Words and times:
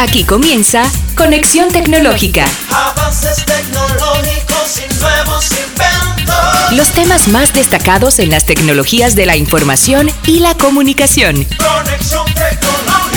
Aquí 0.00 0.24
comienza 0.24 0.84
Conexión 1.16 1.72
Tecnológica. 1.72 2.46
Avances 2.70 3.44
tecnológicos 3.44 4.78
y 4.78 5.00
nuevos 5.00 5.50
inventos. 5.50 6.72
Los 6.76 6.92
temas 6.92 7.26
más 7.26 7.52
destacados 7.52 8.20
en 8.20 8.30
las 8.30 8.46
tecnologías 8.46 9.16
de 9.16 9.26
la 9.26 9.36
información 9.36 10.08
y 10.24 10.38
la 10.38 10.54
comunicación. 10.54 11.34
Conexión 11.34 12.26
tecnológica. 12.26 13.08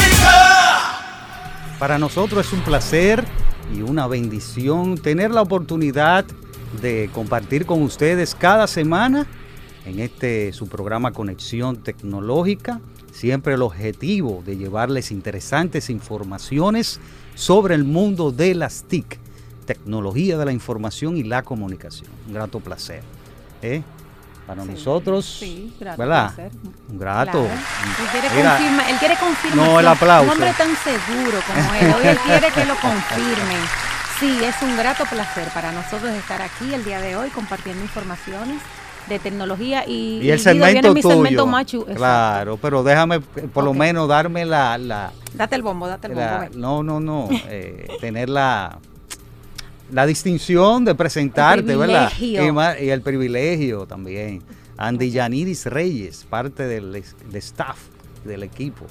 Para 1.77 1.99
nosotros 1.99 2.48
es 2.48 2.52
un 2.52 2.62
placer 2.62 3.25
y 3.71 3.84
una 3.84 4.07
bendición 4.07 4.98
tener 4.98 5.29
la 5.29 5.43
oportunidad 5.43 6.25
de 6.82 7.11
compartir 7.13 7.68
con 7.68 7.84
ustedes 7.84 8.34
cada 8.34 8.66
semana 8.66 9.27
en 9.86 10.00
este 10.00 10.52
su 10.52 10.68
programa 10.68 11.11
Conexión 11.11 11.77
Tecnológica. 11.77 12.82
Siempre 13.12 13.54
el 13.55 13.62
objetivo 13.62 14.41
de 14.46 14.57
llevarles 14.57 15.12
interesantes 15.12 15.89
informaciones 15.89 16.99
sobre 17.35 17.76
el 17.76 17.84
mundo 17.84 18.31
de 18.31 18.55
las 18.55 18.84
TIC, 18.84 19.20
tecnología 19.66 20.38
de 20.38 20.45
la 20.45 20.52
información 20.52 21.18
y 21.18 21.23
la 21.23 21.44
comunicación. 21.44 22.09
Un 22.27 22.34
grato 22.34 22.59
placer. 22.59 23.04
¿eh? 23.62 23.84
Para 24.48 24.66
nosotros, 24.66 25.26
Sí, 25.40 25.73
grato 25.80 25.98
¿verdad? 25.99 26.34
placer. 26.35 26.52
Un 26.90 26.98
grato. 26.99 27.32
Claro. 27.32 27.48
Él 27.49 28.08
quiere, 28.12 28.30
Mira, 28.35 28.58
confirma- 28.58 28.90
él 28.90 28.95
quiere 28.98 29.16
confirmar. 29.18 29.68
No, 29.68 29.80
el 29.80 29.88
aplauso. 29.88 30.26
Un 30.26 30.32
hombre 30.32 30.54
tan 30.57 30.76
seguro 30.77 31.38
como 31.48 31.73
él. 31.76 31.93
Hoy 31.96 32.07
él 32.07 32.18
quiere 32.26 32.48
que 32.52 32.66
lo 32.66 32.76
confirmen. 32.76 33.59
Sí, 34.20 34.40
es 34.43 34.55
un 34.62 34.77
grato 34.77 35.04
placer 35.05 35.48
para 35.54 35.71
nosotros 35.71 36.12
estar 36.12 36.41
aquí 36.41 36.73
el 36.73 36.84
día 36.84 36.99
de 37.02 37.16
hoy 37.16 37.30
compartiendo 37.30 37.82
informaciones 37.84 38.62
de 39.13 39.20
tecnología 39.20 39.85
y, 39.88 40.20
Y 40.21 40.31
el 40.31 40.39
segmento 40.39 40.93
mi 40.93 41.01
tuyo. 41.01 41.13
segmento 41.15 41.45
machu. 41.47 41.85
Claro, 41.85 42.57
pero 42.61 42.83
déjame 42.83 43.20
por 43.20 43.63
lo 43.63 43.73
menos 43.73 44.07
darme 44.07 44.45
la, 44.45 44.77
la, 44.77 45.11
Date 45.34 45.55
el 45.55 45.61
bombo, 45.61 45.87
date 45.87 46.07
el 46.07 46.13
bombo. 46.13 46.27
la- 46.29 46.49
no, 46.55 46.84
no, 46.84 46.99
no, 46.99 47.29
eh, 47.49 47.87
tener 47.99 48.29
la, 48.29 48.79
la 49.91 50.05
distinción 50.05 50.85
de 50.85 50.95
presentarte, 50.95 51.76
¿verdad? 51.76 52.12
Y, 52.20 52.37
y 52.37 52.90
el 52.90 53.01
privilegio 53.01 53.85
también. 53.85 54.41
Andy 54.77 55.12
Yanidis 55.12 55.65
Reyes, 55.68 56.25
parte 56.29 56.65
del 56.65 57.03
staff 57.34 57.77
del 58.25 58.43
equipo 58.43 58.85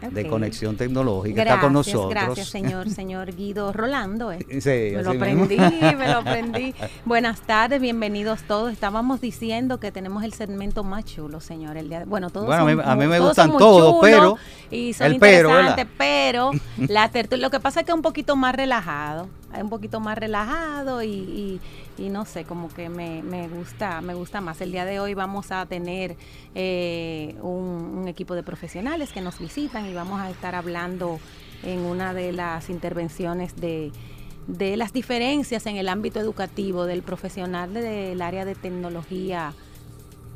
de. 0.00 0.26
Conexión 0.28 0.76
Tecnológica, 0.76 1.36
Gracias, 1.36 1.54
está 1.56 1.60
con 1.66 1.72
nosotros. 1.72 2.10
gracias, 2.10 2.48
señor, 2.48 2.90
señor 2.90 3.34
Guido 3.34 3.72
Rolando. 3.72 4.32
eh. 4.32 4.38
Sí, 4.60 4.94
Me 4.96 5.02
lo 5.02 5.10
aprendí, 5.10 5.58
mismo. 5.58 5.92
me 5.98 6.06
lo 6.08 6.18
aprendí. 6.18 6.74
Buenas 7.04 7.40
tardes, 7.42 7.80
bienvenidos 7.80 8.42
todos. 8.42 8.72
Estábamos 8.72 9.20
diciendo 9.20 9.78
que 9.80 9.92
tenemos 9.92 10.24
el 10.24 10.32
segmento 10.32 10.84
más 10.84 11.04
chulo, 11.04 11.40
señor. 11.40 11.76
El 11.76 11.88
día 11.88 12.00
de- 12.00 12.04
bueno, 12.06 12.30
todos 12.30 12.46
Bueno, 12.46 12.62
a 12.64 12.66
son 12.68 12.76
mí- 12.76 12.82
a 12.84 12.96
mí 12.96 13.06
me 13.06 13.16
todos 13.18 13.28
gustan 13.28 13.56
todos, 13.56 13.96
pero- 14.02 14.36
y 14.70 14.92
son 14.92 15.06
el 15.12 15.18
pero, 15.18 15.48
pero 15.96 16.50
la 16.88 17.08
tertulia, 17.10 17.46
lo 17.46 17.50
que 17.50 17.60
pasa 17.60 17.80
es 17.80 17.86
que 17.86 17.92
es 17.92 17.96
un 17.96 18.02
poquito 18.02 18.36
más 18.36 18.54
relajado, 18.54 19.28
un 19.62 19.68
poquito 19.70 20.00
más 20.00 20.16
relajado 20.18 21.02
y, 21.02 21.60
y- 21.98 22.08
no 22.08 22.24
sé, 22.24 22.44
como 22.44 22.68
que 22.68 22.88
me, 22.88 23.22
gusta, 23.48 24.00
me 24.00 24.14
gusta 24.14 24.40
más. 24.40 24.60
El 24.60 24.70
día 24.72 24.84
de 24.84 25.00
hoy 25.00 25.14
vamos 25.14 25.50
a 25.50 25.66
tener 25.66 26.16
eh, 26.54 27.34
un, 27.42 27.98
un 27.98 28.08
equipo 28.08 28.34
de 28.34 28.42
profesionales 28.42 29.12
que 29.12 29.20
nos 29.20 29.38
visitan 29.38 29.86
y 29.86 29.94
vamos 29.94 30.20
a 30.20 30.30
estar 30.30 30.54
hablando 30.54 31.18
en 31.62 31.80
una 31.80 32.12
de 32.14 32.32
las 32.32 32.68
intervenciones 32.70 33.56
de 33.56 33.92
de 34.46 34.76
las 34.76 34.92
diferencias 34.92 35.66
en 35.66 35.74
el 35.76 35.88
ámbito 35.88 36.20
educativo 36.20 36.84
del 36.86 37.02
profesional 37.02 37.74
del 37.74 38.22
área 38.22 38.44
de 38.44 38.54
tecnología 38.54 39.52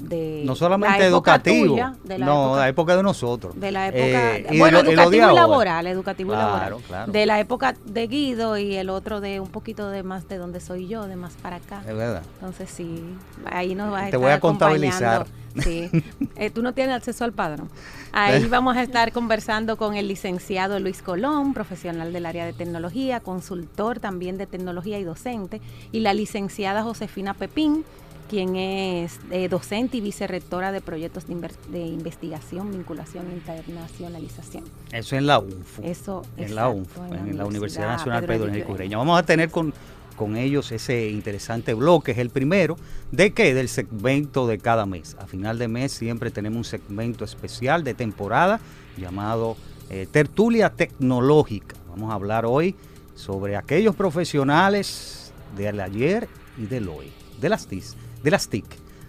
de 0.01 0.43
No 0.45 0.55
solamente 0.55 0.99
la 0.99 1.07
época 1.07 1.35
educativo, 1.35 1.67
tuya, 1.75 1.95
de 2.05 2.19
la 2.19 2.27
no, 2.27 2.45
época- 2.47 2.61
la 2.61 2.69
época 2.69 2.97
de 2.97 3.03
nosotros. 3.03 3.61
de 3.61 3.71
la 3.73 3.89
época, 3.89 4.37
Eh, 4.37 4.47
y 4.51 4.53
de 4.55 4.59
bueno, 4.59 4.81
y 4.81 4.83
de 4.83 4.89
educativo 4.93 5.15
y 5.17 5.21
ahora. 5.29 5.35
laboral, 5.41 5.87
educativo 5.87 6.33
Claro, 6.33 6.49
y 6.49 6.53
laboral. 6.61 6.83
claro. 6.87 7.13
De 7.13 7.27
la 7.27 7.41
época 7.41 7.75
de 7.85 8.07
Guido 8.07 8.59
y 8.59 8.77
el 8.77 8.91
otro 8.91 9.21
de 9.21 9.41
un 9.41 9.49
poquito 9.49 9.91
de 9.91 10.03
más 10.03 10.29
de 10.29 10.39
donde 10.39 10.61
soy 10.61 10.89
yo, 10.89 11.07
de 11.07 11.17
más 11.17 11.35
para 11.35 11.57
acá. 11.57 11.81
Es 11.87 11.95
verdad. 11.97 12.23
Entonces 12.35 12.71
sí, 12.71 13.03
ahí 13.51 13.75
nos 13.75 13.91
vas 13.91 14.01
a 14.01 14.05
Te 14.05 14.07
estar 14.09 14.21
voy 14.21 14.31
a 14.33 14.41
contabilizar. 14.41 15.27
Sí. 15.63 15.91
Eh, 16.37 16.49
tú 16.49 16.63
no 16.63 16.73
tienes 16.73 16.95
acceso 16.95 17.25
al 17.25 17.33
padrón. 17.33 17.69
Ahí 18.13 18.45
vamos 18.47 18.77
a 18.77 18.83
estar 18.83 19.13
conversando 19.13 19.77
con 19.77 19.95
el 19.95 20.09
licenciado 20.09 20.79
Luis 20.79 21.03
Colón, 21.03 21.53
profesional 21.55 22.13
del 22.15 22.25
área 22.25 22.47
de 22.47 22.53
tecnología, 22.55 23.21
consultor 23.21 23.99
también 24.01 24.39
de 24.39 24.47
tecnología 24.47 24.99
y 24.99 25.05
docente, 25.05 25.61
y 25.93 26.01
la 26.01 26.15
licenciada 26.15 26.83
Josefina 26.83 27.35
Pepín, 27.35 27.85
quien 28.31 28.55
es 28.55 29.19
eh, 29.33 29.49
docente 29.49 29.97
y 29.97 30.01
vicerrectora 30.01 30.71
de 30.71 30.81
proyectos 30.81 31.25
de, 31.27 31.81
investigación, 31.81 32.71
vinculación 32.71 33.29
e 33.29 33.35
internacionalización. 33.35 34.63
Eso 34.93 35.17
en 35.17 35.27
la 35.27 35.41
UNFU. 35.41 35.83
Eso, 35.83 36.23
en 36.37 36.55
la 36.55 36.69
UNFU, 36.69 37.03
en 37.03 37.11
la 37.11 37.17
en 37.17 37.25
Universidad 37.25 37.47
Universidad 37.49 37.89
Nacional 37.89 38.25
Pedro 38.27 38.53
Pedro. 38.53 38.73
Ureña. 38.73 38.99
Vamos 38.99 39.19
a 39.19 39.25
tener 39.25 39.51
con, 39.51 39.75
con 40.15 40.37
ellos 40.37 40.71
ese 40.71 41.11
interesante 41.11 41.75
bloque, 41.75 42.13
es 42.13 42.19
el 42.19 42.31
primero. 42.31 42.77
¿De 43.11 43.33
qué? 43.33 43.53
Del 43.53 43.69
segmento 43.69 44.47
de 44.47 44.59
cada 44.59 44.87
mes. 44.87 45.17
A 45.19 45.27
final 45.27 45.59
de 45.59 45.67
mes 45.67 45.91
siempre 45.91 46.31
tenemos 46.31 46.59
un 46.59 46.65
segmento 46.65 47.25
especial 47.25 47.83
de 47.83 47.95
temporada 47.95 48.61
llamado 48.97 49.57
eh, 49.89 50.07
Tertulia 50.09 50.71
Tecnológica. 50.71 51.75
Vamos 51.89 52.13
a 52.13 52.15
hablar 52.15 52.47
hoy 52.47 52.77
sobre 53.17 53.57
aquellos 53.57 53.97
profesionales 53.97 55.33
del 55.57 55.81
ayer 55.81 56.29
y 56.57 56.67
del 56.67 56.89
hoy, 56.89 57.11
de 57.41 57.49
las 57.49 57.67
TIC. 57.67 57.85
De 58.23 58.31
las 58.31 58.49
TIC. 58.49 58.65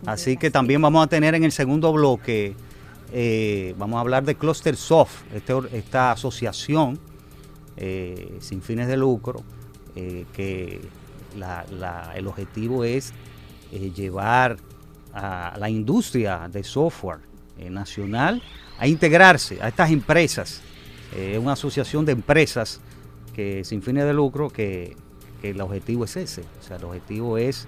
Así 0.06 0.38
que 0.38 0.50
también 0.50 0.81
vamos 0.81 1.03
a 1.03 1.08
tener 1.08 1.36
en 1.36 1.44
el 1.44 1.52
segundo 1.52 1.92
bloque, 1.94 2.56
eh, 3.14 3.75
vamos 3.78 3.97
a 3.97 4.02
hablar 4.02 4.24
de 4.24 4.36
Cluster 4.36 4.75
Soft, 4.75 5.22
este 5.34 5.53
esta 5.78 6.12
asociación 6.12 6.97
eh, 7.78 8.38
sin 8.41 8.62
fines 8.62 8.88
de 8.88 8.97
lucro, 8.97 9.44
eh, 9.96 10.25
que 10.34 10.81
la- 11.38 11.66
la- 11.72 12.12
el 12.16 12.28
objetivo 12.28 12.84
es 12.84 13.14
llevar 13.96 14.58
a 15.14 15.56
la 15.58 15.70
industria 15.70 16.50
de 16.52 16.64
software 16.64 17.20
nacional 17.70 18.41
a 18.80 18.88
integrarse 18.88 19.62
a 19.62 19.68
estas 19.70 19.91
empresas. 19.91 20.62
Es 21.16 21.38
una 21.38 21.53
asociación 21.53 22.06
de 22.06 22.12
empresas 22.14 22.81
que 23.34 23.64
sin 23.64 23.81
fines 23.81 24.03
de 24.06 24.14
lucro 24.14 24.50
que, 24.50 24.97
que 25.41 25.52
el 25.52 25.62
objetivo 25.62 26.03
es 26.06 26.16
ese. 26.18 26.41
O 26.59 26.64
sea, 26.68 26.78
el 26.78 26.84
objetivo 26.86 27.38
es 27.38 27.68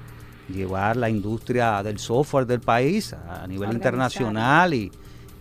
llevar 0.53 0.96
la 0.97 1.09
industria 1.09 1.81
del 1.84 2.00
software 2.00 2.46
del 2.46 2.62
país 2.62 3.14
a, 3.14 3.44
a 3.44 3.47
nivel 3.47 3.69
internacional 3.74 4.74
y, 4.74 4.91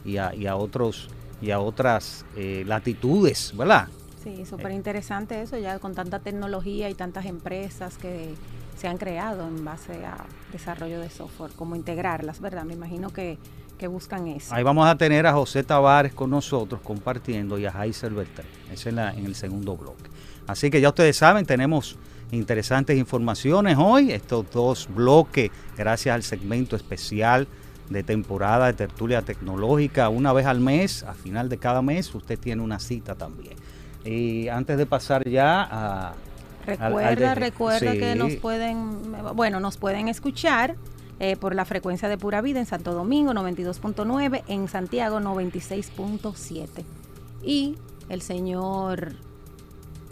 y 0.04 0.16
a, 0.16 0.34
y 0.34 0.46
a 0.46 0.56
otros 0.56 1.08
y 1.40 1.50
a 1.50 1.58
otras 1.60 2.24
eh, 2.36 2.62
latitudes, 2.66 3.52
¿verdad? 3.56 3.88
Sí, 4.22 4.46
súper 4.46 4.70
interesante 4.70 5.42
eso, 5.42 5.58
ya 5.58 5.78
con 5.80 5.94
tanta 5.94 6.20
tecnología 6.20 6.88
y 6.88 6.94
tantas 6.94 7.26
empresas 7.26 7.98
que 7.98 8.34
se 8.78 8.86
han 8.86 8.96
creado 8.96 9.46
en 9.48 9.64
base 9.64 10.04
a 10.06 10.24
desarrollo 10.52 11.00
de 11.00 11.10
software, 11.10 11.50
como 11.56 11.74
integrarlas, 11.74 12.40
¿verdad? 12.40 12.62
Me 12.64 12.74
imagino 12.74 13.10
que, 13.12 13.38
que 13.78 13.88
buscan 13.88 14.28
eso. 14.28 14.54
Ahí 14.54 14.62
vamos 14.62 14.86
a 14.88 14.96
tener 14.96 15.26
a 15.26 15.32
José 15.32 15.64
Tavares 15.64 16.14
con 16.14 16.30
nosotros 16.30 16.80
compartiendo 16.82 17.58
y 17.58 17.66
a 17.66 17.70
Heiser 17.84 18.12
Bertrán. 18.12 18.46
Ese 18.72 18.90
es 18.90 18.94
la- 18.94 19.10
en 19.12 19.26
el 19.26 19.34
segundo 19.34 19.76
bloque. 19.76 20.08
Así 20.46 20.70
que 20.70 20.80
ya 20.80 20.90
ustedes 20.90 21.16
saben, 21.16 21.44
tenemos 21.44 21.96
interesantes 22.32 22.98
informaciones 22.98 23.76
hoy, 23.78 24.10
estos 24.10 24.50
dos 24.50 24.88
bloques, 24.92 25.50
gracias 25.76 26.14
al 26.14 26.22
segmento 26.22 26.74
especial 26.74 27.46
de 27.90 28.02
temporada 28.02 28.66
de 28.66 28.72
tertulia 28.72 29.22
tecnológica, 29.22 30.08
una 30.08 30.32
vez 30.32 30.46
al 30.46 30.60
mes, 30.60 31.02
a 31.04 31.14
final 31.14 31.48
de 31.48 31.58
cada 31.58 31.82
mes, 31.82 32.12
usted 32.14 32.38
tiene 32.38 32.62
una 32.62 32.78
cita 32.78 33.14
también. 33.14 33.54
Y 34.04 34.48
antes 34.48 34.78
de 34.78 34.86
pasar 34.86 35.28
ya 35.28 35.68
a... 35.70 36.14
Recuerda, 36.64 37.32
al 37.32 37.36
recuerda 37.36 37.92
que 37.92 38.14
nos 38.14 38.36
pueden, 38.36 39.00
bueno, 39.34 39.58
nos 39.58 39.76
pueden 39.76 40.08
escuchar 40.08 40.76
eh, 41.18 41.36
por 41.36 41.54
la 41.56 41.64
frecuencia 41.64 42.08
de 42.08 42.16
Pura 42.18 42.40
Vida 42.40 42.60
en 42.60 42.66
Santo 42.66 42.94
Domingo 42.94 43.32
92.9, 43.32 44.44
en 44.46 44.68
Santiago 44.68 45.18
96.7. 45.18 46.84
Y 47.42 47.76
el 48.08 48.22
señor 48.22 49.16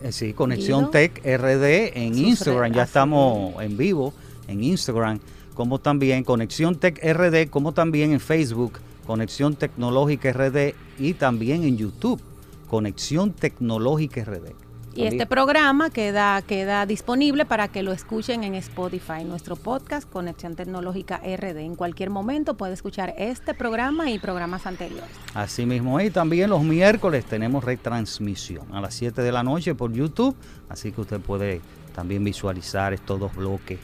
Sí, 0.09 0.33
Conexión 0.33 0.81
Guido. 0.81 0.91
Tech 0.91 1.19
RD 1.25 1.97
en 1.97 2.15
Sus 2.15 2.23
Instagram, 2.23 2.73
ya 2.73 2.85
estamos 2.85 3.63
en 3.63 3.77
vivo 3.77 4.15
en 4.49 4.65
Instagram, 4.65 5.21
como 5.55 5.79
también 5.79 6.25
Conexión 6.25 6.77
Tech 6.77 6.99
RD, 7.03 7.51
como 7.51 7.73
también 7.73 8.13
en 8.13 8.21
Facebook, 8.21 8.79
Conexión 9.07 9.55
Tecnológica 9.55 10.33
RD 10.33 10.75
y 10.99 11.15
también 11.15 11.65
en 11.65 11.77
YouTube, 11.77 12.21
Conexión 12.69 13.33
Tecnológica 13.33 14.25
RD. 14.25 14.70
Y 14.95 15.05
este 15.05 15.25
programa 15.25 15.91
queda, 15.91 16.43
queda 16.43 16.85
disponible 16.85 17.45
para 17.45 17.69
que 17.69 17.83
lo 17.83 17.93
escuchen 17.93 18.43
en 18.43 18.55
Spotify, 18.57 19.25
nuestro 19.25 19.55
podcast 19.57 20.11
Conexión 20.11 20.57
Tecnológica 20.57 21.19
RD. 21.19 21.59
En 21.59 21.77
cualquier 21.77 22.11
momento 22.11 22.57
puede 22.57 22.75
escuchar 22.75 23.15
este 23.17 23.55
programa 23.55 24.11
y 24.11 24.19
programas 24.19 24.67
anteriores. 24.67 25.09
Así 25.35 25.65
mismo, 25.65 26.01
y 26.01 26.11
también 26.11 26.51
los 26.51 26.63
miércoles 26.63 27.25
tenemos 27.25 27.63
retransmisión 27.63 28.75
a 28.75 28.81
las 28.81 28.95
7 28.95 29.23
de 29.23 29.31
la 29.33 29.45
noche 29.45 29.75
por 29.75 29.93
YouTube, 29.93 30.35
así 30.69 30.91
que 30.91 31.01
usted 31.03 31.21
puede 31.21 31.61
también 31.95 32.25
visualizar 32.25 32.93
estos 32.93 33.21
dos 33.21 33.35
bloques 33.35 33.79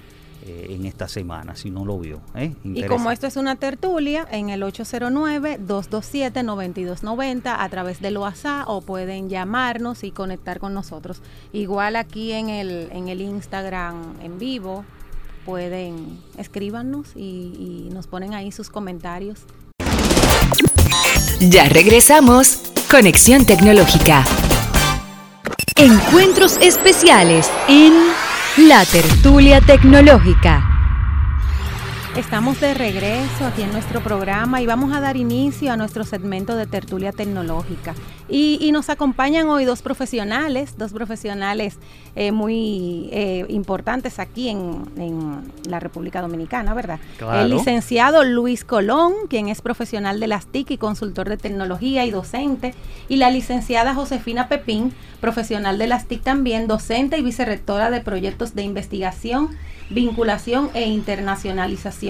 eh, 0.48 0.68
en 0.70 0.86
esta 0.86 1.08
semana, 1.08 1.56
si 1.56 1.72
no 1.72 1.84
lo 1.84 1.98
vio. 1.98 2.20
¿eh? 2.36 2.54
Y 2.62 2.84
como 2.84 3.10
esto 3.10 3.26
es 3.26 3.36
una 3.36 3.56
tertulia, 3.56 4.28
en 4.30 4.50
el 4.50 4.62
809-227-9290 4.62 7.56
a 7.58 7.68
través 7.68 8.00
del 8.00 8.16
WhatsApp 8.16 8.68
o 8.68 8.80
pueden 8.80 9.28
llamarnos 9.28 10.04
y 10.04 10.12
conectar 10.12 10.60
con 10.60 10.72
nosotros. 10.72 11.20
Igual 11.52 11.96
aquí 11.96 12.30
en 12.30 12.48
el, 12.48 12.90
en 12.92 13.08
el 13.08 13.22
Instagram 13.22 14.20
en 14.22 14.38
vivo 14.38 14.84
pueden 15.44 16.20
escríbanos 16.38 17.08
y, 17.16 17.88
y 17.88 17.90
nos 17.92 18.06
ponen 18.06 18.32
ahí 18.32 18.52
sus 18.52 18.70
comentarios. 18.70 19.40
Ya 21.40 21.68
regresamos. 21.68 22.70
Conexión 22.88 23.44
Tecnológica. 23.44 24.24
Encuentros 25.74 26.56
especiales 26.62 27.50
en 27.68 27.92
La 28.58 28.86
Tertulia 28.86 29.60
Tecnológica. 29.60 30.75
Estamos 32.16 32.58
de 32.60 32.72
regreso 32.72 33.44
aquí 33.44 33.60
en 33.60 33.70
nuestro 33.72 34.00
programa 34.00 34.62
y 34.62 34.66
vamos 34.66 34.94
a 34.94 35.00
dar 35.00 35.18
inicio 35.18 35.70
a 35.70 35.76
nuestro 35.76 36.02
segmento 36.02 36.56
de 36.56 36.66
tertulia 36.66 37.12
tecnológica. 37.12 37.94
Y, 38.26 38.56
y 38.58 38.72
nos 38.72 38.88
acompañan 38.88 39.48
hoy 39.48 39.66
dos 39.66 39.82
profesionales, 39.82 40.78
dos 40.78 40.94
profesionales 40.94 41.76
eh, 42.14 42.32
muy 42.32 43.10
eh, 43.12 43.44
importantes 43.50 44.18
aquí 44.18 44.48
en, 44.48 44.86
en 44.96 45.52
la 45.68 45.78
República 45.78 46.22
Dominicana, 46.22 46.72
¿verdad? 46.72 47.00
Claro. 47.18 47.42
El 47.42 47.50
licenciado 47.50 48.24
Luis 48.24 48.64
Colón, 48.64 49.12
quien 49.28 49.48
es 49.48 49.60
profesional 49.60 50.18
de 50.18 50.26
las 50.26 50.46
TIC 50.46 50.70
y 50.70 50.78
consultor 50.78 51.28
de 51.28 51.36
tecnología 51.36 52.06
y 52.06 52.10
docente, 52.10 52.74
y 53.10 53.16
la 53.16 53.30
licenciada 53.30 53.94
Josefina 53.94 54.48
Pepín, 54.48 54.94
profesional 55.20 55.76
de 55.76 55.86
las 55.86 56.06
TIC 56.06 56.22
también, 56.22 56.66
docente 56.66 57.18
y 57.18 57.22
vicerrectora 57.22 57.90
de 57.90 58.00
proyectos 58.00 58.54
de 58.54 58.62
investigación 58.62 59.50
vinculación 59.90 60.70
e 60.74 60.86
internacionalización 60.86 62.05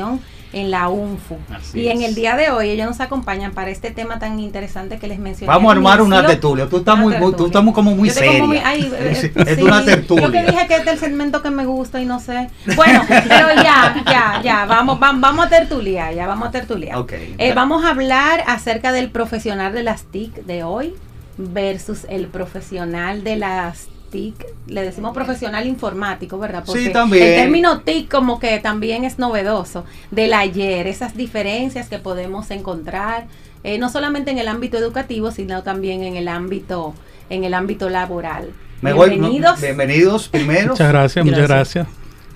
en 0.52 0.70
la 0.70 0.88
UNFU. 0.88 1.36
Así 1.54 1.80
y 1.80 1.88
en 1.88 2.02
el 2.02 2.14
día 2.14 2.36
de 2.36 2.50
hoy 2.50 2.70
ellos 2.70 2.86
nos 2.86 3.00
acompañan 3.00 3.52
para 3.52 3.70
este 3.70 3.90
tema 3.90 4.18
tan 4.18 4.38
interesante 4.40 4.98
que 4.98 5.06
les 5.06 5.18
mencioné. 5.18 5.48
Vamos 5.48 5.68
a 5.68 5.72
armar 5.72 6.00
una 6.00 6.26
tertulia. 6.26 6.68
Tú 6.68 6.78
estás 6.78 6.96
muy, 6.96 7.12
tú 7.14 7.20
tertulia. 7.20 7.46
estás 7.46 7.64
muy- 7.64 7.72
como 7.74 7.94
muy 7.94 8.10
seria. 8.10 8.62
ay, 8.64 8.90
eh, 8.94 9.32
Es, 9.46 9.58
una 9.62 9.84
tertulia. 9.84 10.26
Yo 10.26 10.32
que 10.32 10.44
dije 10.44 10.66
que 10.66 10.76
este 10.76 10.90
es 10.90 10.94
el 10.94 10.98
segmento 10.98 11.42
que 11.42 11.50
me 11.50 11.66
gusta 11.66 12.00
y 12.00 12.06
no 12.06 12.20
sé. 12.20 12.48
Bueno, 12.74 13.02
pero 13.08 13.48
ya, 13.56 14.02
ya, 14.06 14.40
ya, 14.42 14.64
vamos, 14.66 14.98
vamos, 14.98 15.20
vamos 15.20 15.46
a 15.46 15.48
tertuliar, 15.48 16.14
ya 16.14 16.26
vamos 16.26 16.48
a 16.48 16.50
tertuliar. 16.52 16.96
Ok. 16.96 17.12
Eh, 17.38 17.52
vamos 17.54 17.84
a 17.84 17.90
hablar 17.90 18.42
acerca 18.46 18.92
del 18.92 19.10
profesional 19.10 19.72
de 19.74 19.82
las 19.82 20.04
TIC 20.04 20.44
de 20.46 20.62
hoy 20.62 20.94
versus 21.38 22.06
el 22.08 22.28
profesional 22.28 23.24
de 23.24 23.36
las 23.36 23.88
TIC. 24.16 24.46
Le 24.68 24.82
decimos 24.82 25.12
profesional 25.12 25.66
informático, 25.66 26.38
¿verdad? 26.38 26.64
Sí, 26.66 26.90
también. 26.90 27.22
El 27.22 27.34
término 27.42 27.80
TIC 27.80 28.10
como 28.10 28.38
que 28.40 28.58
también 28.60 29.04
es 29.04 29.18
novedoso 29.18 29.84
del 30.10 30.32
ayer, 30.32 30.86
esas 30.86 31.16
diferencias 31.16 31.88
que 31.90 31.98
podemos 31.98 32.50
encontrar, 32.50 33.26
eh, 33.62 33.76
no 33.78 33.90
solamente 33.90 34.30
en 34.30 34.38
el 34.38 34.48
ámbito 34.48 34.78
educativo, 34.78 35.30
sino 35.32 35.62
también 35.62 36.02
en 36.02 36.16
el 36.16 36.28
ámbito, 36.28 36.94
en 37.28 37.44
el 37.44 37.52
ámbito 37.52 37.90
laboral. 37.90 38.48
Me 38.80 38.94
voy- 38.94 39.10
Bienvenidos. 39.10 39.60
bienvenidos 39.60 40.28
primero. 40.28 40.70
Muchas 40.72 40.88
gracias, 40.88 41.24
muchas 41.24 41.48
gracias. 41.48 41.86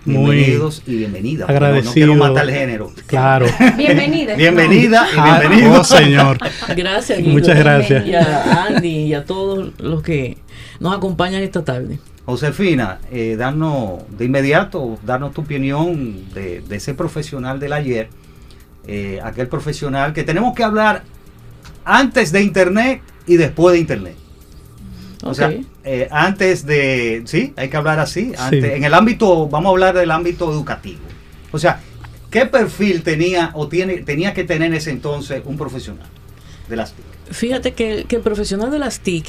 Muy 0.05 0.37
Bienvenidos 0.37 0.83
y 0.87 0.97
bienvenidas. 0.97 1.47
porque 1.47 1.61
no- 1.61 1.67
agradecido. 1.67 2.07
No, 2.07 2.13
quiero 2.15 2.33
matar 2.35 2.49
el 2.49 2.55
género. 2.55 2.93
claro. 3.07 3.47
Bienvenidos. 3.77 4.37
Bienvenida 4.37 5.07
y 5.15 5.19
Ah, 5.19 5.39
bienvenido. 5.41 5.81
oh, 5.81 5.85
señor. 5.85 6.39
Gracias. 6.77 7.21
Muchas 7.21 7.59
gracias. 7.59 8.07
Y 8.07 8.15
a 8.15 8.65
Andy 8.67 8.89
y 8.89 9.15
a 9.15 9.25
todos 9.27 9.73
los 9.79 10.03
que 10.03 10.39
nos 10.81 10.97
acompañan 10.97 11.43
esta 11.43 11.65
tarde. 11.65 11.99
Josefina, 12.27 12.99
eh, 13.11 13.37
darnos 13.39 14.03
de 14.17 14.25
inmediato, 14.25 14.99
darnos 15.05 15.33
tu 15.33 15.43
opinión 15.43 16.33
de, 16.33 16.61
de 16.61 16.77
ese 16.77 16.95
profesional 16.95 17.59
del 17.61 17.73
ayer, 17.73 18.09
eh, 18.87 19.21
aquel 19.23 19.49
profesional 19.49 20.13
que 20.13 20.23
tenemos 20.23 20.55
que 20.55 20.65
hablar 20.65 21.03
antes 21.85 22.33
de 22.33 22.43
Internet 22.43 23.03
y 23.27 23.37
después 23.37 23.75
de 23.75 23.81
Internet. 23.81 24.17
O 25.23 25.35
sea, 25.35 25.53
eh, 25.85 26.09
antes 26.11 26.65
de, 26.65 27.23
sí, 27.27 27.53
hay 27.57 27.69
que 27.69 27.77
hablar 27.77 27.99
así, 28.01 28.33
antes, 28.39 28.65
Sí. 28.65 28.71
en 28.71 28.85
el 28.85 28.95
ámbito, 28.95 29.49
vamos 29.49 29.69
a 29.69 29.71
hablar 29.73 29.95
del 29.95 30.11
ámbito 30.11 30.51
educativo. 30.51 31.01
O 31.53 31.59
sea, 31.59 31.81
¿qué 32.31 32.47
perfil 32.47 33.03
tenía 33.03 33.51
o 33.55 33.69
tiene, 33.69 33.99
tenía 33.99 34.33
que 34.33 34.45
tener 34.45 34.69
en 34.69 34.75
ese 34.75 34.91
entonces 34.91 35.43
un 35.45 35.59
profesional 35.59 36.07
de 36.69 36.77
las 36.77 36.95
TIC? 36.95 37.05
Fíjate 37.33 37.73
que, 37.75 38.07
que 38.09 38.17
el 38.17 38.23
profesional 38.23 38.71
de 38.71 38.79
las 38.79 39.01
TIC 39.01 39.27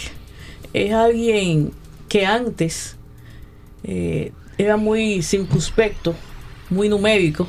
es 0.74 0.94
alguien 0.94 1.72
que 2.08 2.26
antes 2.26 2.98
eh, 3.84 4.32
era 4.58 4.78
muy 4.78 5.22
circunspecto, 5.22 6.14
muy 6.70 6.90
numérico, 6.90 7.48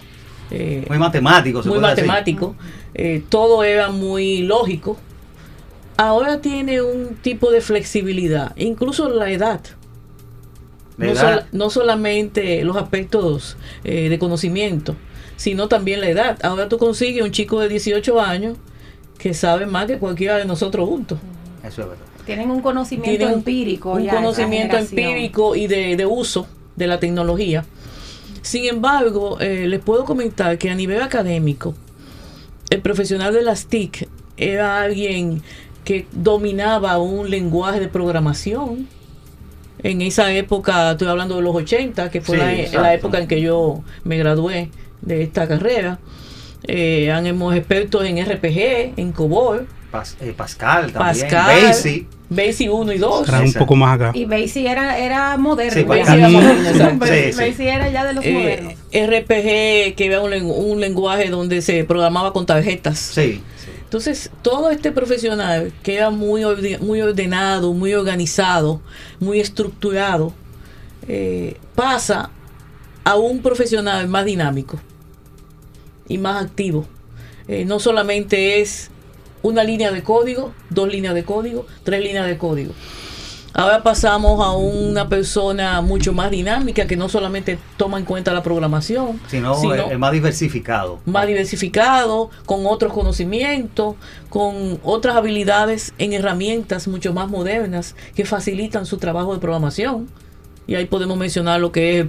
eh, 0.54 0.84
Muy 0.86 0.98
matemático, 0.98 1.62
se 1.62 1.70
muy 1.70 1.78
puede 1.78 1.90
matemático, 1.94 2.54
eh, 2.94 3.24
todo 3.30 3.64
era 3.64 3.90
muy 3.90 4.42
lógico. 4.42 4.98
Ahora 5.96 6.42
tiene 6.42 6.82
un 6.82 7.14
tipo 7.16 7.50
de 7.50 7.62
flexibilidad, 7.62 8.52
incluso 8.56 9.08
la 9.08 9.30
edad. 9.30 9.60
No, 11.52 11.70
solamente 11.70 12.62
los 12.64 12.76
aspectos 12.76 13.56
eh, 13.82 14.08
de 14.10 14.18
conocimiento, 14.18 14.94
sino 15.36 15.68
también 15.68 16.00
la 16.02 16.10
edad. 16.10 16.38
Ahora 16.42 16.68
tú 16.68 16.76
consigues 16.76 17.24
un 17.24 17.32
chico 17.32 17.58
de 17.58 17.68
18 17.68 18.20
años 18.20 18.58
que 19.18 19.32
sabe 19.32 19.64
más 19.64 19.86
que 19.86 19.98
cualquiera 19.98 20.36
de 20.36 20.44
nosotros 20.44 20.86
juntos. 20.86 21.18
Eso 21.64 21.82
es 21.82 21.88
verdad. 21.88 22.11
Tienen 22.26 22.50
un 22.50 22.60
conocimiento 22.60 23.28
empírico. 23.28 23.92
Un 23.92 24.04
ya, 24.04 24.14
conocimiento 24.14 24.76
empírico 24.76 25.56
y 25.56 25.66
de, 25.66 25.96
de 25.96 26.06
uso 26.06 26.46
de 26.76 26.86
la 26.86 27.00
tecnología. 27.00 27.64
Sin 28.42 28.64
embargo, 28.64 29.38
eh, 29.40 29.66
les 29.68 29.80
puedo 29.80 30.04
comentar 30.04 30.58
que 30.58 30.70
a 30.70 30.74
nivel 30.74 31.00
académico, 31.00 31.74
el 32.70 32.80
profesional 32.80 33.32
de 33.32 33.42
las 33.42 33.66
TIC 33.66 34.08
era 34.36 34.82
alguien 34.82 35.42
que 35.84 36.06
dominaba 36.12 36.98
un 36.98 37.30
lenguaje 37.30 37.80
de 37.80 37.88
programación. 37.88 38.88
En 39.82 40.02
esa 40.02 40.32
época, 40.32 40.92
estoy 40.92 41.08
hablando 41.08 41.36
de 41.36 41.42
los 41.42 41.54
80, 41.54 42.10
que 42.10 42.20
fue 42.20 42.36
Sí, 42.36 42.76
la, 42.76 42.94
época 42.94 43.18
en 43.18 43.28
que 43.28 43.40
yo 43.40 43.82
me 44.04 44.16
gradué 44.16 44.70
de 45.00 45.22
esta 45.22 45.46
carrera. 45.46 45.98
Eh, 46.64 47.04
éramos 47.04 47.54
expertos 47.54 48.04
en 48.04 48.24
RPG, 48.24 48.94
en 48.96 49.12
COBOL, 49.12 49.66
Pas- 49.92 50.16
eh, 50.20 50.32
Pascal 50.36 50.90
también, 50.92 51.28
Pascal, 51.28 51.62
Basic. 51.66 52.06
Basic 52.30 52.72
1 52.72 52.92
y 52.94 52.98
2. 52.98 53.26
Será 53.26 53.38
un 53.40 53.44
Exacto. 53.44 53.58
poco 53.66 53.76
más 53.76 53.94
acá. 53.96 54.10
Y 54.14 54.24
Basie 54.24 54.70
era, 54.70 54.98
era 54.98 55.36
moderno. 55.36 55.74
Sí. 55.74 55.82
Basie 55.84 56.14
era 56.14 56.28
moderno. 56.30 56.98
Basie- 56.98 57.26
Sí, 57.26 57.32
sí. 57.32 57.38
Basie 57.50 57.68
era 57.74 57.90
ya 57.90 58.04
de 58.06 58.12
los 58.14 58.24
Eh, 58.24 58.32
modernos. 58.32 58.74
RPG, 58.90 59.94
que 59.94 60.06
era 60.06 60.20
un, 60.22 60.30
len- 60.30 60.50
un 60.50 60.80
lenguaje 60.80 61.28
donde 61.28 61.60
se 61.60 61.84
programaba 61.84 62.32
con 62.32 62.46
tarjetas. 62.46 62.98
Sí, 62.98 63.42
sí. 63.62 63.70
Entonces, 63.84 64.30
todo 64.40 64.70
este 64.70 64.92
profesional 64.92 65.72
que 65.82 65.94
era 65.96 66.08
muy, 66.08 66.42
orde- 66.44 66.78
muy 66.78 67.02
ordenado, 67.02 67.74
muy 67.74 67.92
organizado, 67.92 68.80
muy 69.20 69.38
estructurado, 69.40 70.32
eh, 71.08 71.58
pasa 71.74 72.30
a 73.04 73.16
un 73.16 73.42
profesional 73.42 74.08
más 74.08 74.24
dinámico 74.24 74.80
y 76.08 76.16
más 76.16 76.42
activo. 76.42 76.86
Eh, 77.48 77.64
no 77.66 77.78
solamente 77.80 78.60
es 78.62 78.90
una 79.42 79.64
línea 79.64 79.90
de 79.90 80.02
código, 80.02 80.52
dos 80.70 80.88
líneas 80.88 81.14
de 81.14 81.24
código, 81.24 81.66
tres 81.84 82.02
líneas 82.02 82.26
de 82.26 82.38
código. 82.38 82.72
Ahora 83.54 83.82
pasamos 83.82 84.42
a 84.42 84.52
una 84.52 85.10
persona 85.10 85.82
mucho 85.82 86.14
más 86.14 86.30
dinámica 86.30 86.86
que 86.86 86.96
no 86.96 87.10
solamente 87.10 87.58
toma 87.76 87.98
en 87.98 88.06
cuenta 88.06 88.32
la 88.32 88.42
programación, 88.42 89.20
Sino, 89.26 89.54
sino 89.56 89.74
es 89.74 89.98
más 89.98 90.12
diversificado. 90.12 91.00
más 91.04 91.26
diversificado, 91.26 92.30
con 92.46 92.64
otros 92.66 92.94
conocimientos, 92.94 93.96
con 94.30 94.80
otras 94.82 95.16
habilidades 95.16 95.92
en 95.98 96.14
herramientas 96.14 96.88
mucho 96.88 97.12
más 97.12 97.28
modernas 97.28 97.94
que 98.14 98.24
facilitan 98.24 98.86
su 98.86 98.96
trabajo 98.96 99.34
de 99.34 99.40
programación. 99.40 100.08
Y 100.66 100.76
ahí 100.76 100.86
podemos 100.86 101.18
mencionar 101.18 101.60
lo 101.60 101.72
que 101.72 101.94
es 101.94 102.00
el 102.00 102.08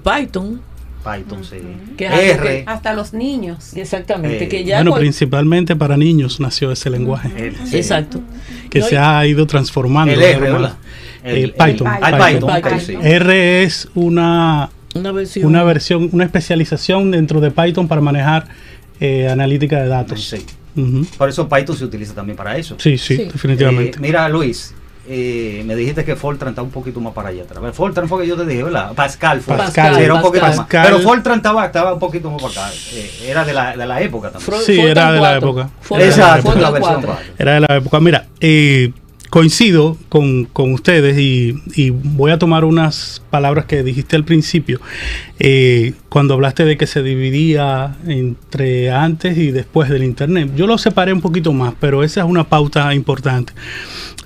Python, 1.04 1.42
Python, 1.42 1.44
sí. 1.44 1.58
Que 1.98 2.06
R. 2.06 2.64
Hasta 2.66 2.94
los 2.94 3.14
niños. 3.14 3.76
exactamente, 3.76 4.46
Eh, 4.46 4.48
que 4.48 4.64
ya 4.64 4.78
bueno, 4.78 4.92
cual- 4.92 5.02
principalmente 5.02 5.76
para 5.76 5.98
niños 5.98 6.40
nació 6.40 6.72
ese 6.72 6.90
lenguaje, 6.90 7.30
el- 7.48 7.56
sí. 7.68 7.78
exacto. 7.78 8.22
que 8.70 8.80
No, 8.80 8.86
se 8.88 8.98
ha 8.98 9.26
ido 9.28 9.46
transformando. 9.46 10.14
El 10.14 10.22
R, 10.22 10.40
¿verdad? 10.40 10.74
El 11.24 11.52
Python, 11.54 11.88
el 11.88 12.16
Python. 12.16 12.50
Python, 12.50 12.80
Python. 12.88 13.06
R 13.06 13.64
es 13.64 13.88
una, 13.94 14.70
una 14.96 15.12
versión, 15.12 15.46
una 15.46 15.64
versión, 15.64 16.10
una 16.12 16.24
especialización 16.24 17.12
dentro 17.12 17.40
de 17.40 17.52
Python 17.52 17.88
para 17.88 18.02
manejar 18.02 18.48
eh, 19.00 19.28
analítica 19.30 19.82
de 19.82 19.88
datos. 19.90 20.24
Sí. 20.28 20.46
Ujú. 20.76 21.06
Por 21.18 21.30
eso 21.30 21.48
Python 21.48 21.76
se 21.78 21.86
utiliza 21.86 22.14
también 22.16 22.36
para 22.36 22.58
eso. 22.58 22.76
Sí, 22.80 22.98
sí, 22.98 23.18
Sí. 23.18 23.24
definitivamente. 23.32 23.98
Eh, 23.98 24.02
mira, 24.02 24.28
Luis, 24.30 24.74
eh, 25.08 25.64
me 25.66 25.76
dijiste 25.76 26.06
que 26.06 26.16
Fortran 26.16 26.50
está 26.52 26.62
un 26.62 26.70
poquito 26.72 27.00
más 27.02 27.14
para 27.14 27.30
allá 27.30 27.44
atrás. 27.44 27.76
Fortran 27.76 28.08
fue 28.08 28.22
que 28.22 28.28
yo 28.28 28.36
te 28.38 28.46
dije, 28.46 28.64
¿verdad? 28.64 28.94
Pascal 28.94 29.42
fue. 29.42 29.58
Pascal, 29.58 29.96
Sí, 29.96 30.02
era 30.02 30.14
un 30.14 30.22
poquito 30.22 30.46
Pascal. 30.46 30.82
más. 30.82 30.88
Pero 30.88 31.00
Fortran 31.02 31.38
estaba, 31.38 31.66
estaba 31.66 31.94
un 31.94 32.00
poquito 32.00 32.32
más 32.32 32.42
para 32.42 32.68
acá. 32.68 32.76
Eh, 32.94 33.12
era 33.28 33.44
de 33.46 33.54
la, 33.54 33.76
de 33.76 33.86
la 33.86 34.02
época 34.02 34.32
también. 34.32 34.62
Sí, 34.66 34.76
Fortran 34.78 34.88
era 34.92 35.12
de 35.12 35.20
la 35.20 35.30
4. 35.40 35.50
época. 35.50 35.70
Fortran- 35.88 36.02
Exacto, 36.06 36.42
Fortran 36.44 36.62
la 36.64 36.70
versión 36.72 36.94
4. 37.02 37.14
4. 37.16 37.34
Era 37.38 37.54
de 37.54 37.60
la 37.62 37.76
época. 37.78 38.00
Mira, 38.00 38.26
eh, 38.40 38.92
coincido 39.34 39.98
con, 40.10 40.46
con 40.46 40.74
ustedes 40.74 41.18
y, 41.18 41.90
voy 41.90 42.32
a 42.32 42.38
tomar 42.38 42.66
unas 42.66 43.24
palabras 43.32 43.66
que 43.66 43.82
dijiste 43.82 44.16
al 44.16 44.26
principio, 44.26 44.80
eh, 45.40 45.94
cuando 46.08 46.36
hablaste 46.36 46.66
de 46.66 46.78
que 46.78 46.86
se 46.86 47.02
dividía 47.02 47.98
entre 48.06 48.92
antes 48.92 49.36
y 49.36 49.50
después 49.50 49.90
del 49.90 50.04
Internet. 50.04 50.52
Yo 50.56 50.68
lo 50.68 50.78
separé 50.78 51.14
un 51.14 51.22
poquito 51.22 51.52
más, 51.52 51.74
pero 51.80 52.04
esa 52.04 52.22
es 52.22 52.28
una 52.28 52.44
pauta 52.44 52.94
importante. 52.94 53.54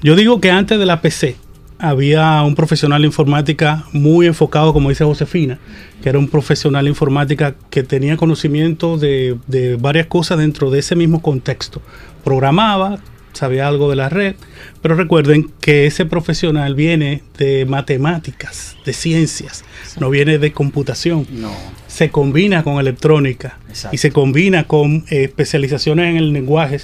Yo 0.03 0.17
digo 0.17 0.41
que 0.41 0.51
antes 0.51 0.77
de 0.77 0.85
la 0.85 0.99
PC 0.99 1.37
había 1.79 2.41
un 2.41 2.55
profesional 2.55 3.01
de 3.01 3.07
informática 3.07 3.85
muy 3.93 4.27
enfocado, 4.27 4.73
como 4.73 4.89
dice 4.89 5.05
Josefina, 5.05 5.57
que 6.03 6.09
era 6.09 6.19
un 6.19 6.27
profesional 6.27 6.83
de 6.83 6.89
informática 6.89 7.55
que 7.69 7.81
tenía 7.81 8.17
conocimiento 8.17 8.97
de, 8.97 9.37
de 9.47 9.77
varias 9.77 10.07
cosas 10.07 10.39
dentro 10.39 10.69
de 10.69 10.79
ese 10.79 10.97
mismo 10.97 11.21
contexto. 11.21 11.81
Programaba, 12.25 12.99
sabía 13.37 13.67
algo 13.67 13.89
de 13.89 13.95
la 13.95 14.09
red, 14.09 14.35
pero 14.81 14.95
recuerden 14.95 15.51
que 15.61 15.85
ese 15.85 16.05
profesional 16.05 16.75
viene 16.75 17.23
de 17.37 17.65
matemáticas, 17.65 18.75
de 18.85 18.93
ciencias, 18.93 19.63
no 19.99 20.09
viene 20.09 20.37
de 20.37 20.51
computación. 20.51 21.27
No. 21.31 21.51
Se 21.87 22.09
combina 22.09 22.63
con 22.63 22.79
electrónica 22.79 23.57
Exacto. 23.69 23.95
y 23.95 23.97
se 23.97 24.11
combina 24.11 24.65
con 24.65 25.05
eh, 25.09 25.23
especializaciones 25.23 26.09
en 26.11 26.17
el 26.17 26.33
lenguaje 26.33 26.79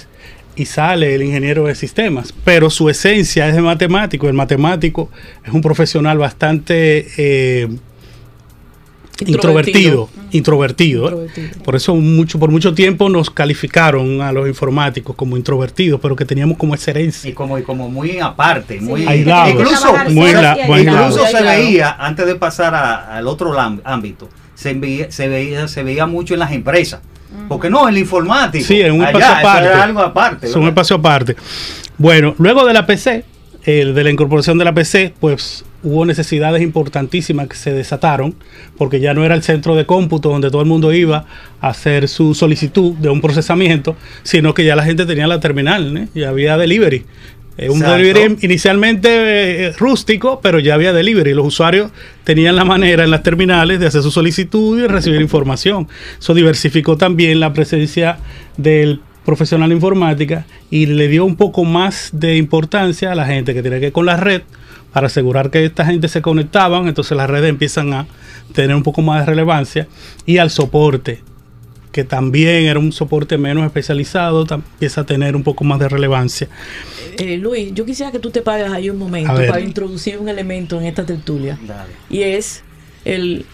y 0.56 0.66
sale 0.66 1.14
el 1.14 1.22
ingeniero 1.22 1.66
de 1.66 1.74
sistemas, 1.74 2.32
pero 2.44 2.70
su 2.70 2.88
esencia 2.88 3.48
es 3.48 3.54
de 3.54 3.62
matemático. 3.62 4.28
El 4.28 4.34
matemático 4.34 5.10
es 5.44 5.52
un 5.52 5.60
profesional 5.60 6.18
bastante 6.18 7.08
eh, 7.16 7.68
introvertido, 9.20 10.08
introvertido. 10.32 11.06
¿eh? 11.06 11.26
Introvertido. 11.28 11.62
Por 11.64 11.76
eso 11.76 11.94
mucho, 11.94 12.38
por 12.38 12.50
mucho 12.50 12.74
tiempo 12.74 13.08
nos 13.08 13.30
calificaron 13.30 14.20
a 14.20 14.32
los 14.32 14.48
informáticos 14.48 15.14
como 15.16 15.36
introvertidos, 15.36 16.00
pero 16.00 16.16
que 16.16 16.24
teníamos 16.24 16.58
como 16.58 16.74
esa 16.74 16.90
herencia. 16.90 17.30
Y 17.30 17.32
como, 17.32 17.58
y 17.58 17.62
como 17.62 17.88
muy 17.88 18.18
aparte, 18.18 18.80
muy 18.80 19.06
Aislado. 19.06 19.50
Incluso, 19.50 19.94
muy 20.10 20.32
la- 20.32 20.56
muy 20.66 20.80
incluso 20.80 21.26
se 21.26 21.42
veía, 21.42 21.92
antes 21.98 22.26
de 22.26 22.34
pasar 22.34 22.74
a- 22.74 23.16
al 23.16 23.26
otro 23.28 23.54
ámbito, 23.84 24.28
se 24.54 24.74
veía, 24.74 25.10
se, 25.10 25.28
veía, 25.28 25.68
se 25.68 25.82
veía 25.82 26.06
mucho 26.06 26.34
en 26.34 26.40
las 26.40 26.52
empresas. 26.52 27.00
Porque 27.48 27.68
no, 27.68 27.88
el 27.88 27.98
informático. 27.98 28.64
Sí, 28.64 28.80
en 28.80 28.92
un 28.92 29.02
allá, 29.04 29.18
espacio 29.18 29.38
aparte. 29.48 29.66
era 29.68 29.82
algo 29.82 30.00
aparte. 30.00 30.46
Es 30.46 30.54
un 30.54 30.68
espacio 30.68 30.96
aparte. 30.96 31.34
Bueno, 31.98 32.34
luego 32.38 32.64
de 32.64 32.72
la 32.72 32.86
PC, 32.86 33.24
el 33.64 33.94
de 33.94 34.04
la 34.04 34.10
incorporación 34.10 34.58
de 34.58 34.64
la 34.64 34.74
PC, 34.74 35.14
pues 35.20 35.64
hubo 35.82 36.04
necesidades 36.04 36.62
importantísimas 36.62 37.48
que 37.48 37.56
se 37.56 37.72
desataron, 37.72 38.34
porque 38.76 39.00
ya 39.00 39.14
no 39.14 39.24
era 39.24 39.34
el 39.34 39.42
centro 39.42 39.74
de 39.74 39.86
cómputo 39.86 40.30
donde 40.30 40.50
todo 40.50 40.62
el 40.62 40.68
mundo 40.68 40.92
iba 40.92 41.26
a 41.60 41.68
hacer 41.68 42.08
su 42.08 42.34
solicitud 42.34 42.92
de 42.94 43.08
un 43.08 43.20
procesamiento, 43.20 43.96
sino 44.22 44.54
que 44.54 44.64
ya 44.64 44.76
la 44.76 44.84
gente 44.84 45.06
tenía 45.06 45.26
la 45.26 45.40
terminal, 45.40 45.96
¿eh? 45.96 46.08
ya 46.14 46.28
había 46.30 46.56
delivery. 46.56 47.04
Eh, 47.56 47.70
un 47.70 47.76
Exacto. 47.76 47.96
delivery 47.96 48.36
inicialmente 48.42 49.08
eh, 49.66 49.72
rústico, 49.72 50.40
pero 50.42 50.58
ya 50.58 50.74
había 50.74 50.92
delivery. 50.92 51.34
Los 51.34 51.46
usuarios 51.46 51.92
tenían 52.24 52.56
la 52.56 52.64
manera 52.64 53.04
en 53.04 53.10
las 53.10 53.22
terminales 53.22 53.78
de 53.78 53.86
hacer 53.86 54.02
su 54.02 54.10
solicitud 54.10 54.82
y 54.82 54.86
recibir 54.88 55.20
información. 55.20 55.86
Eso 56.18 56.34
diversificó 56.34 56.96
también 56.96 57.38
la 57.38 57.52
presencia 57.52 58.18
del 58.56 59.00
profesional 59.24 59.68
de 59.68 59.74
informática 59.74 60.46
y 60.70 60.86
le 60.86 61.08
dio 61.08 61.24
un 61.24 61.36
poco 61.36 61.64
más 61.64 62.10
de 62.12 62.36
importancia 62.36 63.12
a 63.12 63.14
la 63.14 63.26
gente 63.26 63.54
que 63.54 63.62
tiene 63.62 63.76
que 63.76 63.86
ver 63.86 63.92
con 63.92 64.06
la 64.06 64.16
red 64.16 64.42
para 64.92 65.08
asegurar 65.08 65.50
que 65.50 65.64
esta 65.64 65.84
gente 65.84 66.08
se 66.08 66.22
conectaban, 66.22 66.86
entonces 66.86 67.16
las 67.16 67.28
redes 67.28 67.50
empiezan 67.50 67.92
a 67.92 68.06
tener 68.52 68.76
un 68.76 68.82
poco 68.82 69.02
más 69.02 69.20
de 69.20 69.26
relevancia 69.26 69.88
y 70.24 70.38
al 70.38 70.50
soporte 70.50 71.22
que 71.94 72.02
también 72.02 72.64
era 72.64 72.80
un 72.80 72.90
soporte 72.90 73.38
menos 73.38 73.64
especializado, 73.64 74.44
empieza 74.50 75.02
a 75.02 75.06
tener 75.06 75.36
un 75.36 75.44
poco 75.44 75.62
más 75.62 75.78
de 75.78 75.88
relevancia. 75.88 76.48
Eh, 77.18 77.36
Luis, 77.36 77.72
yo 77.72 77.84
quisiera 77.84 78.10
que 78.10 78.18
tú 78.18 78.30
te 78.30 78.42
pares 78.42 78.72
ahí 78.72 78.90
un 78.90 78.98
momento 78.98 79.32
para 79.32 79.60
introducir 79.60 80.18
un 80.18 80.28
elemento 80.28 80.80
en 80.80 80.86
esta 80.86 81.06
tertulia. 81.06 81.56
Dale. 81.64 81.92
Y 82.10 82.22
es 82.22 82.64
el, 83.04 83.46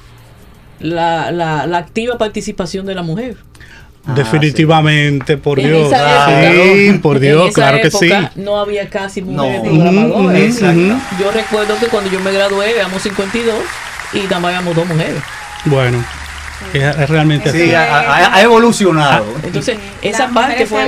la, 0.78 1.30
la, 1.32 1.66
la 1.66 1.78
activa 1.78 2.16
participación 2.16 2.86
de 2.86 2.94
la 2.94 3.02
mujer. 3.02 3.36
Ah, 4.06 4.14
Definitivamente, 4.14 5.36
por 5.36 5.58
Dios. 5.58 5.90
Sí, 5.90 6.98
por 7.02 7.16
en 7.16 7.22
Dios, 7.22 7.48
esa 7.50 7.54
claro 7.54 7.80
que 7.82 7.90
sí. 7.90 8.10
No 8.36 8.58
había 8.58 8.88
casi 8.88 9.20
mujeres 9.22 9.62
No. 9.62 9.70
programadoras. 9.70 10.60
Yo 11.20 11.30
recuerdo 11.32 11.78
que 11.78 11.86
cuando 11.86 12.10
yo 12.10 12.18
me 12.20 12.32
gradué 12.32 12.76
éramos 12.76 13.02
52 13.02 13.54
y 14.14 14.20
nada 14.20 14.40
más 14.40 14.52
éramos 14.52 14.74
dos 14.74 14.86
mujeres. 14.86 15.22
Bueno, 15.66 16.02
es, 16.72 17.08
realmente 17.10 17.52
Sí, 17.52 17.72
así. 17.74 17.74
ha, 17.74 18.40
evolucionado. 18.42 19.26
Entonces, 19.42 19.76
Sí. 19.76 20.08
esa 20.08 20.24
Las 20.24 20.32
parte 20.32 20.66
fue, 20.66 20.78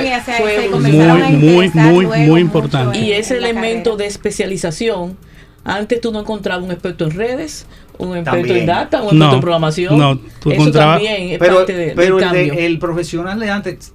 también 0.71 1.39
Muy, 1.39 1.69
muy, 1.69 2.05
muy, 2.05 2.17
muy 2.27 2.41
importante. 2.41 2.97
Y 2.97 3.11
ese 3.13 3.37
elemento 3.37 3.91
carrera. 3.91 4.03
de 4.03 4.07
especialización, 4.07 5.17
antes 5.63 6.01
tú 6.01 6.11
no 6.11 6.19
encontrabas 6.21 6.63
un 6.63 6.71
experto 6.71 7.05
en 7.05 7.11
redes, 7.11 7.65
un 7.97 8.17
experto 8.17 8.31
También. 8.39 8.57
en 8.57 8.65
data, 8.65 8.97
un 9.01 9.05
No, 9.17 9.25
experto 9.25 9.35
en 9.35 9.41
programación. 9.41 9.97
no, 9.97 10.17
tú 10.41 10.51
Eso 10.51 10.61
encontrabas- 10.61 10.95
también 10.97 11.29
es 11.29 11.39
Pero, 11.39 11.55
parte 11.57 11.73
de- 11.73 11.85
del 11.87 11.95
pero 11.95 12.19
el, 12.19 12.31
de- 12.31 12.47
cambio. 12.47 12.53
el 12.65 12.79
profesional 12.79 13.39
de 13.39 13.49
antes 13.49 13.93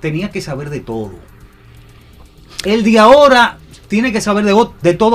tenía 0.00 0.30
que 0.30 0.40
saber 0.40 0.70
de 0.70 0.80
todo. 0.80 1.12
El 2.64 2.82
de 2.82 2.98
ahora 2.98 3.58
tiene 3.88 4.12
que 4.12 4.20
saber 4.20 4.44
de, 4.44 4.52
todo, 4.52 4.72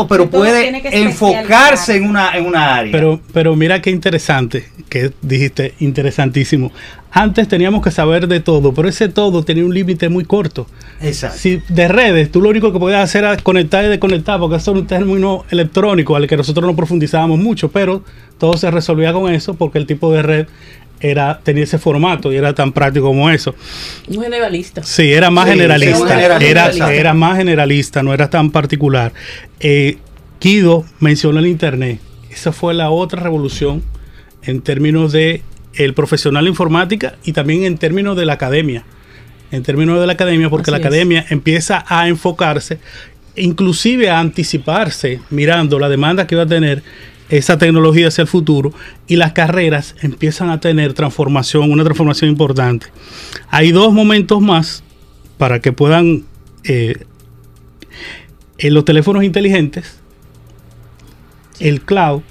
pero 0.07 0.25
De 0.25 0.29
todo, 0.29 0.39
puede 0.39 1.03
enfocarse 1.05 1.95
en 1.95 2.09
una, 2.09 2.35
en 2.35 2.45
una 2.45 2.75
área. 2.75 2.91
Pero, 2.91 3.21
pero 3.31 3.55
mira 3.55 3.81
qué 3.81 3.91
interesante, 3.91 4.65
que 4.89 5.11
dijiste, 5.21 5.75
interesantísimo. 5.79 6.71
Antes 7.11 7.47
teníamos 7.47 7.83
que 7.83 7.91
saber 7.91 8.27
de 8.27 8.39
todo, 8.39 8.73
pero 8.73 8.89
ese 8.89 9.07
todo 9.07 9.43
tenía 9.43 9.63
un 9.63 9.73
límite 9.73 10.09
muy 10.09 10.25
corto. 10.25 10.65
Exacto. 10.99 11.37
Si 11.37 11.61
de 11.69 11.87
redes, 11.87 12.31
tú 12.31 12.41
lo 12.41 12.49
único 12.49 12.73
que 12.73 12.79
podías 12.79 13.03
hacer 13.03 13.23
era 13.23 13.37
conectar 13.37 13.85
y 13.85 13.87
desconectar, 13.87 14.39
porque 14.39 14.55
eso 14.55 14.71
es 14.71 14.77
un 14.79 14.87
término 14.87 15.45
electrónico 15.51 16.15
al 16.15 16.27
que 16.27 16.35
nosotros 16.35 16.65
no 16.65 16.75
profundizábamos 16.75 17.37
mucho, 17.37 17.69
pero 17.69 18.03
todo 18.39 18.57
se 18.57 18.71
resolvía 18.71 19.13
con 19.13 19.31
eso 19.31 19.53
porque 19.53 19.77
el 19.77 19.85
tipo 19.85 20.11
de 20.11 20.23
red 20.23 20.47
era 21.03 21.39
tenía 21.43 21.65
ese 21.65 21.77
formato 21.77 22.31
y 22.31 22.37
era 22.37 22.55
tan 22.55 22.71
práctico 22.71 23.05
como 23.07 23.29
eso. 23.29 23.53
Un 24.07 24.23
generalista. 24.23 24.81
Sí, 24.83 25.11
era 25.13 25.29
más 25.29 25.45
Sí, 25.45 25.51
generalista. 25.51 26.19
era, 26.39 26.91
era 26.93 27.13
más 27.13 27.37
generalista, 27.37 28.01
no 28.01 28.13
era 28.13 28.29
tan 28.29 28.49
particular. 28.49 29.13
Eh, 29.59 29.97
Kido 30.39 30.85
mencionó 30.99 31.39
el 31.39 31.47
Internet. 31.47 31.99
Esa 32.31 32.51
fue 32.51 32.73
la 32.73 32.89
otra 32.89 33.21
revolución 33.21 33.83
en 34.43 34.61
términos 34.61 35.11
de 35.11 35.43
el 35.75 35.93
profesional 35.93 36.45
de 36.45 36.49
informática 36.51 37.15
y 37.23 37.33
también 37.33 37.63
en 37.63 37.77
términos 37.77 38.15
de 38.17 38.25
la 38.25 38.33
academia. 38.33 38.83
En 39.51 39.61
términos 39.63 39.99
de 39.99 40.07
la 40.07 40.13
academia, 40.13 40.49
porque 40.49 40.63
Así 40.63 40.71
la 40.71 40.77
es. 40.77 40.85
academia 40.85 41.25
empieza 41.29 41.83
a 41.87 42.07
enfocarse, 42.07 42.79
inclusive 43.35 44.09
a 44.09 44.19
anticiparse, 44.19 45.19
mirando 45.29 45.79
la 45.79 45.89
demanda 45.89 46.25
que 46.27 46.35
va 46.35 46.43
a 46.43 46.47
tener 46.47 46.81
esa 47.29 47.57
tecnología 47.57 48.07
hacia 48.09 48.23
el 48.23 48.27
futuro 48.27 48.73
y 49.07 49.15
las 49.15 49.33
carreras 49.33 49.95
empiezan 50.01 50.49
a 50.49 50.59
tener 50.59 50.93
transformación, 50.93 51.71
una 51.71 51.83
transformación 51.83 52.29
importante. 52.29 52.87
Hay 53.49 53.71
dos 53.71 53.93
momentos 53.93 54.41
más 54.41 54.83
para 55.37 55.59
que 55.59 55.71
puedan, 55.71 56.23
eh, 56.63 57.05
en 58.57 58.73
los 58.73 58.85
teléfonos 58.85 59.23
inteligentes, 59.23 59.99
el 61.59 61.81
cloud 61.81 62.21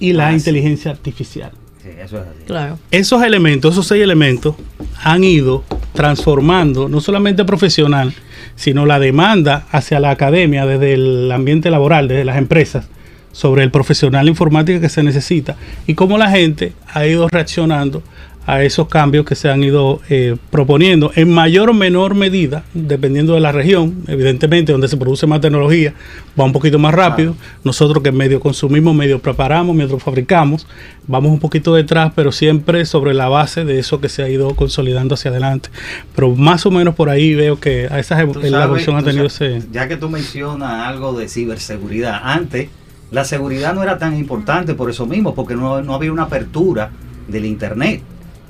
y 0.00 0.12
la 0.12 0.28
Ah, 0.28 0.30
sí. 0.30 0.36
inteligencia 0.36 0.90
artificial. 0.90 1.52
Sí, 1.82 1.88
eso 1.90 2.16
es 2.18 2.22
así. 2.26 2.44
Claro. 2.46 2.78
Esos 2.90 3.22
elementos, 3.22 3.72
esos 3.72 3.86
seis 3.86 4.02
elementos, 4.02 4.54
han 5.02 5.22
ido 5.24 5.64
transformando 5.92 6.88
no 6.88 7.00
solamente 7.00 7.44
profesional, 7.44 8.14
sino 8.56 8.86
la 8.86 8.98
demanda 8.98 9.66
hacia 9.70 10.00
la 10.00 10.10
academia, 10.10 10.64
desde 10.66 10.94
el 10.94 11.30
ambiente 11.30 11.70
laboral, 11.70 12.08
desde 12.08 12.24
las 12.24 12.36
empresas, 12.38 12.88
sobre 13.34 13.62
el 13.64 13.70
profesional 13.70 14.24
de 14.24 14.30
informática 14.30 14.80
que 14.80 14.88
se 14.88 15.02
necesita 15.02 15.56
y 15.86 15.92
cómo 15.94 16.16
la 16.16 16.30
gente 16.30 16.72
ha 16.94 17.04
ido 17.06 17.28
reaccionando 17.28 18.02
a 18.46 18.62
esos 18.62 18.88
cambios 18.88 19.24
que 19.24 19.34
se 19.34 19.48
han 19.48 19.64
ido 19.64 20.02
eh, 20.10 20.36
proponiendo 20.50 21.10
en 21.14 21.32
mayor 21.32 21.70
o 21.70 21.72
menor 21.72 22.14
medida, 22.14 22.62
dependiendo 22.74 23.32
de 23.32 23.40
la 23.40 23.52
región, 23.52 24.04
evidentemente 24.06 24.70
donde 24.70 24.86
se 24.86 24.98
produce 24.98 25.26
más 25.26 25.40
tecnología, 25.40 25.94
va 26.38 26.44
un 26.44 26.52
poquito 26.52 26.78
más 26.78 26.92
rápido. 26.92 27.34
Nosotros 27.64 28.02
que 28.02 28.12
medio 28.12 28.40
consumimos, 28.40 28.94
medio 28.94 29.18
preparamos, 29.18 29.74
medio 29.74 29.98
fabricamos, 29.98 30.66
vamos 31.06 31.32
un 31.32 31.38
poquito 31.40 31.74
detrás, 31.74 32.12
pero 32.14 32.32
siempre 32.32 32.84
sobre 32.84 33.14
la 33.14 33.30
base 33.30 33.64
de 33.64 33.78
eso 33.78 33.98
que 33.98 34.10
se 34.10 34.22
ha 34.22 34.28
ido 34.28 34.54
consolidando 34.54 35.14
hacia 35.14 35.30
adelante. 35.30 35.70
Pero 36.14 36.36
más 36.36 36.66
o 36.66 36.70
menos 36.70 36.94
por 36.94 37.08
ahí 37.08 37.34
veo 37.34 37.58
que 37.58 37.88
a 37.90 37.98
esa 37.98 38.20
Tú 38.26 38.40
la 38.42 38.50
sabes- 38.50 38.64
evolución 38.64 38.96
ha 38.96 39.02
tenido 39.02 39.30
sabes, 39.30 39.64
ese... 39.64 39.68
Ya 39.72 39.88
que 39.88 39.96
tú 39.96 40.10
mencionas 40.10 40.86
algo 40.86 41.14
de 41.18 41.30
ciberseguridad, 41.30 42.20
antes 42.22 42.68
la 43.14 43.24
seguridad 43.24 43.72
no 43.74 43.82
era 43.82 43.96
tan 43.98 44.16
importante 44.16 44.74
por 44.74 44.90
eso 44.90 45.06
mismo, 45.06 45.34
porque 45.34 45.54
no, 45.54 45.80
no 45.82 45.94
había 45.94 46.12
una 46.12 46.24
apertura 46.24 46.90
del 47.28 47.44
Internet. 47.46 48.02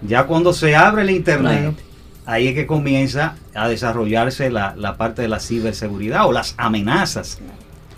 Ya 0.02 0.24
cuando 0.24 0.52
se 0.52 0.74
abre 0.74 1.02
el 1.02 1.10
Internet, 1.10 1.60
Claro. 1.60 1.74
ahí 2.26 2.48
es 2.48 2.54
que 2.54 2.66
comienza 2.66 3.36
a 3.54 3.68
desarrollarse 3.68 4.50
la, 4.50 4.74
la 4.76 4.96
parte 4.96 5.22
de 5.22 5.28
la 5.28 5.38
ciberseguridad 5.40 6.26
o 6.26 6.32
las 6.32 6.54
amenazas. 6.56 7.38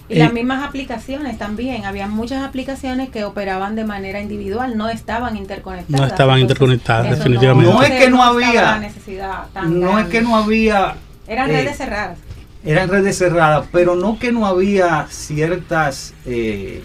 Y 0.08 0.14
Eh, 0.14 0.18
las 0.20 0.32
mismas 0.32 0.64
aplicaciones 0.64 1.36
también. 1.36 1.84
Había 1.84 2.06
muchas 2.06 2.44
aplicaciones 2.44 3.08
que 3.10 3.24
operaban 3.24 3.74
de 3.74 3.84
manera 3.84 4.20
individual, 4.20 4.76
no 4.76 4.88
estaban 4.88 5.36
interconectadas. 5.36 6.00
No 6.00 6.06
estaban 6.06 6.38
interconectadas, 6.38 7.10
definitivamente. 7.18 7.72
No 7.72 7.82
es 7.82 7.90
que 7.90 8.08
no 8.10 8.22
había- 8.22 8.62
la 8.62 8.78
necesidad 8.78 9.46
tan 9.52 9.80
No 9.80 9.98
es 9.98 10.06
que 10.06 10.20
no 10.20 10.36
había... 10.36 10.94
Eran 11.26 11.50
eh, 11.50 11.54
redes 11.54 11.76
cerradas. 11.76 12.18
Eran 12.66 12.88
redes 12.90 13.16
cerradas, 13.16 13.66
pero 13.72 13.94
no 13.96 14.18
que 14.18 14.32
no 14.32 14.44
había 14.46 15.06
ciertas 15.08 16.12
eh, 16.26 16.82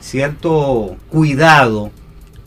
cierto 0.00 0.96
cuidado 1.10 1.90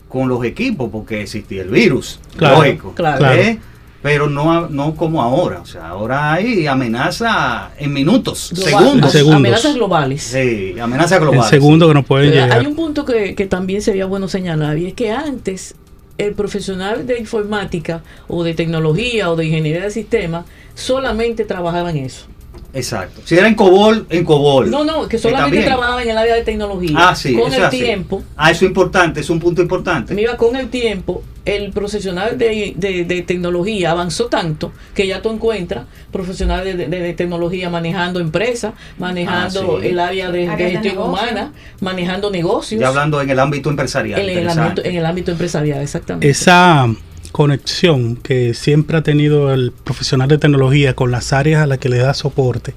con 0.08 0.28
los 0.28 0.44
equipos 0.44 0.90
porque 0.92 1.22
existía 1.22 1.62
el 1.62 1.68
virus, 1.70 2.20
Claro, 2.36 2.56
lógico, 2.58 2.92
claro. 2.94 3.32
¿eh? 3.32 3.58
pero 4.02 4.28
no, 4.28 4.68
no 4.68 4.94
como 4.96 5.22
ahora, 5.22 5.60
o 5.60 5.64
sea, 5.66 5.88
ahora 5.90 6.32
hay 6.32 6.66
amenaza 6.66 7.70
en 7.78 7.92
minutos, 7.92 8.52
Global- 8.52 8.70
segundos, 8.82 9.12
Segundos. 9.12 9.36
Amenazas 9.38 9.74
globales. 9.74 10.22
sí, 10.24 10.74
amenaza 10.80 11.16
El 11.16 11.20
global. 11.22 11.48
segundo 11.48 11.86
que 11.88 11.94
nos 11.94 12.04
pueden 12.04 12.30
Pero 12.30 12.42
llegar. 12.42 12.58
hay 12.58 12.66
un 12.66 12.74
punto 12.74 13.04
que, 13.04 13.34
que 13.36 13.46
también 13.46 13.80
sería 13.80 14.06
bueno 14.06 14.26
señalar 14.28 14.76
y 14.76 14.86
es 14.86 14.94
que 14.94 15.12
antes 15.12 15.76
el 16.18 16.34
profesional 16.34 17.06
de 17.06 17.18
informática 17.18 18.02
o 18.28 18.42
de 18.44 18.54
tecnología 18.54 19.30
o 19.30 19.36
de 19.36 19.46
ingeniería 19.46 19.82
de 19.84 19.90
sistemas 19.90 20.44
solamente 20.74 21.44
trabajaba 21.44 21.90
en 21.90 21.98
eso. 21.98 22.26
Exacto. 22.74 23.20
Si 23.24 23.36
era 23.36 23.48
en 23.48 23.54
Cobol, 23.54 24.06
en 24.08 24.24
Cobol. 24.24 24.70
No, 24.70 24.82
no, 24.84 25.06
que 25.08 25.18
solamente 25.18 25.56
también. 25.58 25.64
trabajaba 25.66 26.02
en 26.02 26.08
el 26.10 26.16
área 26.18 26.34
de 26.36 26.42
tecnología. 26.42 26.96
Ah, 26.96 27.14
sí, 27.14 27.34
Con 27.34 27.48
eso 27.48 27.56
el 27.58 27.64
así. 27.64 27.78
tiempo, 27.80 28.22
Ah, 28.36 28.50
eso 28.50 28.64
es 28.64 28.70
importante, 28.70 29.20
es 29.20 29.28
un 29.30 29.38
punto 29.40 29.60
importante. 29.60 30.14
mira, 30.14 30.36
con 30.38 30.56
el 30.56 30.70
tiempo, 30.70 31.22
el 31.44 31.70
profesional 31.72 32.38
de, 32.38 32.72
de- 32.76 33.04
de 33.04 33.22
tecnología 33.22 33.90
avanzó 33.90 34.26
tanto 34.26 34.72
que 34.94 35.06
ya 35.08 35.20
tú 35.20 35.30
encuentras 35.30 35.84
profesionales 36.12 36.78
de, 36.78 36.86
de- 36.86 37.00
de 37.00 37.12
tecnología 37.14 37.68
manejando 37.68 38.20
empresas, 38.20 38.72
manejando 38.98 39.76
Ah, 39.76 39.80
sí. 39.82 39.88
el 39.88 39.98
área 40.00 40.30
de, 40.30 40.38
de 40.42 40.48
Áreas 40.48 40.58
de 40.58 40.70
gestión 40.88 40.98
humana, 40.98 41.52
manejando 41.80 42.30
negocios. 42.30 42.80
Ya 42.80 42.88
hablando 42.88 43.20
en 43.20 43.28
el 43.28 43.38
ámbito 43.40 43.68
empresarial. 43.70 44.20
en 44.20 44.38
el, 44.38 44.48
ámbito, 44.48 44.84
en 44.84 44.94
el 44.96 45.04
ámbito 45.04 45.30
empresarial, 45.32 45.82
exactamente. 45.82 46.28
esa 46.30 46.86
conexión 47.32 48.16
que 48.16 48.54
siempre 48.54 48.96
ha 48.98 49.02
tenido 49.02 49.52
el 49.52 49.72
profesional 49.72 50.28
de 50.28 50.38
tecnología 50.38 50.94
con 50.94 51.10
las 51.10 51.32
áreas 51.32 51.62
a 51.62 51.66
las 51.66 51.78
que 51.78 51.88
le 51.88 51.98
da 51.98 52.14
soporte, 52.14 52.74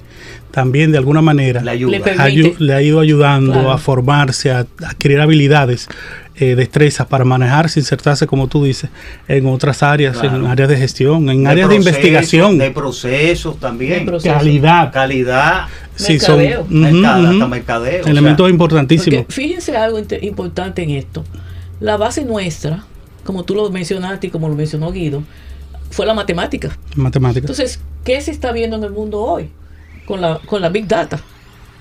también 0.50 0.90
de 0.92 0.98
alguna 0.98 1.22
manera. 1.22 1.60
Le 1.62 1.72
ayu- 1.72 2.56
le 2.58 2.72
ha 2.74 2.82
ido 2.82 3.00
ayudando 3.00 3.52
Claro. 3.52 3.70
a 3.72 3.78
formarse, 3.78 4.50
a, 4.50 4.66
adquirir 4.84 5.20
habilidades, 5.20 5.88
eh, 6.38 6.54
destrezas 6.54 7.06
para 7.06 7.24
manejarse, 7.24 7.80
insertarse, 7.80 8.26
como 8.26 8.46
tú 8.48 8.64
dices, 8.64 8.90
en 9.28 9.46
otras 9.46 9.82
áreas, 9.82 10.22
en 10.22 10.46
áreas 10.46 10.68
de 10.68 10.76
gestión, 10.76 11.28
en 11.30 11.44
De 11.44 11.50
áreas 11.50 11.68
de 11.68 11.76
investigación, 11.76 12.58
De 12.58 12.70
procesos 12.70 13.58
también. 13.60 14.04
De 14.06 14.18
calidad. 14.20 14.92
Calidad, 14.92 15.66
Sí, 15.94 16.18
son 16.18 16.38
Mercadeo. 16.38 17.32
hasta 17.32 17.46
mercadeo. 17.48 18.04
o 18.04 18.08
elementos 18.08 18.44
sea, 18.46 18.50
importantísimos. 18.52 19.20
Porque 19.20 19.32
fíjense 19.32 19.76
algo 19.76 19.98
importante 20.20 20.82
en 20.82 20.90
esto. 20.90 21.24
La 21.80 21.96
base 21.96 22.24
nuestra, 22.26 22.84
como 23.26 23.44
tú 23.44 23.54
lo 23.54 23.68
mencionaste 23.70 24.28
y 24.28 24.30
como 24.30 24.48
lo 24.48 24.54
mencionó 24.54 24.90
Guido, 24.92 25.22
fue 25.90 26.06
la 26.06 26.14
matemática. 26.14 26.78
Matemáticas. 26.94 27.42
Entonces, 27.50 27.80
¿qué 28.04 28.20
se 28.20 28.30
está 28.30 28.52
viendo 28.52 28.76
en 28.76 28.84
el 28.84 28.90
mundo 28.92 29.20
hoy 29.20 29.50
con 30.06 30.20
la, 30.20 30.38
con 30.46 30.62
la 30.62 30.68
Big 30.68 30.86
Data? 30.88 31.20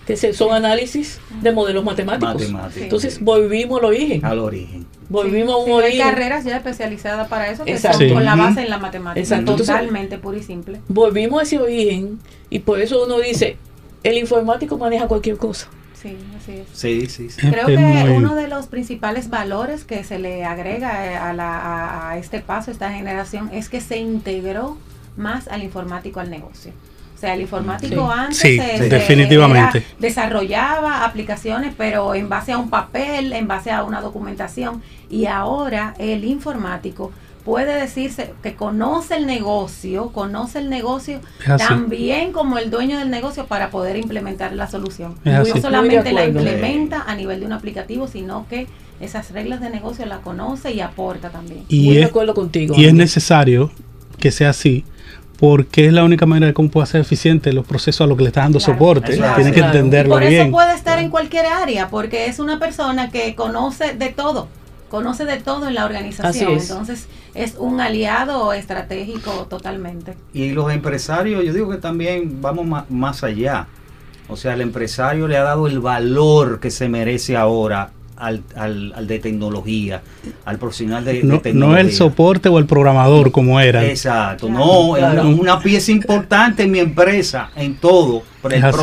Que 0.05 0.15
se- 0.17 0.33
son 0.33 0.53
análisis 0.53 1.19
de 1.41 1.51
modelos 1.51 1.83
matemáticos. 1.83 2.43
Entonces, 2.77 3.19
volvimos 3.23 3.79
al 3.79 3.85
origen. 3.85 4.23
al 4.25 4.37
origen. 4.39 4.85
Volvimos 5.09 5.53
a 5.53 5.57
un 5.57 5.65
Sí, 5.65 5.71
hay 5.71 5.77
origen. 5.77 6.07
carreras 6.07 6.45
ya 6.45 6.57
especializadas 6.57 7.27
para 7.27 7.49
eso 7.49 7.63
que 7.65 7.71
Exacto. 7.71 7.99
son 7.99 8.09
con 8.09 8.25
la 8.25 8.35
base 8.35 8.61
en 8.61 8.69
la 8.69 8.77
matemática. 8.77 9.19
Exacto. 9.19 9.51
Entonces- 9.53 9.67
Totalmente 9.67 10.17
puro 10.19 10.37
y 10.37 10.43
simple. 10.43 10.79
Volvimos 10.87 11.39
a 11.39 11.43
ese 11.43 11.57
origen 11.59 12.19
y 12.51 12.59
por 12.59 12.79
eso 12.81 13.03
uno 13.05 13.19
dice, 13.19 13.57
el 14.03 14.17
informático 14.19 14.77
maneja 14.77 15.07
cualquier 15.07 15.37
cosa. 15.37 15.67
Sí, 16.05 16.17
así 16.37 16.51
es. 16.51 16.67
Sí, 16.71 17.07
sí, 17.07 17.29
sí. 17.31 17.47
Es- 17.47 17.51
Creo 17.51 17.67
es 17.67 17.75
que 17.75 17.77
muy- 17.79 18.09
uno 18.11 18.35
de 18.35 18.47
los 18.47 18.67
principales 18.67 19.29
valores 19.31 19.85
que 19.85 20.03
se 20.03 20.19
le 20.19 20.45
agrega 20.45 21.05
eh, 21.11 21.15
a, 21.15 21.33
la- 21.33 21.57
a- 21.59 22.09
a 22.11 22.17
este 22.19 22.41
paso, 22.41 22.69
a 22.69 22.73
esta 22.73 22.91
generación, 22.91 23.49
es 23.51 23.69
que 23.69 23.81
se 23.81 23.97
integró 23.97 24.77
más 25.17 25.47
al 25.47 25.63
informático 25.63 26.19
al 26.19 26.29
negocio. 26.29 26.73
O 27.15 27.17
sea, 27.17 27.33
el 27.33 27.41
informático 27.41 27.95
Sí. 28.13 28.19
antes 28.19 28.37
Sí, 28.37 28.59
se- 28.59 28.77
se- 28.77 28.89
definitivamente. 28.89 29.77
era- 29.79 29.87
desarrollaba 29.99 31.05
aplicaciones, 31.05 31.73
pero 31.75 32.13
en 32.13 32.29
base 32.29 32.51
a 32.51 32.57
un 32.59 32.69
papel, 32.69 33.33
en 33.33 33.47
base 33.47 33.71
a 33.71 33.83
una 33.83 34.01
documentación. 34.01 34.83
Y 35.09 35.25
ahora 35.25 35.95
el 35.97 36.23
informático 36.25 37.11
puede 37.45 37.79
decirse 37.79 38.33
que 38.43 38.55
conoce 38.55 39.15
el 39.15 39.27
negocio, 39.27 40.09
conoce 40.11 40.59
el 40.59 40.69
negocio 40.69 41.19
así. 41.47 41.65
también 41.67 42.31
como 42.33 42.57
el 42.57 42.71
dueño 42.71 42.97
del 42.97 43.11
negocio 43.11 43.45
para 43.45 43.69
poder 43.69 43.95
implementar 43.97 44.51
la 44.53 44.67
solución. 44.67 45.15
No 45.23 45.45
solamente 45.45 46.01
de 46.03 46.11
la 46.13 46.25
implementa 46.25 47.03
a 47.07 47.15
nivel 47.15 47.39
de 47.39 47.45
un 47.45 47.53
aplicativo, 47.53 48.07
sino 48.07 48.47
que 48.49 48.67
esas 48.99 49.31
reglas 49.31 49.61
de 49.61 49.69
negocio 49.69 50.05
la 50.05 50.17
conoce 50.17 50.73
y 50.73 50.81
aporta 50.81 51.29
también. 51.29 51.63
Y 51.69 51.85
Muy 51.85 51.95
de 51.97 52.01
es, 52.01 52.07
acuerdo 52.07 52.33
contigo. 52.33 52.73
y 52.77 52.85
es 52.85 52.93
necesario 52.93 53.69
que 54.19 54.31
sea 54.31 54.49
así 54.49 54.83
porque 55.37 55.85
es 55.87 55.93
la 55.93 56.03
única 56.05 56.25
manera 56.25 56.47
de 56.47 56.53
cómo 56.53 56.69
puede 56.69 56.87
ser 56.87 57.01
eficiente 57.01 57.51
los 57.51 57.65
procesos 57.65 58.05
a 58.05 58.07
los 58.07 58.15
que 58.17 58.23
le 58.23 58.29
está 58.29 58.41
dando 58.41 58.57
Claro, 58.59 58.73
soporte. 58.73 59.11
que 59.11 59.17
Claro. 59.17 59.41
Y 59.43 59.59
entenderlo 59.59 60.15
por 60.15 60.23
eso 60.23 60.29
bien. 60.31 60.51
puede 60.51 60.73
estar 60.73 60.97
en 60.97 61.09
cualquier 61.09 61.45
área, 61.47 61.89
porque 61.89 62.27
es 62.27 62.39
una 62.39 62.57
persona 62.57 63.11
que 63.11 63.35
conoce 63.35 63.93
de 63.95 64.07
todo, 64.09 64.47
conoce 64.95 65.25
de 65.25 65.37
todo 65.37 65.67
en 65.67 65.75
la 65.75 65.85
organización. 65.85 66.53
Así 66.53 66.57
es. 66.57 66.69
Entonces 66.69 67.07
es 67.33 67.55
un 67.57 67.81
aliado 67.81 68.53
estratégico 68.53 69.47
totalmente. 69.49 70.13
Y 70.33 70.51
los 70.51 70.71
empresarios, 70.71 71.43
yo 71.43 71.53
digo 71.53 71.69
que 71.69 71.77
también 71.77 72.41
vamos 72.41 72.65
ma- 72.65 72.85
más 72.89 73.23
allá. 73.23 73.67
O 74.27 74.35
sea, 74.37 74.53
el 74.53 74.61
empresario 74.61 75.27
le 75.27 75.37
ha 75.37 75.43
dado 75.43 75.67
el 75.67 75.79
valor 75.79 76.59
que 76.59 76.71
se 76.71 76.89
merece 76.89 77.35
ahora 77.37 77.91
al, 78.17 78.41
al, 78.55 78.93
al 78.95 79.05
de 79.07 79.19
tecnología, 79.19 80.01
al 80.45 80.57
profesional 80.57 81.03
de, 81.03 81.13
de 81.15 81.23
No, 81.23 81.33
no 81.35 81.41
tecnología. 81.41 81.81
el 81.81 81.91
soporte 81.91 82.47
o 82.49 82.57
el 82.57 82.65
programador 82.65 83.31
como 83.31 83.59
era. 83.59 83.85
Exacto, 83.85 84.47
Claro. 84.47 84.65
no, 84.65 84.97
es 84.97 85.03
una, 85.03 85.23
una 85.25 85.59
pieza 85.59 85.91
importante 85.91 86.63
en 86.63 86.71
mi 86.71 86.79
empresa, 86.79 87.49
en 87.55 87.75
todo, 87.75 88.23
por 88.41 88.53
el 88.53 88.59
Es 88.59 88.65
así. 88.65 88.77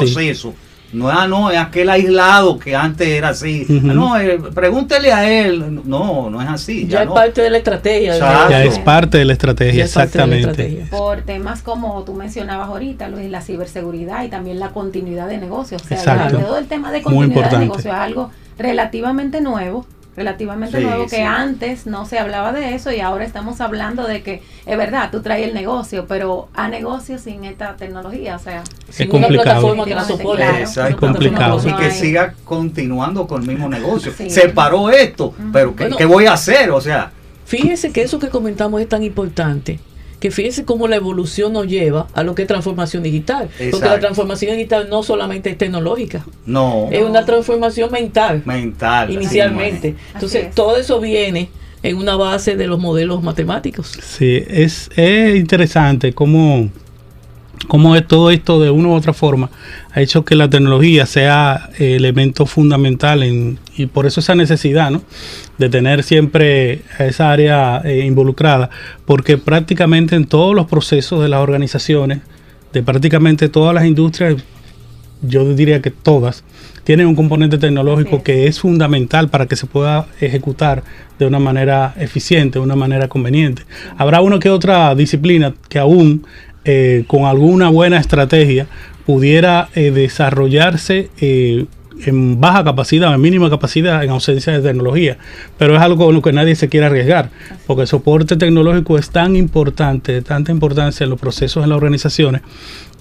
No, 0.92 1.08
ah, 1.08 1.26
no, 1.26 1.50
es 1.50 1.58
aquel 1.58 1.88
aislado 1.88 2.58
que 2.58 2.76
antes 2.76 3.08
era 3.08 3.30
así. 3.30 3.66
Ah, 3.70 3.72
no, 3.82 4.18
eh, 4.18 4.38
pregúntele 4.54 5.12
a 5.12 5.28
él. 5.30 5.80
No, 5.84 6.28
no 6.28 6.42
es 6.42 6.48
así. 6.48 6.86
ya 6.86 6.98
Ya, 6.98 7.00
es 7.02 7.06
no. 7.08 7.14
parte 7.14 7.40
de 7.42 7.50
la 7.50 7.58
estrategia. 7.58 8.14
Exacto. 8.14 8.50
Ya 8.50 8.64
es 8.64 8.78
parte 8.78 9.18
de 9.18 9.24
la 9.24 9.32
estrategia, 9.32 9.78
la 9.78 9.84
exactamente. 9.84 10.50
estrategia. 10.50 10.86
Por 10.90 11.22
temas 11.22 11.62
como 11.62 12.02
tú 12.04 12.14
mencionabas 12.14 12.68
ahorita, 12.68 13.08
Luis, 13.08 13.30
la 13.30 13.40
ciberseguridad 13.40 14.24
y 14.24 14.28
también 14.28 14.60
la 14.60 14.68
continuidad 14.68 15.28
de 15.28 15.38
negocio. 15.38 15.78
O 15.78 15.80
sea, 15.80 15.96
Exacto. 15.96 16.38
todo 16.38 16.58
el 16.58 16.66
tema 16.66 16.92
de 16.92 17.02
continuidad 17.02 17.50
de 17.50 17.58
negocio 17.58 17.90
es 17.90 17.96
algo 17.96 18.30
relativamente 18.58 19.40
nuevo, 19.40 19.86
relativamente 20.16 20.78
Sí, 20.78 20.84
nuevo 20.84 21.04
que 21.04 21.16
sí. 21.16 21.22
antes 21.22 21.86
no 21.86 22.04
se 22.04 22.18
hablaba 22.18 22.52
de 22.52 22.74
eso 22.74 22.92
y 22.92 23.00
ahora 23.00 23.24
estamos 23.24 23.60
hablando 23.60 24.06
de 24.06 24.22
que 24.22 24.42
es 24.66 24.76
verdad, 24.76 25.10
tú 25.10 25.22
traes 25.22 25.48
el 25.48 25.54
negocio, 25.54 26.06
pero 26.06 26.48
a 26.54 26.68
negocio 26.68 27.18
sin 27.18 27.44
esta 27.44 27.76
tecnología, 27.76 28.36
o 28.36 28.38
sea, 28.38 28.62
Sin 28.90 29.08
complicado. 29.08 29.34
una 29.34 29.42
plataforma 29.42 29.84
que 29.86 29.94
la 29.94 30.04
soporte. 30.04 30.42
Claro. 30.42 30.58
Exacto. 30.58 30.80
Una 30.80 30.88
Es 30.90 30.96
complicado. 30.96 31.56
plataforma 31.58 31.86
Y 31.86 31.88
que 31.88 31.90
siga 31.94 32.34
continuando 32.44 33.26
con 33.26 33.42
el 33.42 33.48
mismo 33.48 33.68
negocio. 33.68 34.12
Sí. 34.16 34.28
Se 34.30 34.48
paró 34.50 34.90
esto, 34.90 35.34
pero 35.52 35.74
¿qué, 35.74 35.84
Bueno. 35.84 35.96
qué 35.96 36.04
voy 36.04 36.26
a 36.26 36.34
hacer? 36.34 36.70
O 36.70 36.80
sea, 36.80 37.10
Fíjese 37.44 37.92
que 37.92 38.02
eso 38.02 38.18
que 38.18 38.28
comentamos 38.28 38.80
es 38.80 38.88
tan 38.88 39.02
importante. 39.02 39.78
Que 40.22 40.30
fíjese 40.30 40.64
cómo 40.64 40.86
la 40.86 40.94
evolución 40.94 41.52
nos 41.52 41.66
lleva 41.66 42.06
a 42.14 42.22
lo 42.22 42.36
que 42.36 42.42
es 42.42 42.48
transformación 42.48 43.02
digital. 43.02 43.48
Porque 43.72 43.88
la 43.88 43.98
transformación 43.98 44.54
digital 44.54 44.86
no 44.88 45.02
solamente 45.02 45.50
es 45.50 45.58
tecnológica, 45.58 46.24
no, 46.46 46.86
es 46.92 47.02
una 47.02 47.24
transformación 47.24 47.90
mental 47.90 48.40
mental. 48.44 49.10
inicialmente. 49.10 49.96
Entonces, 50.14 50.44
es. 50.44 50.54
todo 50.54 50.76
eso 50.76 51.00
viene 51.00 51.48
en 51.82 51.96
una 51.96 52.14
base 52.14 52.54
de 52.54 52.68
los 52.68 52.78
modelos 52.78 53.20
matemáticos. 53.24 53.98
Sí, 54.00 54.44
es, 54.46 54.92
es 54.94 55.34
interesante 55.34 56.12
cómo, 56.12 56.70
cómo 57.66 57.96
es 57.96 58.06
todo 58.06 58.30
esto 58.30 58.60
de 58.60 58.70
una 58.70 58.90
u 58.90 58.92
otra 58.92 59.12
forma 59.12 59.50
ha 59.94 60.00
hecho 60.00 60.24
que 60.24 60.34
la 60.34 60.48
tecnología 60.48 61.06
sea 61.06 61.70
eh, 61.78 61.96
elemento 61.96 62.46
fundamental 62.46 63.22
en, 63.22 63.58
y 63.76 63.86
por 63.86 64.06
eso 64.06 64.20
esa 64.20 64.34
necesidad 64.34 64.90
¿no? 64.90 65.02
de 65.58 65.68
tener 65.68 66.02
siempre 66.02 66.82
a 66.98 67.04
esa 67.04 67.30
área 67.30 67.82
eh, 67.84 68.04
involucrada, 68.06 68.70
porque 69.04 69.36
prácticamente 69.36 70.16
en 70.16 70.24
todos 70.24 70.54
los 70.54 70.66
procesos 70.66 71.22
de 71.22 71.28
las 71.28 71.40
organizaciones, 71.40 72.20
de 72.72 72.82
prácticamente 72.82 73.48
todas 73.48 73.74
las 73.74 73.84
industrias, 73.84 74.36
yo 75.20 75.54
diría 75.54 75.82
que 75.82 75.90
todas, 75.90 76.42
tienen 76.84 77.06
un 77.06 77.14
componente 77.14 77.58
tecnológico 77.58 78.22
que 78.22 78.46
es 78.46 78.58
fundamental 78.58 79.28
para 79.28 79.46
que 79.46 79.54
se 79.54 79.66
pueda 79.66 80.06
ejecutar 80.20 80.82
de 81.18 81.26
una 81.26 81.38
manera 81.38 81.94
eficiente, 81.96 82.58
de 82.58 82.64
una 82.64 82.74
manera 82.74 83.08
conveniente. 83.08 83.62
Habrá 83.96 84.20
una 84.20 84.40
que 84.40 84.50
otra 84.50 84.94
disciplina 84.96 85.54
que 85.68 85.78
aún 85.78 86.26
eh, 86.64 87.04
con 87.08 87.24
alguna 87.24 87.70
buena 87.70 87.98
estrategia 87.98 88.68
pudiera 89.06 89.68
eh, 89.74 89.90
desarrollarse 89.90 91.10
eh, 91.20 91.66
en 92.04 92.40
baja 92.40 92.64
capacidad, 92.64 93.14
en 93.14 93.20
mínima 93.20 93.50
capacidad, 93.50 94.02
en 94.02 94.10
ausencia 94.10 94.52
de 94.52 94.60
tecnología. 94.60 95.18
Pero 95.58 95.76
es 95.76 95.82
algo 95.82 96.06
con 96.06 96.14
lo 96.14 96.22
que 96.22 96.32
nadie 96.32 96.54
se 96.56 96.68
quiere 96.68 96.86
arriesgar, 96.86 97.30
porque 97.66 97.82
el 97.82 97.88
soporte 97.88 98.36
tecnológico 98.36 98.98
es 98.98 99.10
tan 99.10 99.36
importante, 99.36 100.12
de 100.12 100.22
tanta 100.22 100.50
importancia 100.52 101.04
en 101.04 101.10
los 101.10 101.20
procesos 101.20 101.62
en 101.62 101.70
las 101.70 101.76
organizaciones 101.76 102.42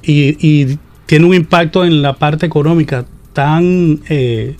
y, 0.04 0.38
y 0.46 0.78
tiene 1.06 1.26
un 1.26 1.34
impacto 1.34 1.84
en 1.84 2.02
la 2.02 2.14
parte 2.14 2.46
económica 2.46 3.06
tan 3.34 4.00
eh, 4.10 4.56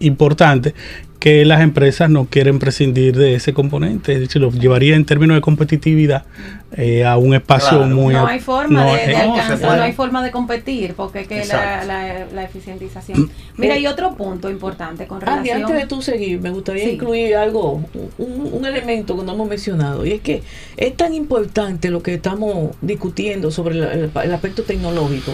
importante 0.00 0.74
que 1.18 1.44
las 1.44 1.62
empresas 1.62 2.08
no 2.08 2.26
quieren 2.26 2.60
prescindir 2.60 3.16
de 3.16 3.34
ese 3.34 3.52
componente, 3.52 4.12
es 4.12 4.20
decir, 4.20 4.40
lo 4.40 4.52
llevaría 4.52 4.94
en 4.94 5.04
términos 5.04 5.34
de 5.36 5.40
competitividad 5.40 6.24
eh, 6.76 7.04
a 7.04 7.16
un 7.16 7.34
espacio 7.34 7.78
Claro. 7.78 7.86
muy... 7.94 8.14
no 8.14 8.26
hay 8.26 8.38
forma 8.38 8.84
no, 8.84 8.92
de, 8.94 8.98
de 9.06 9.12
eh, 9.14 9.26
no, 9.26 9.34
alcanzar, 9.34 9.76
no 9.78 9.82
hay 9.82 9.92
forma 9.94 10.22
de 10.22 10.30
competir 10.30 10.94
porque 10.94 11.22
es 11.22 11.26
que 11.28 11.44
la, 11.46 11.84
la, 11.84 12.26
la 12.32 12.44
eficientización. 12.44 13.30
Mira, 13.56 13.74
hay 13.74 13.88
otro 13.88 14.14
punto 14.14 14.48
importante 14.48 15.08
con 15.08 15.18
Andy, 15.18 15.48
relación. 15.48 15.62
antes 15.64 15.76
de 15.82 15.86
tú 15.88 16.02
seguir, 16.02 16.40
me 16.40 16.50
gustaría 16.50 16.84
Sí. 16.84 16.90
incluir 16.90 17.34
algo, 17.34 17.82
un, 18.18 18.50
un 18.52 18.64
elemento 18.64 19.18
que 19.18 19.24
no 19.24 19.32
hemos 19.32 19.48
mencionado, 19.48 20.06
y 20.06 20.12
es 20.12 20.20
que 20.20 20.42
es 20.76 20.96
tan 20.96 21.14
importante 21.14 21.90
lo 21.90 22.00
que 22.00 22.14
estamos 22.14 22.76
discutiendo 22.80 23.50
sobre 23.50 23.76
el 23.78 24.32
aspecto 24.32 24.62
tecnológico, 24.62 25.32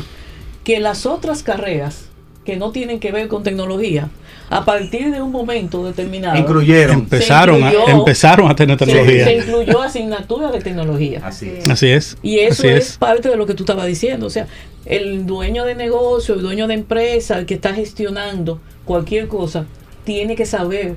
que 0.64 0.80
las 0.80 1.04
otras 1.04 1.42
carreras 1.42 2.08
que 2.44 2.56
no 2.56 2.70
tienen 2.70 3.00
que 3.00 3.10
ver 3.10 3.28
con 3.28 3.42
tecnología, 3.42 4.10
a 4.50 4.64
partir 4.64 5.10
de 5.10 5.22
un 5.22 5.32
momento 5.32 5.84
determinado, 5.84 6.36
Incluyeron. 6.36 7.00
empezaron, 7.00 7.62
a, 7.62 7.72
empezaron 7.88 8.50
a 8.50 8.54
tener 8.54 8.76
tecnología. 8.76 9.24
se 9.24 9.36
incluyó 9.36 9.82
asignatura 9.82 10.50
de 10.52 10.60
tecnología. 10.60 11.22
Así 11.24 11.48
es. 11.48 11.64
Sí. 11.64 11.70
Así 11.70 11.88
es. 11.88 12.18
Y 12.22 12.38
eso 12.40 12.62
así 12.62 12.68
es. 12.68 12.98
parte 12.98 13.30
de 13.30 13.36
lo 13.36 13.46
que 13.46 13.54
tú 13.54 13.62
estabas 13.62 13.86
diciendo. 13.86 14.26
O 14.26 14.30
sea, 14.30 14.46
el 14.84 15.26
dueño 15.26 15.64
de 15.64 15.74
negocio, 15.74 16.34
el 16.34 16.42
dueño 16.42 16.66
de 16.66 16.74
empresa, 16.74 17.38
el 17.38 17.46
que 17.46 17.54
está 17.54 17.72
gestionando 17.74 18.60
cualquier 18.84 19.28
cosa, 19.28 19.64
tiene 20.04 20.36
que 20.36 20.44
saber 20.44 20.96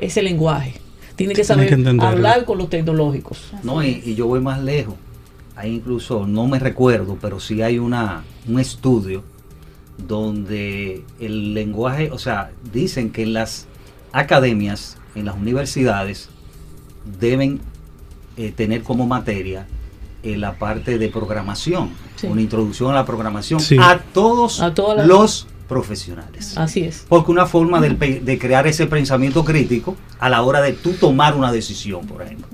ese 0.00 0.22
lenguaje. 0.22 0.74
Tiene 1.16 1.34
que 1.34 1.42
Tiene 1.42 1.68
saber 1.68 1.98
que 1.98 2.06
hablar 2.06 2.44
con 2.46 2.58
los 2.58 2.70
tecnológicos. 2.70 3.52
No, 3.62 3.82
y, 3.82 4.00
y 4.04 4.14
yo 4.14 4.26
voy 4.26 4.40
más 4.40 4.62
lejos. 4.62 4.94
Hay 5.56 5.74
incluso, 5.74 6.26
no 6.26 6.46
me 6.46 6.58
recuerdo, 6.60 7.18
pero 7.20 7.40
sí 7.40 7.60
hay 7.60 7.78
una, 7.78 8.22
un 8.48 8.60
estudio 8.60 9.24
donde 9.98 11.04
el 11.20 11.54
lenguaje, 11.54 12.10
o 12.10 12.18
sea, 12.18 12.50
dicen 12.72 13.10
que 13.10 13.22
en 13.22 13.32
las 13.34 13.66
academias, 14.12 14.96
en 15.14 15.24
las 15.26 15.36
universidades, 15.36 16.28
deben 17.20 17.60
eh, 18.36 18.52
tener 18.56 18.82
como 18.82 19.06
materia 19.06 19.66
eh, 20.22 20.36
la 20.36 20.52
parte 20.58 20.98
de 20.98 21.08
programación, 21.08 21.90
Sí. 22.16 22.26
una 22.26 22.40
introducción 22.40 22.90
a 22.90 22.94
la 22.94 23.04
programación 23.06 23.60
Sí. 23.60 23.76
a 23.80 23.98
todos 24.12 24.60
A 24.60 24.72
todas 24.74 24.96
las- 24.98 25.06
los 25.06 25.46
profesionales. 25.68 26.56
Así 26.56 26.82
es. 26.82 27.04
Porque 27.08 27.30
una 27.30 27.46
forma 27.46 27.80
del 27.80 27.96
pe- 27.96 28.20
de 28.20 28.38
crear 28.38 28.66
ese 28.66 28.86
pensamiento 28.86 29.44
crítico 29.44 29.96
a 30.18 30.28
la 30.28 30.42
hora 30.42 30.60
de 30.62 30.72
tú 30.72 30.92
tomar 30.92 31.34
una 31.36 31.52
decisión, 31.52 32.06
por 32.06 32.22
ejemplo. 32.22 32.46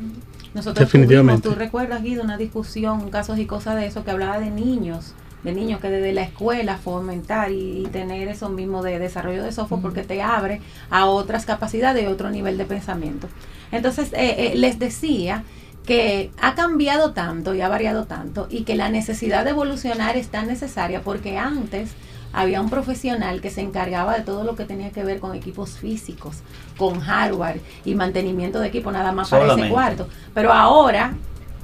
Nosotros 0.52 0.87
Definitivamente. 0.87 1.42
tuvimos, 1.42 1.57
tú 1.59 1.64
recuerdas, 1.64 2.02
Guido, 2.02 2.22
una 2.22 2.37
discusión, 2.37 3.09
casos 3.11 3.38
y 3.38 3.46
cosas 3.46 3.76
de 3.76 3.87
eso, 3.87 4.04
que 4.04 4.11
hablaba 4.11 4.38
de 4.40 4.50
niños, 4.50 5.14
de 5.44 5.52
niños 5.52 5.80
que 5.80 5.90
desde 5.90 6.12
la 6.12 6.22
escuela 6.22 6.78
fomentar 6.78 7.52
y, 7.52 7.83
y 7.85 7.87
tener 7.92 8.28
eso 8.28 8.48
mismo 8.48 8.83
de 8.83 8.98
desarrollo 8.98 9.42
de 9.44 9.52
software 9.52 9.83
porque 9.83 10.02
te 10.02 10.22
abre 10.22 10.61
a 10.90 11.07
otras 11.07 11.44
capacidades 11.46 12.02
y 12.02 12.07
otro 12.07 12.30
nivel 12.30 12.57
de 12.59 12.64
pensamiento. 12.64 13.28
Entonces, 13.70 14.12
eh, 14.14 14.52
eh, 14.52 14.57
les 14.57 14.78
decía 14.78 15.44
que 15.87 16.30
ha 16.40 16.54
cambiado 16.54 17.12
tanto 17.12 17.54
y 17.54 17.61
ha 17.61 17.68
variado 17.68 18.07
tanto 18.07 18.46
y 18.50 18.62
que 18.62 18.74
la 18.74 18.88
necesidad 18.88 19.44
de 19.44 19.50
evolucionar 19.50 20.16
es 20.16 20.28
tan 20.28 20.46
necesaria 20.46 21.02
porque 21.02 21.37
antes 21.37 21.90
había 22.33 22.61
un 22.62 22.70
profesional 22.70 23.40
que 23.40 23.50
se 23.50 23.61
encargaba 23.61 24.16
de 24.16 24.22
todo 24.24 24.42
lo 24.44 24.57
que 24.57 24.64
tenía 24.64 24.90
que 24.90 25.04
ver 25.04 25.20
con 25.20 25.37
equipos 25.37 25.72
físicos, 25.78 26.38
con 26.78 27.00
hardware 27.00 27.61
y 27.85 27.94
mantenimiento 27.94 28.59
de 28.61 28.68
equipo, 28.68 28.90
nada 28.90 29.12
más 29.12 29.28
para 29.28 29.44
ese 29.52 29.62
cuarto. 29.70 30.09
Pero 30.33 30.52
ahora 30.52 31.12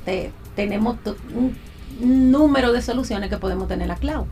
te- 0.05 0.31
tenemos 0.55 0.97
un 1.35 1.57
número 2.01 2.73
de 2.73 2.83
soluciones 2.83 3.31
que 3.31 3.37
podemos 3.39 3.69
tener 3.69 3.89
la 3.89 3.97
cloud. 3.97 4.25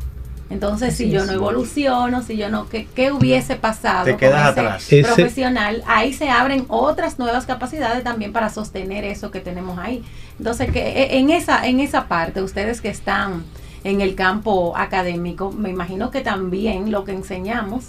Entonces, 0.51 0.97
si 0.97 1.11
yo 1.11 1.27
no 1.27 1.33
evoluciono, 1.33 2.23
si 2.23 2.39
yo 2.39 2.49
no, 2.49 2.71
¿qué, 2.71 2.89
qué 2.95 3.13
hubiese 3.13 3.57
pasado 3.57 4.05
Te 4.07 4.13
con 4.13 4.21
quedas 4.21 4.47
atrás. 4.47 4.85
Ese- 4.91 5.03
profesional? 5.05 5.83
Ahí 5.87 6.15
se 6.15 6.31
abren 6.31 6.65
otras 6.69 7.19
nuevas 7.19 7.45
capacidades 7.45 8.03
también 8.03 8.33
para 8.33 8.49
sostener 8.49 9.05
eso 9.05 9.31
que 9.31 9.41
tenemos 9.41 9.79
ahí. 9.79 10.03
Entonces, 10.39 10.71
que 10.73 10.81
e- 11.03 11.19
en 11.19 11.29
esa, 11.29 11.67
en 11.67 11.81
esa 11.81 12.09
parte, 12.09 12.41
ustedes 12.43 12.81
que 12.81 12.89
están 12.89 13.45
en 13.85 14.01
el 14.01 14.15
campo 14.15 14.75
académico, 14.77 15.53
me 15.53 15.69
imagino 15.69 16.11
que 16.11 16.23
también 16.23 16.91
lo 16.91 17.05
que 17.05 17.13
enseñamos 17.13 17.89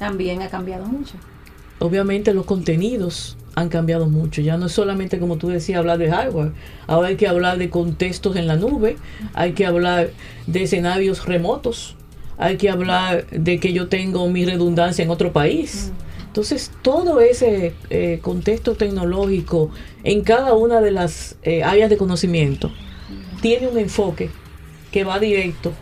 también 0.00 0.42
ha 0.42 0.48
cambiado 0.48 0.86
mucho. 0.86 1.14
Obviamente 1.78 2.34
los 2.34 2.44
contenidos 2.44 3.36
han 3.54 3.68
cambiado 3.68 4.06
mucho. 4.08 4.40
Ya 4.40 4.56
no 4.56 4.66
es 4.66 4.72
solamente, 4.72 5.18
como 5.18 5.36
tú 5.36 5.48
decías, 5.48 5.78
hablar 5.78 5.98
de 5.98 6.10
hardware. 6.10 6.52
Ahora 6.86 7.08
hay 7.08 7.16
que 7.16 7.28
hablar 7.28 7.58
de 7.58 7.70
contextos 7.70 8.36
en 8.36 8.46
la 8.46 8.56
nube, 8.56 8.96
hay 9.32 9.52
que 9.52 9.66
hablar 9.66 10.10
de 10.46 10.62
escenarios 10.62 11.26
remotos, 11.26 11.96
hay 12.36 12.56
que 12.56 12.70
hablar 12.70 13.26
de 13.30 13.60
que 13.60 13.72
yo 13.72 13.88
tengo 13.88 14.28
mi 14.28 14.44
redundancia 14.44 15.04
en 15.04 15.10
otro 15.10 15.32
país. 15.32 15.92
Entonces, 16.26 16.72
todo 16.82 17.20
ese 17.20 17.74
eh, 17.90 18.18
contexto 18.20 18.74
tecnológico 18.74 19.70
en 20.02 20.22
cada 20.22 20.54
una 20.54 20.80
de 20.80 20.90
las 20.90 21.36
eh, 21.44 21.62
áreas 21.62 21.90
de 21.90 21.96
conocimiento 21.96 22.72
tiene 23.40 23.68
un 23.68 23.78
enfoque 23.78 24.30
que 24.90 25.04
va 25.04 25.20
directo 25.20 25.72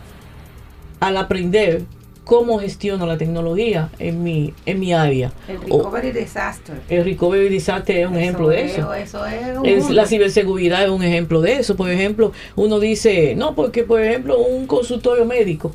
al 0.99 1.17
aprender 1.17 1.83
cómo 2.23 2.57
gestiono 2.59 3.05
la 3.05 3.17
tecnología 3.17 3.89
en 3.99 4.23
mi, 4.23 4.53
en 4.65 4.79
mi 4.79 4.93
área. 4.93 5.31
El 5.47 5.57
O- 5.69 5.77
recovery 5.79 6.11
disaster. 6.11 6.79
el 6.89 7.03
recovery 7.03 7.49
disaster 7.49 7.97
es 7.97 8.07
un 8.07 8.15
ejemplo 8.17 8.47
de 8.49 8.63
eso. 8.65 8.93
Eso 8.93 9.25
es 9.25 9.57
un 9.57 9.65
Es, 9.65 9.79
mundo. 9.79 9.93
la 9.93 10.05
ciberseguridad 10.05 10.83
es 10.83 10.89
un 10.89 11.03
ejemplo 11.03 11.41
de 11.41 11.53
eso. 11.57 11.75
Por 11.75 11.89
ejemplo, 11.89 12.31
uno 12.55 12.79
dice, 12.79 13.35
no, 13.35 13.55
porque 13.55 13.83
por 13.83 14.01
ejemplo 14.01 14.37
un 14.39 14.67
consultorio 14.67 15.25
médico 15.25 15.73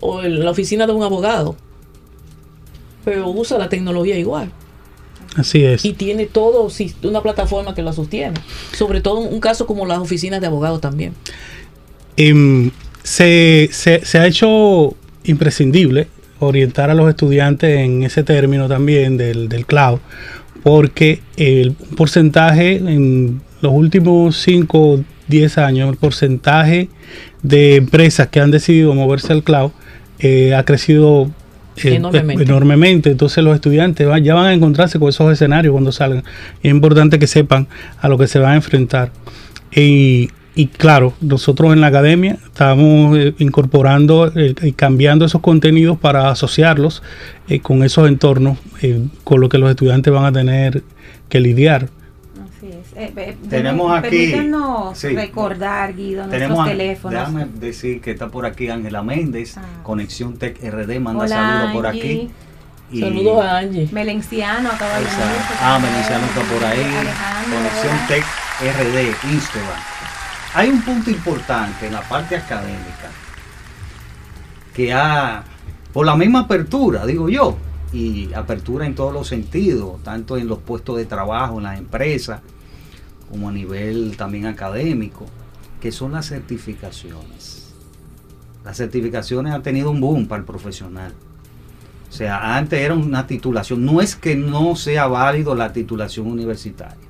o 0.00 0.20
el- 0.22 0.44
la 0.44 0.50
oficina 0.52 0.86
de 0.86 0.92
un 0.92 1.02
abogado, 1.02 1.56
pero 3.04 3.28
usa 3.28 3.58
la 3.58 3.68
tecnología 3.68 4.18
igual 4.18 4.50
Así 5.36 5.64
es. 5.64 5.84
y 5.84 5.92
tiene 5.92 6.26
todo 6.26 6.68
una 7.02 7.22
plataforma 7.22 7.74
que 7.74 7.82
la 7.82 7.92
sostiene. 7.92 8.34
Sobre 8.72 9.00
todo 9.00 9.18
un 9.20 9.40
caso 9.40 9.66
como 9.66 9.86
las 9.86 9.98
oficinas 9.98 10.40
de 10.40 10.46
abogados 10.46 10.80
también. 10.80 11.14
Em, 12.16 12.70
se, 13.02 13.68
se- 13.72 14.04
se 14.04 14.18
ha 14.18 14.26
hecho 14.26 14.94
imprescindible 15.26 16.08
orientar 16.38 16.90
a 16.90 16.94
los 16.94 17.08
estudiantes 17.08 17.78
en 17.78 18.02
ese 18.02 18.22
término 18.22 18.68
también 18.68 19.16
del, 19.16 19.48
del 19.48 19.64
cloud, 19.66 19.98
porque 20.62 21.20
el 21.36 21.72
porcentaje 21.96 22.76
en 22.76 23.40
los 23.60 23.72
últimos 23.72 24.36
5 24.42 25.00
10 25.28 25.58
años, 25.58 25.90
el 25.90 25.96
porcentaje 25.96 26.88
de 27.42 27.76
empresas 27.76 28.28
que 28.28 28.38
han 28.40 28.50
decidido 28.52 28.94
moverse 28.94 29.32
al 29.32 29.42
cloud 29.42 29.72
eh, 30.20 30.54
ha 30.54 30.64
crecido 30.64 31.30
eh, 31.82 31.94
Enormemente. 31.96 32.44
enormemente. 32.44 33.10
Entonces 33.10 33.42
los 33.42 33.54
estudiantes 33.54 34.06
van- 34.06 34.22
ya 34.22 34.34
van 34.34 34.46
a 34.46 34.52
encontrarse 34.54 34.98
con 35.00 35.08
esos 35.08 35.32
escenarios 35.32 35.72
cuando 35.72 35.90
salgan. 35.90 36.22
Es 36.62 36.70
importante 36.70 37.18
que 37.18 37.26
sepan 37.26 37.66
a 38.00 38.08
lo 38.08 38.16
que 38.18 38.28
se 38.28 38.38
van 38.38 38.52
a 38.52 38.54
enfrentar. 38.56 39.10
Y, 39.74 40.30
y 40.56 40.66
claro, 40.68 41.12
nosotros 41.20 41.72
en 41.72 41.80
la 41.82 41.86
academia 41.88 42.38
estamos 42.44 43.16
eh, 43.16 43.34
incorporando 43.38 44.32
eh, 44.34 44.54
y 44.62 44.72
cambiando 44.72 45.24
esos 45.26 45.40
contenidos 45.42 45.98
para 45.98 46.30
asociarlos 46.30 47.02
eh, 47.48 47.60
con 47.60 47.84
esos 47.84 48.08
entornos 48.08 48.58
eh, 48.82 49.02
con 49.22 49.40
lo 49.40 49.48
que 49.48 49.58
los 49.58 49.70
estudiantes 49.70 50.12
van 50.12 50.24
a 50.24 50.32
tener 50.32 50.82
que 51.28 51.40
lidiar. 51.40 51.88
Así 52.58 52.68
es. 52.68 52.96
Eh, 52.96 53.12
eh, 53.16 53.36
Tenemos 53.50 53.96
aquí- 53.98 54.30
Permítanos 54.32 54.96
sí. 54.98 55.08
recordar, 55.08 55.94
Guido, 55.94 56.24
Tenemos 56.28 56.56
nuestros 56.56 56.78
teléfonos. 56.78 57.20
Déjame 57.20 57.46
decir 57.60 58.00
que 58.00 58.10
está 58.12 58.28
por 58.28 58.46
aquí 58.46 58.68
Ángela 58.70 59.02
Méndez, 59.02 59.58
Ah. 59.58 59.62
Conexión 59.82 60.38
Tech 60.38 60.58
RD, 60.62 60.98
manda 61.00 61.24
Hola, 61.24 61.36
saludos 61.36 61.72
por 61.74 61.86
Angie. 61.86 62.00
aquí. 62.02 62.30
Y- 62.92 63.00
Saludos 63.00 63.44
a 63.44 63.58
Angie. 63.58 63.88
Melenciano 63.92 64.70
acaba 64.70 64.98
de. 65.00 65.06
Ah, 65.60 65.78
Meliciano 65.82 66.24
está 66.24 66.40
por 66.42 66.64
ahí. 66.64 66.80
Alejandro, 66.80 67.56
Conexión. 67.58 67.96
Tech 68.08 68.24
RD, 68.62 69.32
Instagram. 69.34 69.80
Hay 70.56 70.70
un 70.70 70.80
punto 70.80 71.10
importante 71.10 71.86
en 71.86 71.92
la 71.92 72.00
parte 72.00 72.34
académica 72.34 73.10
que 74.74 74.90
ha, 74.90 75.44
por 75.92 76.06
la 76.06 76.16
misma 76.16 76.40
apertura, 76.40 77.04
digo 77.04 77.28
yo, 77.28 77.58
y 77.92 78.32
apertura 78.32 78.86
en 78.86 78.94
todos 78.94 79.12
los 79.12 79.28
sentidos, 79.28 80.02
tanto 80.02 80.38
en 80.38 80.48
los 80.48 80.60
puestos 80.60 80.96
de 80.96 81.04
trabajo, 81.04 81.58
en 81.58 81.64
las 81.64 81.78
empresas, 81.78 82.40
como 83.28 83.50
a 83.50 83.52
nivel 83.52 84.16
también 84.16 84.46
académico, 84.46 85.26
que 85.78 85.92
son 85.92 86.12
las 86.12 86.26
certificaciones. 86.26 87.74
Las 88.64 88.78
certificaciones 88.78 89.52
han 89.52 89.62
tenido 89.62 89.90
un 89.90 90.00
boom 90.00 90.26
para 90.26 90.38
el 90.38 90.46
profesional. 90.46 91.12
O 92.08 92.12
sea, 92.12 92.56
antes 92.56 92.80
era 92.80 92.94
una 92.94 93.26
titulación. 93.26 93.84
No 93.84 94.00
es 94.00 94.16
que 94.16 94.36
no 94.36 94.74
sea 94.74 95.06
válido 95.06 95.54
la 95.54 95.74
titulación 95.74 96.26
universitaria. 96.28 97.05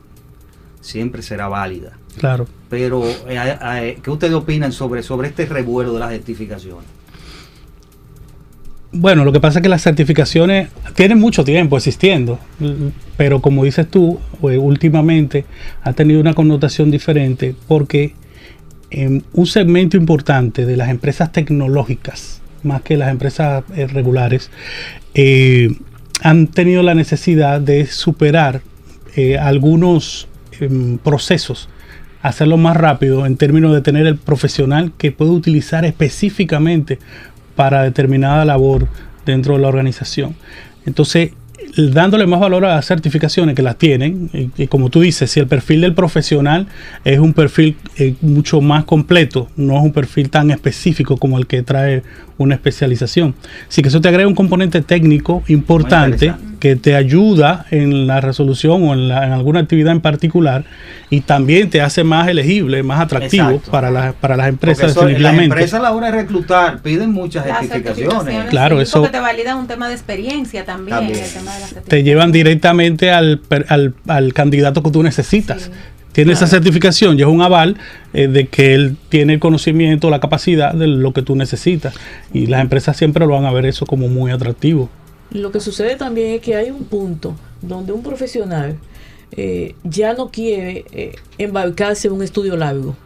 Siempre 0.87 1.21
será 1.21 1.49
válida. 1.49 1.99
Claro. 2.17 2.47
Pero, 2.71 3.05
eh, 3.05 3.59
eh, 3.61 3.99
¿qué 4.01 4.09
ustedes 4.09 4.35
opinan 4.35 4.71
sobre, 4.71 5.03
sobre 5.03 5.27
este 5.27 5.45
revuelo 5.47 5.93
de 5.93 5.99
las 5.99 6.11
certificaciones? 6.11 6.85
Bueno, 8.93 9.25
lo 9.25 9.33
que 9.33 9.41
pasa 9.41 9.59
es 9.59 9.65
que 9.65 9.69
las 9.69 9.83
certificaciones 9.83 10.69
tienen 10.95 11.19
mucho 11.19 11.43
tiempo 11.43 11.77
existiendo, 11.77 12.39
pero 13.17 13.43
como 13.43 13.65
dices 13.65 13.91
tú, 13.91 14.21
eh, 14.45 14.59
últimamente 14.59 15.45
ha 15.83 15.93
tenido 15.93 16.21
una 16.21 16.35
connotación 16.35 16.93
diferente 16.93 17.57
porque 17.67 18.15
em, 18.91 19.23
un 19.33 19.47
segmento 19.47 19.97
importante 19.97 20.65
de 20.67 20.77
las 20.77 20.89
empresas 20.89 21.33
tecnológicas, 21.33 22.41
más 22.63 22.83
que 22.83 22.97
las 22.97 23.11
empresas 23.11 23.65
eh, 23.75 23.89
regulares, 23.89 24.53
eh, 25.15 25.75
han 26.23 26.47
tenido 26.47 26.85
la 26.85 26.95
necesidad 26.95 27.61
de 27.61 27.87
superar 27.87 28.63
eh, 29.17 29.39
algunos 29.39 30.29
procesos, 31.03 31.69
hacerlo 32.23 32.57
más 32.57 32.77
rápido 32.77 33.27
en 33.27 33.37
términos 33.37 33.73
de 33.73 33.83
tener 33.83 34.07
el 34.07 34.17
profesional 34.17 34.93
que 34.99 35.13
puede 35.13 35.31
utilizar 35.31 35.85
específicamente 35.85 36.99
para 37.55 37.83
determinada 37.83 38.45
labor 38.45 38.89
dentro 39.25 39.55
de 39.55 39.61
la 39.61 39.69
organización. 39.69 40.37
Entonces, 40.85 41.33
dándole 41.77 42.27
más 42.27 42.41
valor 42.41 42.65
a 42.65 42.77
las 42.77 42.87
certificaciones 42.87 43.55
que 43.55 43.63
las 43.63 43.77
tienen, 43.77 44.31
y, 44.33 44.63
y 44.63 44.67
como 44.67 44.89
tú 44.89 45.01
dices, 45.01 45.31
si 45.31 45.41
el 45.41 45.47
perfil 45.47 45.83
del 45.83 45.95
profesional 45.95 46.67
es 47.05 47.19
un 47.19 47.33
perfil 47.35 47.77
eh, 47.99 48.15
mucho 48.23 48.61
más 48.61 48.85
completo, 48.85 49.49
no 49.57 49.77
es 49.79 49.83
un 49.83 49.93
perfil 49.93 50.31
tan 50.31 50.51
específico 50.51 51.17
como 51.17 51.39
el 51.39 51.47
que 51.47 51.63
trae 51.63 52.03
una 52.39 52.55
especialización. 52.55 53.35
Así 53.69 53.83
que 53.83 53.89
eso 53.89 54.01
te 54.01 54.09
agrega 54.09 54.29
un 54.29 54.35
componente 54.35 54.81
técnico 54.83 55.43
importante 55.49 56.35
que 56.61 56.77
te 56.77 56.95
ayuda 56.95 57.67
en 57.71 58.07
la 58.07 58.21
resolución 58.21 58.83
o 58.85 58.95
en, 58.95 59.09
la- 59.09 59.27
en 59.27 59.33
alguna 59.33 59.61
actividad 59.61 59.93
en 59.93 60.01
particular 60.01 60.65
y 61.09 61.21
también 61.21 61.71
te 61.71 61.81
hace 61.81 62.03
más 62.03 62.27
elegible, 62.29 62.83
más 62.83 63.01
atractivo 63.01 63.49
Exacto. 63.51 63.71
para, 63.71 63.91
las 63.93 64.15
para 64.15 64.37
las 64.37 64.49
empresas 64.49 64.91
eso, 64.91 65.07
las 65.09 65.39
empresas 65.39 65.79
a 65.79 65.83
la 65.83 65.93
hora 65.93 66.11
de 66.11 66.13
reclutar 66.23 66.83
piden 66.83 67.13
muchas 67.13 67.47
Las 67.47 67.61
certificaciones. 67.61 68.09
certificaciones, 68.13 68.51
Claro, 68.51 68.77
sí, 68.79 68.83
eso- 68.83 69.01
Porque 69.03 69.13
te 69.17 69.21
valida 69.21 69.55
un 69.55 69.67
tema 69.69 69.87
de 69.89 69.95
experiencia 69.95 70.65
también. 70.65 70.97
También. 70.97 71.21
el 71.25 71.31
tema 71.33 71.55
de 71.55 71.61
las 71.61 71.75
te 71.85 72.03
llevan 72.03 72.33
directamente 72.33 73.11
al, 73.13 73.39
per- 73.39 73.67
al, 73.69 73.95
al 74.09 74.33
candidato 74.35 74.83
que 74.83 74.91
tú 74.91 75.03
necesitas. 75.05 75.63
Sí. 75.63 75.71
Tiene 76.13 76.33
esa 76.33 76.47
certificación 76.47 77.19
y 77.19 77.21
es 77.23 77.29
un 77.29 77.43
aval 77.43 77.77
eh, 78.15 78.27
de 78.27 78.47
que 78.49 78.73
él 78.75 78.97
tiene 79.11 79.35
el 79.35 79.39
conocimiento, 79.39 80.09
la 80.09 80.19
capacidad 80.19 80.73
de 80.73 80.87
lo 80.87 81.13
que 81.13 81.21
tú 81.21 81.37
necesitas. 81.37 81.95
Y 82.33 82.47
las 82.47 82.63
empresas 82.63 82.97
siempre 82.97 83.27
lo 83.27 83.35
van 83.35 83.45
a 83.45 83.53
ver 83.53 83.67
eso 83.67 83.85
como 83.85 84.09
muy 84.09 84.31
atractivo. 84.33 84.89
Lo 85.31 85.53
que 85.53 85.61
sucede 85.61 85.95
también 85.97 86.31
es 86.37 86.41
que 86.41 86.57
hay 86.57 86.71
un 86.71 86.85
punto 86.85 87.37
donde 87.61 87.93
un 87.93 88.03
profesional 88.03 88.77
eh, 89.33 89.75
ya 89.85 90.15
no 90.15 90.31
quiere 90.31 90.85
eh, 90.93 91.17
embarcarse 91.39 92.09
en 92.09 92.15
un 92.15 92.23
estudio 92.23 92.57
largo 92.57 92.97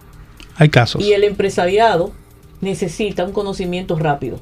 Hay 0.56 0.68
casos. 0.68 1.02
y 1.02 1.12
el 1.12 1.24
empresariado 1.24 2.12
necesita 2.60 3.24
un 3.24 3.32
conocimiento 3.32 3.98
rápido. 3.98 4.38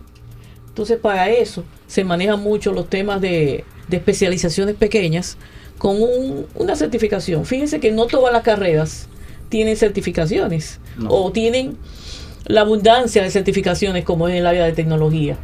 Entonces 0.68 0.98
para 0.98 1.30
eso 1.30 1.64
se 1.86 2.04
manejan 2.04 2.40
mucho 2.40 2.72
los 2.72 2.88
temas 2.88 3.20
de, 3.20 3.64
de 3.88 3.96
especializaciones 3.96 4.74
pequeñas 4.76 5.36
con 5.78 6.00
un- 6.02 6.46
una 6.56 6.74
certificación. 6.76 7.44
Fíjense 7.44 7.78
que 7.80 7.92
no 7.92 8.06
todas 8.06 8.32
las 8.32 8.42
carreras 8.42 9.08
tienen 9.48 9.76
certificaciones 9.76 10.80
No. 10.96 11.10
o 11.10 11.32
tienen 11.32 11.76
la 12.46 12.62
abundancia 12.62 13.22
de 13.22 13.30
certificaciones 13.30 14.04
como 14.04 14.26
es 14.28 14.32
en 14.32 14.40
el 14.40 14.46
área 14.46 14.64
de 14.64 14.72
tecnología 14.72 15.36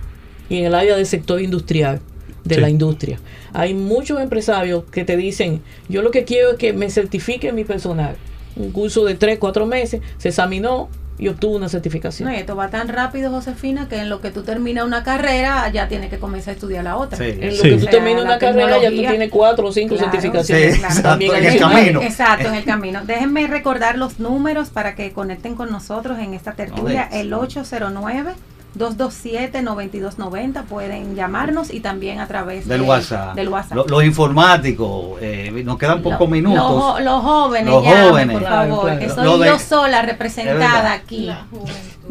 y 0.49 0.59
en 0.59 0.65
el 0.67 0.75
área 0.75 0.97
del 0.97 1.07
sector 1.07 1.41
industrial, 1.41 2.01
de 2.45 2.61
la 2.61 2.69
industria. 2.69 3.19
Hay 3.53 3.75
muchos 3.75 4.21
empresarios 4.21 4.85
que 4.91 5.05
te 5.05 5.17
dicen, 5.17 5.63
yo 5.89 6.03
lo 6.03 6.11
que 6.11 6.25
quiero 6.25 6.53
es 6.53 6.57
que 6.59 6.73
me 6.73 6.91
certifique 6.91 7.53
mi 7.53 7.65
personal. 7.65 8.17
Un 8.57 8.71
curso 8.71 9.05
de 9.05 9.15
3, 9.15 9.39
4 9.39 9.67
meses, 9.67 10.01
se 10.19 10.29
examinó, 10.29 10.89
y 11.19 11.29
obtuvo 11.29 11.57
una 11.57 11.69
certificación. 11.69 12.29
Esto 12.31 12.57
va 12.57 12.71
tan 12.71 12.89
rápido, 12.89 13.31
Josefina, 13.31 13.89
que 13.89 13.99
en 13.99 14.09
lo 14.09 14.21
que 14.21 14.31
tú 14.31 14.43
terminas 14.43 14.85
una 14.85 15.05
carrera 15.05 15.71
ya 15.71 15.89
tienes 15.89 16.11
que 16.11 16.19
comenzar 16.19 16.51
a 16.51 16.55
estudiar 16.55 16.85
la 16.85 16.97
otra. 16.97 17.19
Sí. 17.19 17.25
En 17.41 17.57
lo 17.57 17.63
que 17.63 17.77
tú 17.77 17.87
terminas 17.87 18.25
una 18.25 18.39
carrera 18.39 18.83
ya 18.83 18.91
tú 18.91 18.97
tienes 18.97 19.31
cuatro 19.31 19.69
o 19.69 19.73
cinco 19.73 19.97
certificaciones. 19.97 20.75
Sí, 20.75 20.81
claro. 20.81 21.03
También 21.03 21.37
en 21.37 21.45
el 21.45 21.59
camino. 21.59 22.03
Exacto, 22.03 22.49
en 22.49 22.55
el 22.55 22.65
camino. 22.65 23.05
Déjenme 23.05 23.47
recordar 23.47 23.97
los 23.97 24.19
números 24.19 24.71
para 24.71 24.95
que 24.97 25.13
conecten 25.13 25.55
con 25.55 25.71
nosotros 25.71 26.19
en 26.19 26.35
esta 26.35 26.53
tertulia, 26.53 27.09
el 27.13 27.33
809. 27.33 28.33
227-9290 28.79 30.65
pueden 30.65 31.15
llamarnos 31.15 31.73
y 31.73 31.81
también 31.81 32.19
a 32.19 32.27
través 32.27 32.67
del 32.67 32.83
WhatsApp. 32.83 33.35
Del 33.37 33.49
WhatsApp. 33.49 33.89
Los 33.89 34.05
informáticos, 34.05 35.19
eh, 35.21 35.63
nos 35.65 35.79
quedan 35.79 36.03
pocos 36.03 36.29
minutos. 36.29 37.01
Los, 37.03 37.23
jóvenes, 37.23 37.71
los 37.73 37.85
jóvenes. 37.85 38.39
por 38.39 38.49
favor, 38.49 38.99
que 38.99 39.09
soy 39.09 39.47
yo 39.47 39.59
sola 39.59 40.03
representada 40.03 40.93
aquí. 40.93 41.31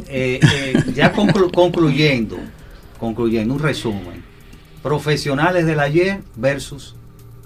Eh, 0.07 0.39
eh, 0.41 0.83
ya 0.93 1.11
concluyendo, 1.11 2.37
concluyendo, 2.99 3.53
un 3.53 3.59
resumen. 3.59 4.23
Profesionales 4.81 5.65
del 5.65 5.79
ayer 5.79 6.21
versus 6.35 6.95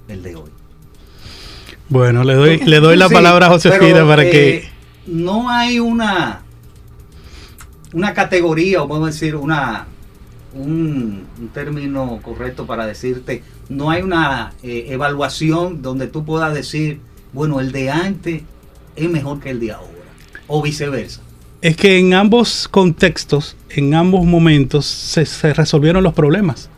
el 0.08 0.24
de 0.24 0.36
hoy. 0.36 0.50
Bueno, 1.90 2.24
le 2.24 2.36
doy, 2.36 2.58
le 2.60 2.80
doy 2.80 2.98
la 2.98 3.10
palabra 3.10 3.48
a 3.48 3.50
Josefina 3.50 4.06
para 4.06 4.24
que... 4.24 4.70
No 5.06 5.50
hay 5.50 5.80
una 5.80 6.42
una 7.98 8.14
categoría, 8.14 8.84
o 8.84 8.88
podemos 8.88 9.10
decir 9.10 9.36
una 9.36 9.88
un, 10.54 11.26
un 11.40 11.48
término 11.50 12.20
correcto 12.22 12.68
para 12.68 12.86
decirte, 12.86 13.42
no 13.70 13.90
hay 13.90 14.04
una 14.04 14.54
eh, 14.62 14.86
evaluación 14.90 15.82
donde 15.82 16.06
tú 16.06 16.24
puedas 16.24 16.54
decir, 16.54 17.00
bueno, 17.34 17.60
el 17.60 17.72
de 17.72 17.90
antes 17.90 18.44
es 18.96 19.10
mejor 19.10 19.40
que 19.40 19.50
el 19.50 19.60
de 19.60 19.72
ahora, 19.72 20.12
o 20.46 20.62
viceversa. 20.62 21.22
Es 21.62 21.76
que 21.76 21.98
en 21.98 22.14
ambos 22.14 22.68
contextos, 22.68 23.56
en 23.72 23.96
ambos 23.96 24.26
momentos, 24.26 24.86
se, 24.86 25.26
se 25.26 25.54
resolvieron 25.56 26.04
los 26.04 26.14
problemas. 26.14 26.70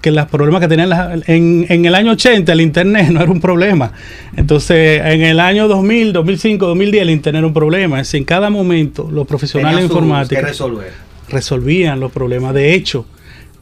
Que 0.00 0.10
los 0.10 0.26
problemas 0.26 0.60
que 0.62 0.68
tenían 0.68 0.88
las- 0.88 1.28
en, 1.28 1.66
en 1.68 1.84
el 1.84 1.94
año 1.94 2.12
80 2.12 2.52
el 2.52 2.60
Internet 2.62 3.10
no 3.10 3.20
era 3.20 3.30
un 3.30 3.40
problema. 3.40 3.92
Entonces, 4.36 5.00
en 5.04 5.22
el 5.22 5.38
año 5.40 5.68
2000, 5.68 6.12
2005, 6.14 6.66
2010 6.66 7.02
el 7.02 7.10
Internet 7.10 7.40
era 7.40 7.46
un 7.46 7.52
problema. 7.54 8.00
Es 8.00 8.08
decir, 8.08 8.18
en 8.18 8.24
cada 8.24 8.48
momento 8.50 9.10
los 9.12 9.26
profesionales 9.26 9.80
que 10.28 10.40
resolver. 10.40 10.92
resolvían 11.28 12.00
los 12.00 12.10
problemas. 12.12 12.54
De 12.54 12.72
hecho, 12.74 13.06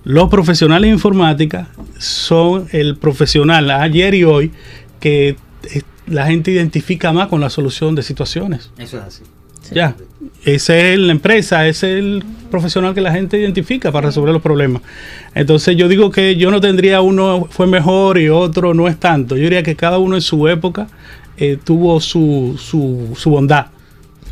los 0.04 0.28
profesionales 0.30 0.88
de 0.88 0.94
informática 0.94 1.68
son 1.98 2.66
el 2.72 2.96
profesional 2.96 3.70
ayer 3.70 4.14
y 4.14 4.24
hoy 4.24 4.52
que 5.00 5.30
eh, 5.74 5.82
la 6.06 6.26
gente 6.26 6.50
identifica 6.52 7.12
más 7.12 7.26
con 7.28 7.40
la 7.40 7.50
solución 7.50 7.94
de 7.94 8.02
situaciones. 8.02 8.70
Eso 8.78 8.96
es 8.98 9.02
así. 9.02 9.22
Ya, 9.72 9.94
ese 10.44 10.94
es 10.94 10.98
la 10.98 11.12
empresa, 11.12 11.66
ese 11.66 11.92
es 11.92 12.04
el 12.04 12.24
profesional 12.50 12.94
que 12.94 13.00
la 13.00 13.12
gente 13.12 13.38
identifica 13.38 13.92
para 13.92 14.08
resolver 14.08 14.32
los 14.32 14.42
problemas. 14.42 14.82
Entonces 15.34 15.76
yo 15.76 15.88
digo 15.88 16.10
que 16.10 16.36
yo 16.36 16.50
no 16.50 16.60
tendría 16.60 17.00
uno 17.00 17.46
fue 17.50 17.66
mejor 17.66 18.18
y 18.18 18.28
otro 18.28 18.74
no 18.74 18.88
es 18.88 18.98
tanto. 18.98 19.36
Yo 19.36 19.42
diría 19.42 19.62
que 19.62 19.76
cada 19.76 19.98
uno 19.98 20.16
en 20.16 20.22
su 20.22 20.48
época 20.48 20.88
eh, 21.36 21.58
tuvo 21.62 22.00
su, 22.00 22.56
su, 22.58 23.14
su 23.16 23.30
bondad. 23.30 23.66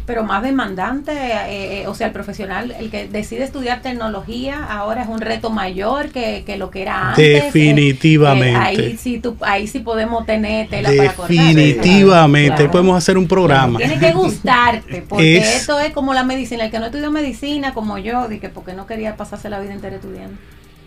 Pero 0.06 0.22
más 0.22 0.40
demandante, 0.44 1.10
eh, 1.10 1.80
eh, 1.82 1.86
o 1.88 1.94
sea, 1.96 2.06
el 2.06 2.12
profesional, 2.12 2.72
el 2.78 2.90
que 2.90 3.08
decide 3.08 3.42
estudiar 3.42 3.82
tecnología, 3.82 4.62
ahora 4.64 5.02
es 5.02 5.08
un 5.08 5.20
reto 5.20 5.50
mayor 5.50 6.10
que, 6.10 6.44
que 6.46 6.56
lo 6.56 6.70
que 6.70 6.82
era 6.82 7.08
antes. 7.10 7.42
Definitivamente. 7.44 8.52
eh, 8.52 8.56
ahí, 8.56 8.96
sí 8.96 9.18
tú, 9.18 9.36
ahí 9.40 9.66
sí 9.66 9.80
podemos 9.80 10.24
tener 10.24 10.68
tela 10.68 10.90
para 10.96 11.12
cortar. 11.12 11.36
Definitivamente, 11.36 12.54
Claro. 12.56 12.70
podemos 12.70 12.96
hacer 12.96 13.18
un 13.18 13.26
programa. 13.26 13.78
Tiene 13.78 13.98
que 13.98 14.12
gustarte, 14.12 15.02
porque 15.08 15.38
Es- 15.38 15.56
esto 15.56 15.80
es 15.80 15.92
como 15.92 16.14
la 16.14 16.22
medicina. 16.22 16.64
El 16.66 16.70
que 16.70 16.78
no 16.78 16.86
estudió 16.86 17.10
medicina, 17.10 17.74
como 17.74 17.98
yo, 17.98 18.28
dije, 18.28 18.48
porque 18.48 18.74
no 18.74 18.86
quería 18.86 19.16
pasarse 19.16 19.48
la 19.50 19.58
vida 19.58 19.72
entera 19.74 19.96
estudiando. 19.96 20.36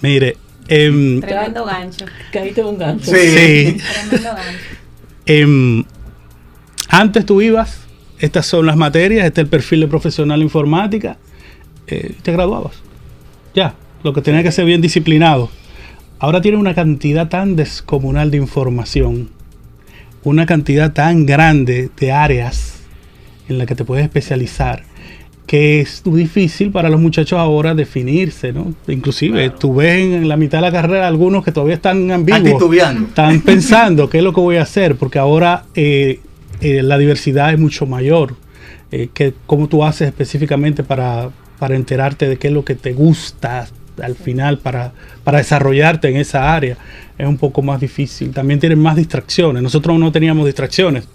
Mire, 0.01 0.37
em, 0.69 1.19
Tremendo 1.19 1.65
gancho. 1.65 2.05
Caíste 2.31 2.63
un 2.63 2.77
gancho. 2.77 3.11
Sí. 3.11 3.17
sí, 3.35 3.77
Tremendo 4.09 4.29
gancho. 4.33 4.59
em, 5.25 5.83
antes 6.87 7.25
tú 7.25 7.41
ibas, 7.41 7.81
estas 8.19 8.45
son 8.45 8.65
las 8.65 8.77
materias, 8.77 9.25
este 9.25 9.41
es 9.41 9.45
el 9.45 9.49
perfil 9.49 9.81
de 9.81 9.87
profesional 9.87 10.39
de 10.39 10.43
informática, 10.45 11.17
eh, 11.87 12.13
te 12.21 12.31
graduabas. 12.31 12.73
Ya, 13.55 13.75
lo 14.03 14.13
que 14.13 14.21
tenía 14.21 14.43
que 14.43 14.51
ser 14.51 14.65
bien 14.65 14.81
disciplinado. 14.81 15.49
Ahora 16.19 16.41
tiene 16.41 16.57
una 16.57 16.75
cantidad 16.75 17.29
tan 17.29 17.55
descomunal 17.55 18.29
de 18.29 18.37
información, 18.37 19.29
una 20.23 20.45
cantidad 20.45 20.91
tan 20.93 21.25
grande 21.25 21.89
de 21.97 22.11
áreas 22.11 22.81
en 23.47 23.57
la 23.57 23.65
que 23.65 23.73
te 23.75 23.85
puedes 23.85 24.03
especializar, 24.03 24.83
que 25.47 25.79
es 25.79 26.03
muy 26.05 26.19
difícil 26.21 26.71
para 26.71 26.89
los 26.89 26.99
muchachos 26.99 27.39
ahora 27.39 27.73
definirse, 27.73 28.51
¿no? 28.53 28.75
Inclusive, 28.87 29.45
Claro. 29.45 29.59
tú 29.59 29.75
ves 29.75 30.01
en 30.01 30.27
la 30.27 30.37
mitad 30.37 30.59
de 30.59 30.63
la 30.63 30.71
carrera 30.71 31.07
algunos 31.07 31.43
que 31.43 31.51
todavía 31.51 31.75
están 31.75 32.11
ambiguos 32.11 32.61
están 32.75 33.41
pensando 33.41 34.09
qué 34.09 34.19
es 34.19 34.23
lo 34.23 34.33
que 34.33 34.41
voy 34.41 34.57
a 34.57 34.63
hacer, 34.63 34.95
porque 34.97 35.17
ahora 35.17 35.63
eh, 35.73 36.19
eh, 36.61 36.83
la 36.83 36.97
diversidad 36.97 37.51
es 37.53 37.59
mucho 37.59 37.85
mayor. 37.85 38.35
Eh, 38.91 39.09
que, 39.13 39.33
¿Cómo 39.45 39.67
tú 39.67 39.83
haces 39.83 40.07
específicamente 40.07 40.83
para, 40.83 41.29
para 41.59 41.75
enterarte 41.75 42.27
de 42.27 42.37
qué 42.37 42.47
es 42.47 42.53
lo 42.53 42.65
que 42.65 42.75
te 42.75 42.93
gusta 42.93 43.67
al 44.01 44.15
final, 44.15 44.57
para, 44.59 44.93
para 45.23 45.37
desarrollarte 45.39 46.09
en 46.09 46.17
esa 46.17 46.53
área? 46.53 46.75
Es 47.17 47.27
un 47.27 47.37
poco 47.37 47.61
más 47.61 47.79
difícil. 47.79 48.31
También 48.31 48.59
tienen 48.59 48.79
más 48.79 48.95
distracciones. 48.95 49.61
Nosotros 49.61 49.99
no 49.99 50.11
teníamos 50.11 50.45
distracciones. 50.45 51.07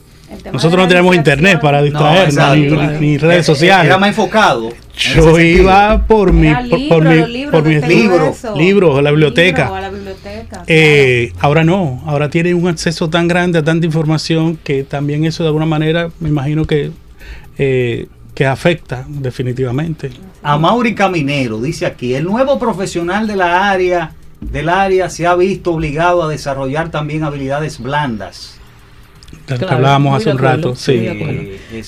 Nosotros 0.53 0.81
no 0.81 0.89
distracción- 1.15 1.15
internet 1.17 1.61
para 1.61 1.79
No, 1.79 1.85
distraernos, 1.85 3.01
ni, 3.01 3.07
ni 3.07 3.19
redes 3.19 3.47
sociales. 3.47 3.87
Era 3.87 3.99
más 3.99 4.09
enfocado. 4.11 4.71
Yo 4.97 5.41
iba 5.41 6.07
por 6.07 6.33
mi, 6.33 6.53
por, 6.89 7.05
mi, 7.05 7.27
libros 7.27 7.53
por 7.53 7.65
mis 7.65 7.87
libros, 7.87 8.45
libros, 8.57 8.99
a 8.99 9.03
la 9.03 9.11
biblioteca. 9.11 9.65
Libro, 9.65 9.75
a 9.75 9.81
la 9.81 9.91
biblioteca. 9.91 10.65
Eh, 10.67 11.33
ahora 11.41 11.65
no, 11.65 12.03
ahora 12.07 12.31
tiene 12.31 12.55
un 12.55 12.69
acceso 12.69 13.11
tan 13.11 13.27
grande 13.27 13.59
a 13.59 13.65
tanta 13.65 13.87
información 13.87 14.57
que 14.57 14.85
también 14.85 15.25
eso 15.25 15.43
de 15.43 15.49
alguna 15.49 15.67
manera 15.67 16.11
me 16.21 16.29
imagino 16.29 16.65
que, 16.65 16.93
eh, 17.59 18.07
que 18.35 18.47
afecta 18.47 19.05
definitivamente. 19.09 20.11
A 20.43 20.59
Mauri 20.59 20.95
Caminero 20.95 21.61
dice 21.61 21.87
aquí, 21.87 22.15
el 22.15 22.25
nuevo 22.25 22.59
profesional 22.59 23.27
de 23.27 23.37
la 23.37 23.71
área 23.71 24.13
del 24.41 24.69
área 24.69 25.09
se 25.09 25.27
ha 25.27 25.35
visto 25.35 25.73
obligado 25.73 26.23
a 26.23 26.29
desarrollar 26.29 26.91
también 26.91 27.25
habilidades 27.25 27.81
blandas. 27.81 28.61
Del 29.47 29.59
que 29.59 29.65
hablábamos 29.67 30.17
hace 30.17 30.31
un 30.31 30.39
acuerdo, 30.39 30.57
rato. 30.57 30.77
sí. 30.77 31.07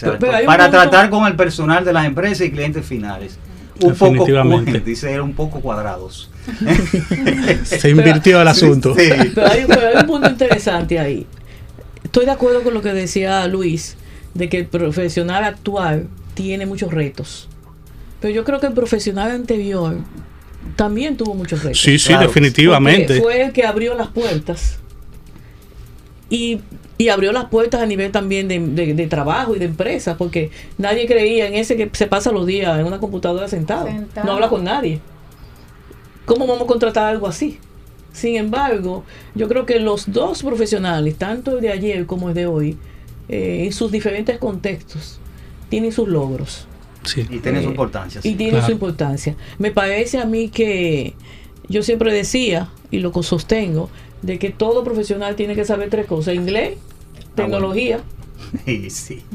Pero 0.00 0.12
un 0.12 0.46
para 0.46 0.64
punto- 0.64 0.70
tratar 0.70 1.10
con 1.10 1.26
el 1.26 1.34
personal 1.36 1.84
de 1.84 1.92
las 1.92 2.04
empresas 2.06 2.46
y 2.46 2.50
clientes 2.50 2.84
finales. 2.84 3.38
Un 3.80 3.92
poco, 3.94 4.10
Definitivamente. 4.12 4.80
dice 4.80 5.14
él, 5.14 5.20
un 5.20 5.34
poco 5.34 5.60
cuadrados. 5.60 6.30
Se 7.64 7.90
invirtió 7.90 8.40
el 8.40 8.48
asunto. 8.48 8.94
Sí. 8.96 9.10
Pero 9.34 9.46
hay, 9.46 9.64
pero 9.66 9.86
hay 9.88 9.96
un 9.96 10.06
punto 10.06 10.28
interesante 10.30 10.98
ahí. 10.98 11.26
Estoy 12.04 12.24
de 12.24 12.30
acuerdo 12.30 12.62
con 12.62 12.72
lo 12.74 12.80
que 12.82 12.92
decía 12.94 13.46
Luis, 13.48 13.96
de 14.34 14.48
que 14.48 14.58
el 14.60 14.66
profesional 14.66 15.44
actual 15.44 16.08
tiene 16.34 16.64
muchos 16.66 16.92
retos. 16.92 17.48
Pero 18.20 18.32
yo 18.34 18.44
creo 18.44 18.60
que 18.60 18.66
el 18.66 18.72
profesional 18.72 19.30
anterior 19.30 19.96
también 20.76 21.16
tuvo 21.16 21.34
muchos 21.34 21.62
retos. 21.62 21.80
Sí, 21.80 21.98
sí, 21.98 22.08
Claro. 22.08 22.28
definitivamente. 22.28 23.06
Porque 23.18 23.20
fue 23.22 23.42
el 23.42 23.52
que 23.52 23.64
abrió 23.66 23.94
las 23.94 24.08
puertas. 24.08 24.78
Y, 26.30 26.60
y 26.98 27.08
abrió 27.10 27.32
las 27.32 27.46
puertas 27.46 27.80
a 27.82 27.86
nivel 27.86 28.10
también 28.12 28.48
de, 28.48 28.58
de- 28.58 28.94
de 28.94 29.06
trabajo 29.06 29.54
y 29.54 29.58
de 29.58 29.66
empresa, 29.66 30.16
porque 30.16 30.50
nadie 30.78 31.06
creía 31.06 31.46
en 31.46 31.54
ese 31.54 31.76
que 31.76 31.90
se 31.92 32.06
pasa 32.06 32.32
los 32.32 32.46
días 32.46 32.78
en 32.78 32.86
una 32.86 32.98
computadora 32.98 33.48
sentado. 33.48 33.86
Sentado. 33.86 34.26
No 34.26 34.32
habla 34.34 34.48
con 34.48 34.64
nadie. 34.64 35.00
¿Cómo 36.24 36.46
vamos 36.46 36.62
a 36.64 36.66
contratar 36.66 37.04
algo 37.04 37.26
así? 37.28 37.58
Sin 38.12 38.36
embargo, 38.36 39.04
yo 39.34 39.46
creo 39.48 39.66
que 39.66 39.78
los 39.78 40.10
dos 40.10 40.42
profesionales, 40.42 41.16
tanto 41.16 41.56
el 41.56 41.60
de 41.60 41.70
ayer 41.70 42.06
como 42.06 42.30
el 42.30 42.34
de 42.34 42.46
hoy, 42.46 42.76
eh, 43.28 43.62
en 43.66 43.72
sus 43.72 43.92
diferentes 43.92 44.38
contextos, 44.38 45.20
tienen 45.68 45.92
sus 45.92 46.08
logros. 46.08 46.66
Sí. 47.04 47.24
Y 47.30 47.38
tiene 47.38 47.60
su 47.62 47.68
Eh, 47.68 47.70
importancia. 47.72 48.20
Y 48.24 48.30
sí. 48.30 48.34
tiene 48.34 48.52
Claro. 48.52 48.66
su 48.66 48.72
importancia. 48.72 49.36
Me 49.58 49.70
parece 49.70 50.18
a 50.18 50.24
mí 50.24 50.48
que 50.48 51.14
yo 51.68 51.82
siempre 51.82 52.12
decía, 52.12 52.70
y 52.90 52.98
lo 53.00 53.12
sostengo, 53.22 53.90
de 54.22 54.38
que 54.38 54.50
todo 54.50 54.82
profesional 54.84 55.36
tiene 55.36 55.54
que 55.54 55.64
saber 55.64 55.90
tres 55.90 56.06
cosas. 56.06 56.34
Inglés, 56.34 56.74
tecnología, 57.34 58.00
Sí, 58.64 58.90
sí. 58.90 59.22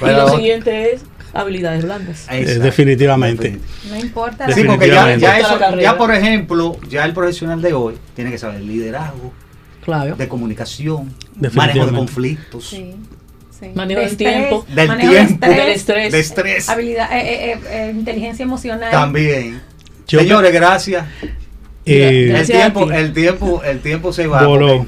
¿Y 0.00 0.04
lo 0.04 0.24
otra? 0.24 0.36
siguiente 0.36 0.92
es 0.94 1.02
habilidades 1.32 1.84
blandas. 1.84 2.26
Eh, 2.30 2.40
Exacto. 2.40 2.62
definitivamente. 2.62 3.58
No 3.88 3.96
importa. 3.98 4.50
Sí, 4.52 4.62
la- 4.62 4.70
porque 4.72 4.88
ya, 4.88 5.16
ya, 5.16 5.38
eso- 5.38 5.58
ya, 5.80 5.96
por 5.98 6.12
ejemplo, 6.14 6.76
ya 6.88 7.04
el 7.04 7.12
profesional 7.12 7.60
de 7.60 7.72
hoy 7.72 7.94
tiene 8.14 8.30
que 8.30 8.38
saber 8.38 8.60
liderazgo, 8.62 9.32
Claro. 9.84 10.14
de 10.16 10.28
comunicación, 10.28 11.12
manejo 11.54 11.86
de 11.86 11.92
conflictos, 11.92 12.68
Sí, 12.68 12.94
sí. 13.58 13.66
Manejo 13.74 14.00
De 14.00 14.06
del 14.06 14.12
estrés, 14.12 14.36
tiempo. 14.36 14.66
Del 14.74 14.88
manejo 14.88 15.10
tiempo. 15.12 15.46
Del 15.46 15.68
estrés. 15.70 16.12
de 16.12 16.20
estrés 16.20 16.68
habilidad, 16.68 17.12
eh, 17.12 17.20
eh, 17.20 17.52
eh, 17.52 17.60
eh, 17.88 17.92
inteligencia 17.94 18.42
emocional. 18.44 18.90
también. 18.90 19.60
Yo- 20.06 20.20
Señores, 20.20 20.52
gracias. 20.52 21.04
Eh, 21.86 22.34
El 22.36 22.46
tiempo, 22.46 22.86
ti. 22.86 22.94
el 22.94 23.12
tiempo, 23.12 23.62
el 23.64 23.80
tiempo 23.80 24.12
se 24.12 24.26
va. 24.26 24.44
Porque- 24.44 24.84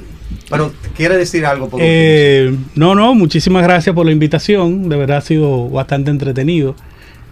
pero 0.48 0.72
quiere 0.96 1.16
decir 1.16 1.44
algo 1.44 1.68
por 1.68 1.80
Eh, 1.82 2.54
no, 2.74 2.94
no, 2.94 3.14
muchísimas 3.14 3.62
gracias 3.64 3.94
por 3.94 4.06
la 4.06 4.12
invitación. 4.12 4.88
De 4.88 4.96
verdad 4.96 5.18
ha 5.18 5.20
sido 5.20 5.68
bastante 5.68 6.10
entretenido. 6.10 6.74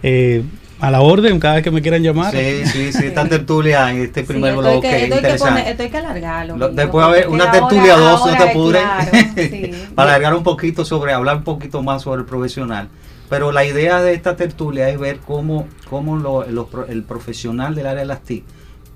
Eh, 0.03 0.43
a 0.79 0.91
la 0.91 0.99
orden, 1.01 1.39
cada 1.39 1.55
vez 1.55 1.63
que 1.63 1.71
me 1.71 1.81
quieran 1.81 2.03
llamar. 2.03 2.33
Sí, 2.35 2.65
sí, 2.65 2.91
sí, 2.93 3.05
esta 3.05 3.25
tertulia 3.27 3.89
en 3.91 4.01
este 4.01 4.21
Sí, 4.21 4.27
primer 4.27 4.51
hay 4.51 4.57
bloque 4.57 4.81
que, 4.81 4.87
esto 4.87 4.95
hay 4.95 5.09
que 5.09 5.15
interesante. 5.15 5.51
poner- 5.61 5.67
esto 5.71 5.83
hay 5.83 5.89
que 5.89 5.97
alargarlo. 5.97 6.57
Lo- 6.57 6.69
después 6.69 7.05
a 7.05 7.07
porque 7.09 7.27
una 7.27 7.45
ahora- 7.45 7.51
tertulia 7.59 7.93
2, 7.95 7.99
no 7.99 8.17
ahora 8.17 8.37
te 8.37 8.43
es 8.43 8.49
apures. 8.49 8.81
claro, 8.81 9.11
sí. 9.35 9.71
para 9.95 10.09
alargar 10.09 10.33
un 10.35 10.43
poquito 10.43 10.83
sobre, 10.85 11.13
hablar 11.13 11.37
un 11.37 11.43
poquito 11.43 11.81
más 11.81 12.01
sobre 12.03 12.19
el 12.21 12.25
profesional. 12.27 12.89
Pero 13.29 13.51
la 13.53 13.65
idea 13.65 14.01
de 14.01 14.13
esta 14.13 14.35
tertulia 14.35 14.89
es 14.89 14.99
ver 14.99 15.19
cómo, 15.25 15.67
cómo 15.89 16.17
lo- 16.17 16.43
el 16.87 17.03
profesional 17.03 17.73
del 17.73 17.87
área 17.87 18.01
de 18.01 18.05
las 18.07 18.21
TIC, 18.21 18.43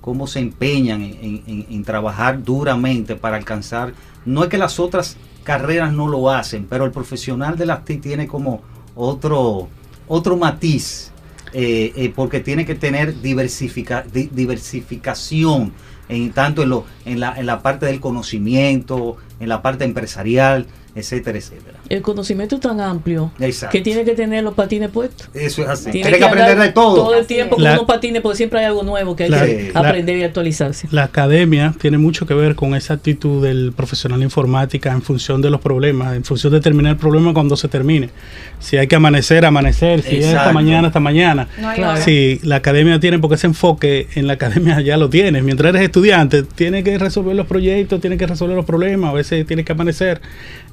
cómo 0.00 0.26
se 0.26 0.40
empeñan 0.40 1.02
en, 1.02 1.84
trabajar 1.84 2.42
duramente 2.42 3.16
para 3.16 3.36
alcanzar, 3.36 3.92
no 4.24 4.42
es 4.42 4.48
que 4.48 4.58
las 4.58 4.78
otras 4.80 5.16
carreras 5.44 5.92
no 5.92 6.08
lo 6.08 6.30
hacen, 6.30 6.66
pero 6.68 6.84
el 6.84 6.90
profesional 6.90 7.56
de 7.56 7.66
las 7.66 7.84
TIC 7.84 8.00
tiene 8.02 8.26
como 8.26 8.62
otro, 8.94 9.68
otro 10.08 10.36
matiz, 10.36 11.10
eh, 11.52 11.92
eh, 11.96 12.12
porque 12.14 12.40
tiene 12.40 12.64
que 12.64 12.74
tener 12.74 13.20
diversifica, 13.20 14.02
di- 14.12 14.30
diversificación 14.32 15.72
en 16.08 16.32
tanto 16.32 16.62
en, 16.62 16.68
lo, 16.70 16.84
en, 17.04 17.20
la, 17.20 17.34
en 17.38 17.46
la 17.46 17.60
parte 17.62 17.86
del 17.86 18.00
conocimiento, 18.00 19.16
en 19.38 19.48
la 19.48 19.62
parte 19.62 19.84
empresarial, 19.84 20.66
etcétera, 20.94 21.38
etcétera. 21.38 21.78
El 21.88 22.02
conocimiento 22.02 22.56
es 22.56 22.60
tan 22.60 22.80
amplio 22.80 23.30
Exacto. 23.38 23.72
que 23.72 23.80
tiene 23.82 24.04
que 24.04 24.12
tener 24.12 24.42
los 24.44 24.54
patines 24.54 24.90
puestos. 24.90 25.28
Eso 25.34 25.62
es 25.62 25.68
así. 25.68 25.90
Tiene 25.90 26.08
Tiene 26.10 26.18
que 26.18 26.24
aprender 26.24 26.58
de 26.58 26.68
todo. 26.72 26.94
Todo 26.96 27.14
el 27.14 27.26
tiempo 27.26 27.56
con 27.56 27.64
unos 27.66 27.84
patines 27.84 28.22
porque 28.22 28.36
siempre 28.36 28.60
hay 28.60 28.66
algo 28.66 28.82
nuevo 28.82 29.14
que 29.16 29.24
hay 29.24 29.30
La- 29.30 29.46
que 29.46 29.70
la- 29.72 29.80
aprender 29.80 30.16
y 30.18 30.22
actualizarse. 30.24 30.88
La 30.90 31.04
academia 31.04 31.74
tiene 31.80 31.98
mucho 31.98 32.26
que 32.26 32.34
ver 32.34 32.54
con 32.54 32.74
esa 32.74 32.94
actitud 32.94 33.42
del 33.42 33.72
profesional 33.74 34.18
de 34.20 34.24
informática 34.24 34.92
en 34.92 35.02
función 35.02 35.42
de 35.42 35.50
los 35.50 35.60
problemas, 35.60 36.14
en 36.16 36.24
función 36.24 36.52
de 36.52 36.60
terminar 36.60 36.92
el 36.92 36.98
problema 36.98 37.32
cuando 37.32 37.56
se 37.56 37.68
termine. 37.68 38.10
Si 38.58 38.76
hay 38.76 38.86
que 38.86 38.96
amanecer, 38.96 39.44
amanecer, 39.44 40.02
si 40.02 40.16
es 40.16 40.26
esta 40.26 40.52
mañana, 40.52 40.88
esta 40.88 41.00
mañana. 41.00 41.48
No 41.60 41.72
Claro. 41.74 42.00
Sí, 42.02 42.40
la 42.42 42.56
academia 42.56 42.98
tiene, 43.00 43.18
porque 43.18 43.36
ese 43.36 43.46
enfoque 43.46 44.08
en 44.14 44.26
la 44.26 44.34
academia 44.34 44.80
ya 44.80 44.96
lo 44.96 45.08
tienes. 45.08 45.42
Mientras 45.44 45.70
eres 45.70 45.82
estudiante, 45.82 46.42
tienes 46.42 46.84
que 46.84 46.98
resolver 46.98 47.34
los 47.36 47.46
proyectos, 47.46 48.00
tienes 48.00 48.18
que 48.18 48.26
resolver 48.26 48.56
los 48.56 48.64
problemas, 48.66 49.10
a 49.10 49.14
veces 49.14 49.46
tienes 49.46 49.64
que 49.64 49.72
amanecer 49.72 50.20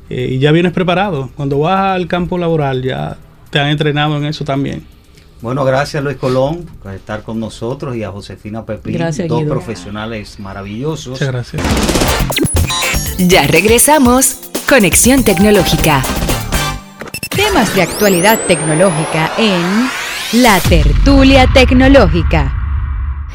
eh, 0.10 0.30
y 0.32 0.40
ya 0.40 0.52
vienes 0.52 0.72
preparado. 0.74 1.30
Cuando 1.36 1.60
vas 1.60 1.96
al 1.96 2.08
campo 2.08 2.38
laboral, 2.38 2.82
ya 2.82 3.18
te 3.50 3.60
han 3.60 3.70
entrenado 3.70 4.18
en 4.18 4.26
eso 4.26 4.44
también. 4.46 4.84
Bueno, 5.42 5.64
gracias 5.64 6.04
Luis 6.04 6.18
Colón 6.18 6.66
por 6.82 6.94
estar 6.94 7.22
con 7.22 7.40
nosotros 7.40 7.96
y 7.96 8.04
a 8.04 8.12
Josefina 8.12 8.66
Pepín, 8.66 8.94
Gracias, 8.94 9.28
dos 9.28 9.42
Guido. 9.42 9.52
profesionales 9.52 10.40
maravillosos. 10.40 11.12
Muchas 11.12 11.28
gracias. 11.28 11.64
Ya 13.20 13.46
regresamos. 13.48 14.42
Conexión 14.68 15.24
Tecnológica. 15.24 16.02
Temas 17.30 17.74
de 17.76 17.84
actualidad 17.84 18.40
tecnológica 18.48 19.32
en 19.38 20.42
La 20.42 20.60
Tertulia 20.60 21.48
Tecnológica. 21.54 22.54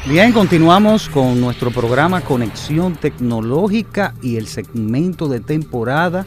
Bien, 0.05 0.33
continuamos 0.33 1.07
con 1.09 1.39
nuestro 1.39 1.71
programa 1.71 2.21
Conexión 2.21 2.95
Tecnológica 2.95 4.13
y 4.21 4.35
el 4.35 4.47
segmento 4.47 5.29
de 5.29 5.39
temporada 5.39 6.25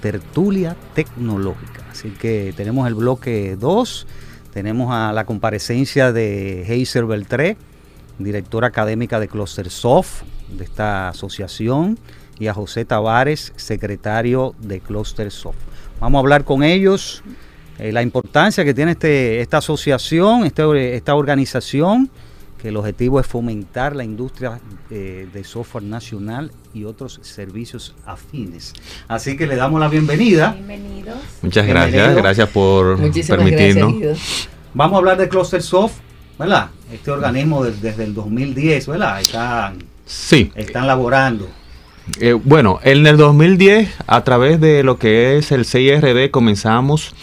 Tertulia 0.00 0.76
Tecnológica. 0.94 1.84
Así 1.90 2.10
que 2.10 2.52
tenemos 2.56 2.86
el 2.88 2.94
bloque 2.94 3.56
2, 3.58 4.06
tenemos 4.52 4.92
a 4.94 5.12
la 5.12 5.24
comparecencia 5.24 6.12
de 6.12 6.62
Heiser 6.66 7.04
Beltré, 7.06 7.56
directora 8.18 8.68
académica 8.68 9.20
de 9.20 9.28
Clustersoft, 9.28 10.22
de 10.56 10.64
esta 10.64 11.08
asociación, 11.10 11.98
y 12.38 12.46
a 12.46 12.54
José 12.54 12.84
Tavares, 12.84 13.52
secretario 13.56 14.54
de 14.60 14.80
Clustersoft. 14.80 15.56
Vamos 16.00 16.18
a 16.18 16.20
hablar 16.20 16.44
con 16.44 16.62
ellos, 16.62 17.22
eh, 17.78 17.92
la 17.92 18.02
importancia 18.02 18.64
que 18.64 18.74
tiene 18.74 18.92
este, 18.92 19.40
esta 19.40 19.58
asociación, 19.58 20.44
este- 20.44 20.94
esta 20.96 21.14
organización, 21.14 22.10
que 22.60 22.68
el 22.68 22.76
objetivo 22.76 23.20
es 23.20 23.26
fomentar 23.26 23.94
la 23.94 24.04
industria 24.04 24.58
eh, 24.90 25.28
de 25.32 25.44
software 25.44 25.84
nacional 25.84 26.50
y 26.74 26.84
otros 26.84 27.20
servicios 27.22 27.94
afines. 28.04 28.72
Así 29.06 29.36
que 29.36 29.46
le 29.46 29.56
damos 29.56 29.80
la 29.80 29.88
bienvenida. 29.88 30.52
Bienvenidos. 30.52 31.18
Muchas 31.42 31.64
Bienvenido. 31.64 31.98
gracias, 32.02 32.16
gracias 32.16 32.48
por 32.48 32.98
Muchísimas 32.98 33.38
permitirnos. 33.42 33.98
gracias. 34.00 34.48
Vamos 34.74 34.94
a 34.96 34.98
hablar 34.98 35.16
de 35.18 35.28
Clustersoft, 35.28 35.94
¿verdad? 36.38 36.70
Este 36.92 37.10
organismo 37.10 37.64
de- 37.64 37.72
desde 37.72 38.04
el 38.04 38.14
2010, 38.14 38.86
¿verdad? 38.88 39.20
Están, 39.20 39.78
Sí, 40.04 40.50
están 40.54 40.86
laborando. 40.86 41.48
eh, 42.20 42.32
bueno, 42.32 42.80
en 42.82 43.06
el 43.06 43.16
2010, 43.18 43.90
a 44.06 44.24
través 44.24 44.60
de 44.60 44.82
lo 44.82 44.98
que 44.98 45.36
es 45.38 45.52
el 45.52 45.64
CIRD, 45.64 46.30
comenzamos 46.30 47.14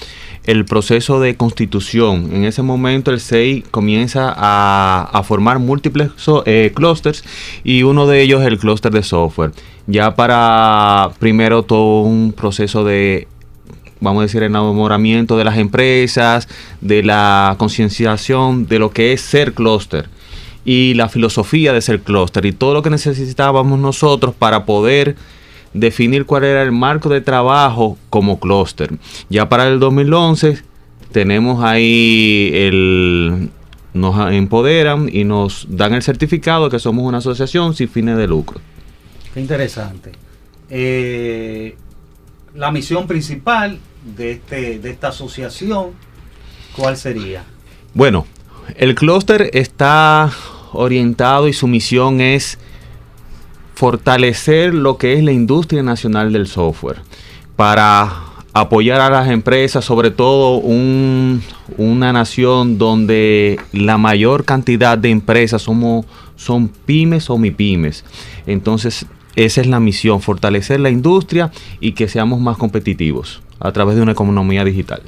el 0.46 0.66
proceso 0.66 1.20
de 1.20 1.36
constitución. 1.36 2.30
En 2.34 2.46
ese 2.46 2.62
momento 2.62 3.12
el 3.12 3.20
CEI 3.20 3.64
comienza 3.72 4.34
a, 4.36 5.22
formar 5.24 5.60
múltiples 5.60 6.12
so- 6.18 6.44
eh, 6.46 6.72
clústeres 6.76 7.24
y 7.64 7.84
uno 7.84 8.06
de 8.08 8.22
ellos 8.22 8.42
es 8.42 8.48
el 8.48 8.58
clúster 8.60 8.92
de 8.92 9.04
software. 9.04 9.52
Ya 9.88 10.16
para 10.16 11.12
primero 11.20 11.64
todo 11.64 12.02
un 12.02 12.34
proceso 12.36 12.84
de 12.84 13.28
vamos 14.02 14.20
a 14.20 14.24
decir, 14.24 14.44
enamoramiento 14.44 15.38
de 15.38 15.46
las 15.46 15.58
empresas, 15.58 16.48
de 16.82 17.02
la 17.02 17.56
concienciación 17.58 18.68
de 18.68 18.78
lo 18.78 18.92
que 18.92 19.14
es 19.14 19.22
ser 19.22 19.54
clúster 19.54 20.10
y 20.64 20.94
la 20.96 21.10
filosofía 21.10 21.74
de 21.74 21.82
ser 21.82 22.02
clúster 22.02 22.46
y 22.46 22.52
todo 22.52 22.74
lo 22.74 22.82
que 22.84 22.90
necesitábamos 22.90 23.80
nosotros 23.80 24.36
para 24.38 24.66
poder 24.66 25.16
definir 25.76 26.26
cuál 26.26 26.46
era 26.46 26.64
el 26.64 26.72
marco 26.72 27.10
de 27.10 27.22
trabajo 27.22 27.98
como 28.10 28.40
clúster. 28.40 28.94
Ya 29.30 29.50
para 29.50 29.68
el 29.68 29.80
2011 29.80 30.64
tenemos 31.12 31.64
ahí 31.64 32.52
el 32.54 33.50
nos 33.94 34.34
empoderan 34.34 35.10
y 35.12 35.24
nos 35.24 35.68
dan 35.70 35.94
el 35.94 36.04
certificado 36.04 36.70
que 36.70 36.80
somos 36.80 37.06
una 37.06 37.20
asociación 37.20 37.74
sin 37.74 37.88
fines 37.88 38.18
de 38.18 38.28
lucro. 38.28 38.60
Qué 39.34 39.40
interesante. 39.40 40.12
Eh, 40.70 41.78
la 42.54 42.72
misión 42.72 43.08
principal 43.08 43.80
de, 44.18 44.32
este, 44.32 44.80
de 44.80 44.90
esta 44.90 45.10
asociación, 45.10 45.92
¿cuál 46.76 46.98
sería? 46.98 47.44
Bueno, 47.94 48.28
el 48.76 48.96
clúster 48.96 49.50
está 49.54 50.30
orientado 50.74 51.48
y 51.48 51.54
su 51.54 51.68
misión 51.68 52.20
es 52.20 52.60
fortalecer 53.76 54.74
lo 54.74 54.98
que 54.98 55.14
es 55.14 55.24
la 55.24 55.32
industria 55.32 55.84
nacional 55.84 56.32
del 56.34 56.48
software 56.48 56.98
para 57.56 58.10
apoyar 58.54 59.02
a 59.02 59.10
las 59.10 59.30
empresas, 59.30 59.84
sobre 59.84 60.12
todo 60.12 60.58
un- 60.58 61.44
una 61.78 62.14
nación 62.14 62.78
donde 62.78 63.60
la 63.74 63.98
mayor 63.98 64.46
cantidad 64.46 64.98
de 64.98 65.10
empresas 65.10 65.62
somos, 65.64 66.06
son 66.38 66.70
pymes 66.70 67.30
o 67.30 67.38
mipymes. 67.38 68.06
Entonces, 68.48 69.06
esa 69.36 69.60
es 69.60 69.68
la 69.68 69.82
misión, 69.82 70.22
fortalecer 70.22 70.80
la 70.80 70.90
industria 70.90 71.52
y 71.82 71.92
que 71.92 72.08
seamos 72.08 72.40
más 72.40 72.56
competitivos 72.58 73.42
a 73.60 73.74
través 73.74 73.98
de 73.98 74.02
una 74.02 74.14
economía 74.14 74.64
digital. 74.64 75.02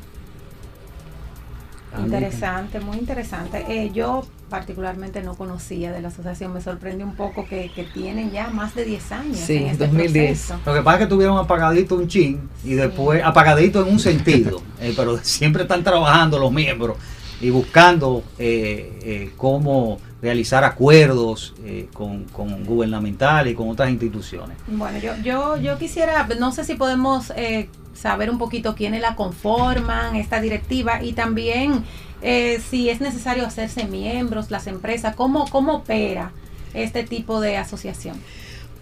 Interesante, 1.98 2.80
muy 2.80 2.98
interesante. 2.98 3.66
Eh, 3.70 3.92
yo 3.94 4.24
particularmente 4.50 5.22
no 5.22 5.36
conocía 5.36 5.92
de 5.92 6.02
la 6.02 6.08
asociación, 6.10 6.54
me 6.54 6.62
sorprende 6.62 7.04
un 7.04 7.16
poco 7.16 7.46
que, 7.46 7.72
que 7.74 7.84
tienen 7.84 8.32
ya 8.32 8.48
más 8.50 8.76
de 8.76 8.86
10 8.86 9.12
años. 9.12 9.38
Sí, 9.38 9.58
en 9.58 9.68
este 9.68 9.88
2010. 9.88 10.40
proceso. 10.40 10.60
Lo 10.66 10.74
que 10.74 10.82
pasa 10.82 10.98
es 10.98 11.04
que 11.06 11.10
tuvieron 11.10 11.38
apagadito 11.38 11.96
un 11.96 12.08
chin 12.08 12.50
y 12.64 12.74
después 12.74 13.24
apagadito 13.24 13.86
en 13.86 13.94
un 13.94 14.00
sentido, 14.00 14.62
eh, 14.80 14.94
pero 14.96 15.18
siempre 15.20 15.64
están 15.64 15.84
trabajando 15.84 16.40
los 16.40 16.52
miembros 16.52 16.98
y 17.40 17.50
buscando 17.50 18.24
eh, 18.40 19.00
eh, 19.04 19.32
cómo 19.38 20.00
realizar 20.22 20.64
acuerdos 20.64 21.54
eh, 21.64 21.88
con, 21.94 22.24
con 22.26 22.66
gubernamentales 22.66 23.54
y 23.54 23.56
con 23.56 23.70
otras 23.70 23.90
instituciones. 23.90 24.58
Bueno, 24.68 24.98
yo, 24.98 25.16
yo, 25.24 25.58
yo 25.58 25.78
quisiera, 25.78 26.28
no 26.40 26.52
sé 26.52 26.64
si 26.64 26.76
podemos 26.76 27.32
eh, 27.36 27.70
saber 27.94 28.30
un 28.30 28.38
poquito 28.38 28.76
quiénes 28.76 29.02
la 29.02 29.16
conforman, 29.16 30.16
esta 30.16 30.42
directiva, 30.42 31.04
y 31.04 31.14
también 31.14 31.84
eh, 32.22 32.62
si 32.70 32.90
es 32.90 33.02
necesario 33.02 33.46
hacerse 33.46 33.86
miembros, 33.86 34.52
las 34.52 34.68
empresas, 34.68 35.16
cómo, 35.16 35.50
cómo 35.50 35.76
opera 35.76 36.32
este 36.74 37.04
tipo 37.04 37.40
de 37.40 37.58
asociación. 37.58 38.22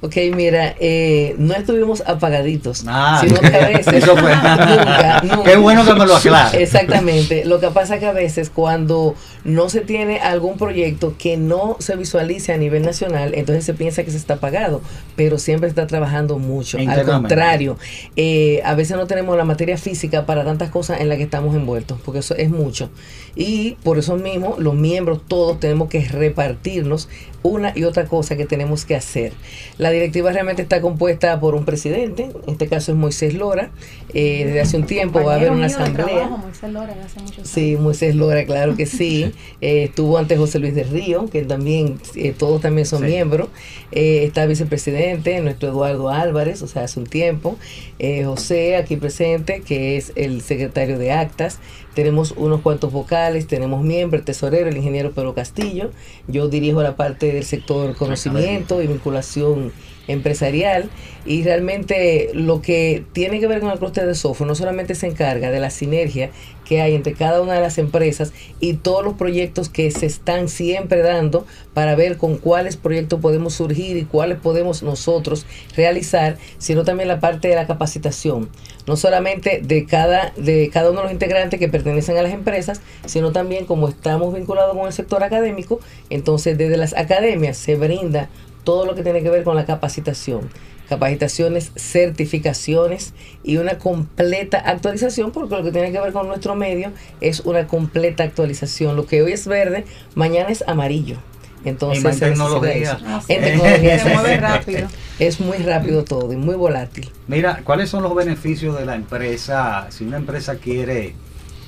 Ok, 0.05 0.15
mira, 0.35 0.75
eh, 0.79 1.35
no 1.39 1.55
estuvimos 1.55 2.03
apagaditos, 2.05 2.83
Ah, 2.87 3.19
sino 3.25 3.39
que 3.39 3.47
a 3.47 3.67
veces 3.69 3.87
eso 4.03 4.15
fue. 4.15 4.35
nunca, 4.35 5.21
nunca. 5.23 5.43
Qué 5.43 5.55
bueno 5.57 5.83
que 5.83 5.93
me 5.95 6.05
lo 6.05 6.15
aclaras. 6.15 6.53
Exactamente. 6.53 7.43
Lo 7.45 7.59
que 7.59 7.67
pasa 7.69 7.97
que 7.97 8.05
a 8.05 8.11
veces 8.13 8.51
cuando 8.51 9.15
no 9.43 9.69
se 9.69 9.81
tiene 9.81 10.19
algún 10.19 10.57
proyecto 10.57 11.15
que 11.17 11.37
no 11.37 11.77
se 11.79 11.95
visualice 11.95 12.53
a 12.53 12.57
nivel 12.57 12.83
nacional, 12.83 13.33
entonces 13.35 13.65
se 13.65 13.73
piensa 13.73 14.03
que 14.03 14.11
se 14.11 14.17
está 14.17 14.35
pagado, 14.37 14.81
pero 15.15 15.37
siempre 15.39 15.69
está 15.69 15.87
trabajando 15.87 16.37
mucho. 16.37 16.77
Al 16.77 17.03
contrario, 17.03 17.77
eh, 18.15 18.61
a 18.63 18.75
veces 18.75 18.97
no 18.97 19.07
tenemos 19.07 19.35
la 19.37 19.43
materia 19.45 19.77
física 19.77 20.25
para 20.25 20.43
tantas 20.43 20.69
cosas 20.69 21.01
en 21.01 21.09
las 21.09 21.17
que 21.17 21.23
estamos 21.23 21.55
envueltos, 21.55 21.99
porque 22.05 22.19
eso 22.19 22.35
es 22.35 22.49
mucho. 22.49 22.89
Y 23.35 23.71
por 23.83 23.97
eso 23.97 24.15
mismo, 24.17 24.55
los 24.59 24.75
miembros 24.75 25.19
todos 25.27 25.59
tenemos 25.59 25.89
que 25.89 26.05
repartirnos 26.05 27.09
una 27.43 27.73
y 27.75 27.83
otra 27.83 28.05
cosa 28.05 28.35
que 28.35 28.45
tenemos 28.45 28.85
que 28.85 28.95
hacer. 28.95 29.31
La 29.77 29.91
directiva 29.95 30.31
realmente 30.31 30.61
está 30.61 30.79
compuesta 30.81 31.39
por 31.39 31.55
un 31.55 31.65
presidente, 31.65 32.23
en 32.45 32.51
este 32.53 32.67
caso 32.67 32.91
es 32.91 32.97
Moisés 32.97 33.33
Lora. 33.33 33.71
Eh, 34.13 34.43
desde 34.45 34.61
hace 34.61 34.77
un 34.77 34.85
tiempo 34.85 35.21
va 35.23 35.33
a 35.33 35.35
haber 35.35 35.51
una 35.51 35.65
asamblea. 35.65 36.05
trabajo, 36.05 36.37
Moisés 36.37 36.71
Lora, 36.71 36.93
de 36.95 37.01
hace 37.01 37.19
muchos 37.19 37.47
Sí, 37.47 37.69
años. 37.71 37.81
Moisés 37.81 38.15
Lora, 38.15 38.45
claro 38.45 38.75
que 38.75 38.85
sí. 38.85 39.31
Eh, 39.61 39.85
estuvo 39.85 40.17
antes 40.17 40.37
José 40.37 40.59
Luis 40.59 40.75
de 40.75 40.83
Río, 40.83 41.27
que 41.29 41.41
también, 41.43 41.97
eh, 42.15 42.33
todos 42.37 42.61
también 42.61 42.85
son 42.85 42.99
Sí. 43.01 43.05
miembros. 43.07 43.47
Eh, 43.91 44.23
está 44.25 44.45
vicepresidente, 44.45 45.39
nuestro 45.41 45.69
Eduardo 45.69 46.09
Álvarez, 46.09 46.61
o 46.61 46.67
sea, 46.67 46.83
hace 46.83 46.99
un 46.99 47.07
tiempo. 47.07 47.57
Eh, 47.99 48.23
José, 48.25 48.75
aquí 48.75 48.95
presente, 48.97 49.61
que 49.65 49.97
es 49.97 50.11
el 50.15 50.41
secretario 50.41 50.99
de 50.99 51.11
actas. 51.11 51.59
Tenemos 51.95 52.33
unos 52.35 52.61
cuantos 52.61 52.91
vocales, 52.91 53.47
tenemos 53.47 53.81
miembro, 53.81 54.19
el 54.19 54.25
tesorero, 54.25 54.69
el 54.69 54.75
ingeniero 54.77 55.13
Pedro 55.13 55.33
Castillo. 55.33 55.91
Yo 56.27 56.49
dirijo 56.49 56.83
la 56.83 56.97
parte 56.97 57.31
del 57.31 57.45
sector 57.45 57.95
conocimiento 57.95 58.83
y 58.83 58.87
vinculación 58.87 59.71
empresarial 60.07 60.89
y 61.25 61.43
realmente 61.43 62.29
lo 62.33 62.61
que 62.61 63.03
tiene 63.13 63.39
que 63.39 63.47
ver 63.47 63.59
con 63.59 63.71
el 63.71 63.79
clúster 63.79 64.05
de 64.05 64.15
software 64.15 64.47
no 64.47 64.55
solamente 64.55 64.95
se 64.95 65.07
encarga 65.07 65.49
de 65.49 65.59
la 65.59 65.69
sinergia 65.69 66.29
que 66.65 66.81
hay 66.81 66.95
entre 66.95 67.13
cada 67.13 67.41
una 67.41 67.53
de 67.53 67.61
las 67.61 67.77
empresas 67.77 68.33
y 68.59 68.73
todos 68.73 69.03
los 69.03 69.13
proyectos 69.13 69.69
que 69.69 69.89
se 69.91 70.05
están 70.07 70.49
siempre 70.49 71.01
dando 71.01 71.45
para 71.73 71.95
ver 71.95 72.17
con 72.17 72.37
cuáles 72.37 72.75
proyectos 72.75 73.19
podemos 73.21 73.53
surgir 73.53 73.97
y 73.97 74.05
cuáles 74.05 74.39
podemos 74.39 74.83
nosotros 74.83 75.45
realizar, 75.77 76.37
sino 76.57 76.83
también 76.83 77.07
la 77.07 77.19
parte 77.19 77.47
de 77.47 77.55
la 77.55 77.67
capacitación, 77.67 78.49
no 78.87 78.97
solamente 78.97 79.61
de 79.63 79.85
cada 79.85 80.33
de 80.35 80.69
cada 80.73 80.89
uno 80.89 81.01
de 81.01 81.05
los 81.05 81.13
integrantes 81.13 81.59
que 81.59 81.69
pertenecen 81.69 82.17
a 82.17 82.23
las 82.23 82.33
empresas, 82.33 82.81
sino 83.05 83.31
también 83.31 83.65
como 83.65 83.87
estamos 83.87 84.33
vinculados 84.33 84.75
con 84.75 84.87
el 84.87 84.93
sector 84.93 85.23
académico, 85.23 85.79
entonces 86.09 86.57
desde 86.57 86.77
las 86.77 86.93
academias 86.93 87.57
se 87.57 87.75
brinda 87.75 88.29
todo 88.65 88.85
lo 88.85 88.95
que 88.95 89.03
tiene 89.03 89.23
que 89.23 89.29
ver 89.29 89.45
con 89.45 89.55
la 89.55 89.65
capacitación. 89.65 90.49
Capacitaciones, 90.89 91.71
certificaciones 91.75 93.13
y 93.43 93.57
una 93.57 93.77
completa 93.77 94.59
actualización, 94.59 95.31
porque 95.31 95.55
lo 95.55 95.63
que 95.63 95.71
tiene 95.71 95.91
que 95.91 95.99
ver 95.99 96.11
con 96.13 96.27
nuestro 96.27 96.55
medio 96.55 96.91
es 97.21 97.39
una 97.41 97.65
completa 97.67 98.23
actualización. 98.23 98.95
Lo 98.95 99.05
que 99.05 99.23
hoy 99.23 99.31
es 99.31 99.47
verde, 99.47 99.85
mañana 100.15 100.49
es 100.49 100.63
amarillo. 100.67 101.17
Entonces, 101.63 102.05
en 102.05 102.19
tecnología. 102.19 102.91
eso. 102.93 103.05
Así 103.07 103.33
En 103.33 103.43
es. 103.43 103.51
tecnología, 103.51 103.99
Se 103.99 104.09
mueve 104.13 104.37
rápido. 104.37 104.87
Es 105.17 105.39
muy 105.39 105.57
rápido 105.57 106.03
todo 106.03 106.31
y 106.31 106.35
muy 106.35 106.55
volátil. 106.55 107.09
Mira, 107.27 107.61
¿cuáles 107.63 107.89
son 107.89 108.03
los 108.03 108.13
beneficios 108.13 108.77
de 108.77 108.85
la 108.85 108.93
empresa 108.95 109.87
si 109.89 110.03
una 110.03 110.17
empresa 110.17 110.55
quiere 110.57 111.15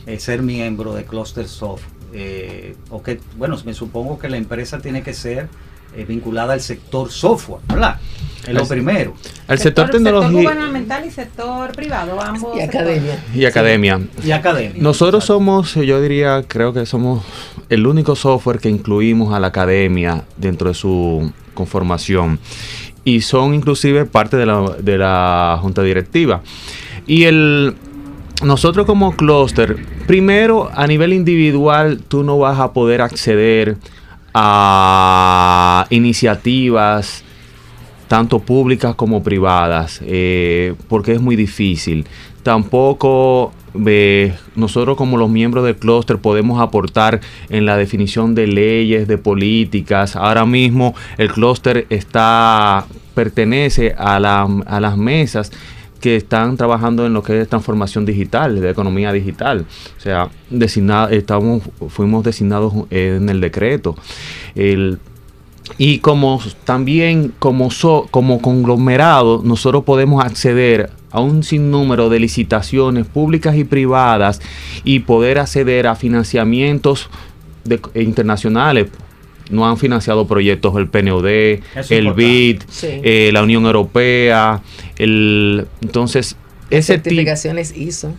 eh, 0.05 0.19
ser 0.19 0.43
miembro 0.43 0.93
de 0.93 1.05
Cluster 1.05 1.47
Soft? 1.47 1.81
Eh, 2.13 2.75
o 2.91 3.01
que, 3.01 3.19
bueno, 3.37 3.57
me 3.65 3.73
supongo 3.73 4.19
que 4.19 4.29
la 4.29 4.37
empresa 4.37 4.79
tiene 4.79 5.01
que 5.01 5.13
ser 5.15 5.49
eh, 5.97 6.05
vinculada 6.05 6.53
al 6.53 6.61
sector 6.61 7.11
software, 7.11 7.61
¿verdad? 7.67 7.99
Es 8.47 8.53
lo 8.53 8.67
primero. 8.67 9.15
El 9.47 9.57
sector, 9.57 9.87
Sector 9.87 9.89
tecnología 9.89 10.41
gubernamental 10.41 11.05
y 11.05 11.09
sector 11.09 11.71
privado, 11.71 12.21
ambos. 12.21 12.55
Y 12.55 12.61
sectores. 12.61 12.99
academia. 12.99 13.23
y 13.33 13.45
academia. 13.45 14.01
Y 14.23 14.31
academia. 14.31 14.81
Nosotros 14.81 15.23
Exacto. 15.23 15.39
somos, 15.39 15.73
yo 15.73 15.99
diría, 15.99 16.43
creo 16.47 16.71
que 16.71 16.85
somos 16.85 17.25
el 17.69 17.87
único 17.87 18.15
software 18.15 18.59
que 18.59 18.69
incluimos 18.69 19.33
a 19.33 19.39
la 19.39 19.47
academia 19.47 20.23
dentro 20.37 20.69
de 20.69 20.75
su 20.75 21.31
conformación. 21.55 22.39
Y 23.03 23.21
son 23.21 23.55
inclusive 23.55 24.05
parte 24.05 24.37
de 24.37 24.45
la, 24.45 24.75
de 24.79 24.97
la 24.99 25.57
junta 25.61 25.81
directiva. 25.81 26.41
Y 27.07 27.23
el, 27.23 27.75
nosotros 28.43 28.85
como 28.85 29.15
clúster, 29.15 29.77
primero 30.05 30.69
a 30.75 30.85
nivel 30.85 31.11
individual 31.11 32.01
tú 32.07 32.23
no 32.23 32.37
vas 32.37 32.59
a 32.59 32.71
poder 32.71 33.01
acceder 33.01 33.77
a 34.33 35.85
iniciativas 35.89 37.23
tanto 38.07 38.39
públicas 38.39 38.95
como 38.95 39.21
privadas, 39.21 39.99
eh, 40.05 40.75
porque 40.87 41.11
es 41.13 41.21
muy 41.21 41.35
difícil. 41.35 42.05
Tampoco 42.43 43.51
nosotros 44.55 44.97
como 44.97 45.17
los 45.17 45.29
miembros 45.29 45.63
del 45.65 45.75
clúster 45.75 46.17
podemos 46.17 46.59
aportar 46.61 47.19
en 47.49 47.65
la 47.65 47.75
definición 47.77 48.33
de 48.33 48.47
leyes, 48.47 49.07
de 49.07 49.17
políticas. 49.17 50.15
Ahora 50.15 50.45
mismo 50.45 50.95
el 51.17 51.31
clúster 51.31 51.85
está 51.89 52.85
pertenece 53.13 53.93
a, 53.97 54.19
la- 54.19 54.47
a 54.65 54.79
las 54.79 54.95
mesas 54.97 55.51
que 55.99 56.15
están 56.15 56.57
trabajando 56.57 57.05
en 57.05 57.13
lo 57.13 57.23
que 57.23 57.41
es 57.41 57.47
transformación 57.49 58.05
digital, 58.05 58.59
de 58.61 58.69
economía 58.69 59.11
digital. 59.11 59.65
O 59.97 59.99
sea, 60.01 60.29
designa- 60.49 61.09
estamos, 61.11 61.63
fuimos 61.89 62.23
designados 62.23 62.73
en 62.89 63.29
el 63.29 63.41
decreto. 63.41 63.95
El, 64.55 64.99
y 65.77 65.99
como 65.99 66.39
también 66.63 67.33
como, 67.39 67.71
so- 67.71 68.07
como 68.11 68.41
conglomerado, 68.41 69.41
nosotros 69.43 69.83
podemos 69.83 70.23
acceder 70.23 70.89
a 71.11 71.19
un 71.19 71.43
sinnúmero 71.43 72.09
de 72.09 72.19
licitaciones 72.19 73.05
públicas 73.07 73.55
y 73.55 73.63
privadas 73.63 74.41
y 74.83 74.99
poder 74.99 75.39
acceder 75.39 75.87
a 75.87 75.95
financiamientos 75.95 77.09
internacionales. 77.95 78.87
No 79.49 79.67
han 79.67 79.77
financiado 79.77 80.27
proyectos 80.27 80.75
el 80.77 80.87
PNUD, 80.87 81.25
el 81.25 81.61
importante. 81.75 82.11
BID, 82.13 82.61
Sí. 82.69 82.87
eh, 83.03 83.29
la 83.33 83.43
Unión 83.43 83.65
Europea, 83.65 84.61
el 84.97 85.67
entonces 85.81 86.35
ese 86.69 86.95
tipo 86.97 87.03
Certificaciones 87.09 87.75
ISO. 87.77 88.13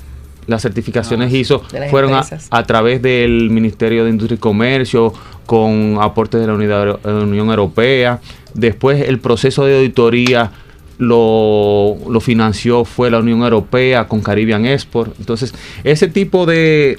las 0.47 0.63
certificaciones 0.63 1.33
Ah. 1.33 1.37
ISO 1.37 1.63
fueron 1.91 2.15
a, 2.51 2.63
través 2.65 3.03
del 3.03 3.51
Ministerio 3.51 4.05
de 4.05 4.11
Industria 4.11 4.37
y 4.37 4.41
Comercio, 4.41 5.13
con 5.45 5.99
aportes 6.01 6.41
de 6.41 6.47
la 6.47 6.55
Unidad- 6.55 6.99
la 7.05 7.13
Unión 7.25 7.49
Europea. 7.51 8.21
Después 8.55 9.03
el 9.07 9.19
proceso 9.19 9.65
de 9.67 9.77
auditoría 9.77 10.51
lo, 10.99 11.97
lo 12.11 12.21
financió 12.21 12.85
fue 12.85 13.11
la 13.11 13.19
Unión 13.19 13.43
Europea 13.43 14.09
con 14.09 14.21
Caribbean 14.21 14.67
Export. 14.67 15.15
Entonces, 15.19 15.55
ese 15.85 16.09
tipo 16.09 16.45
de, 16.47 16.97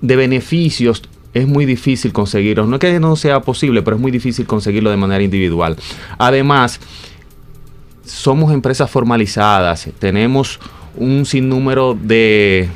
de 0.00 0.16
beneficios 0.16 1.02
es 1.34 1.46
muy 1.46 1.66
difícil 1.66 2.12
conseguirlos. 2.12 2.68
No 2.68 2.78
que 2.78 2.98
no 3.00 3.16
sea 3.16 3.40
posible, 3.40 3.82
pero 3.82 3.96
es 3.96 4.02
muy 4.02 4.10
difícil 4.10 4.46
conseguirlo 4.46 4.90
de 4.90 4.96
manera 4.96 5.22
individual. 5.22 5.76
Además, 6.18 6.80
somos 8.04 8.52
empresas 8.52 8.90
formalizadas, 8.90 9.88
tenemos 9.98 10.58
un 10.96 11.26
sinnúmero 11.26 11.96
de, 12.00 12.68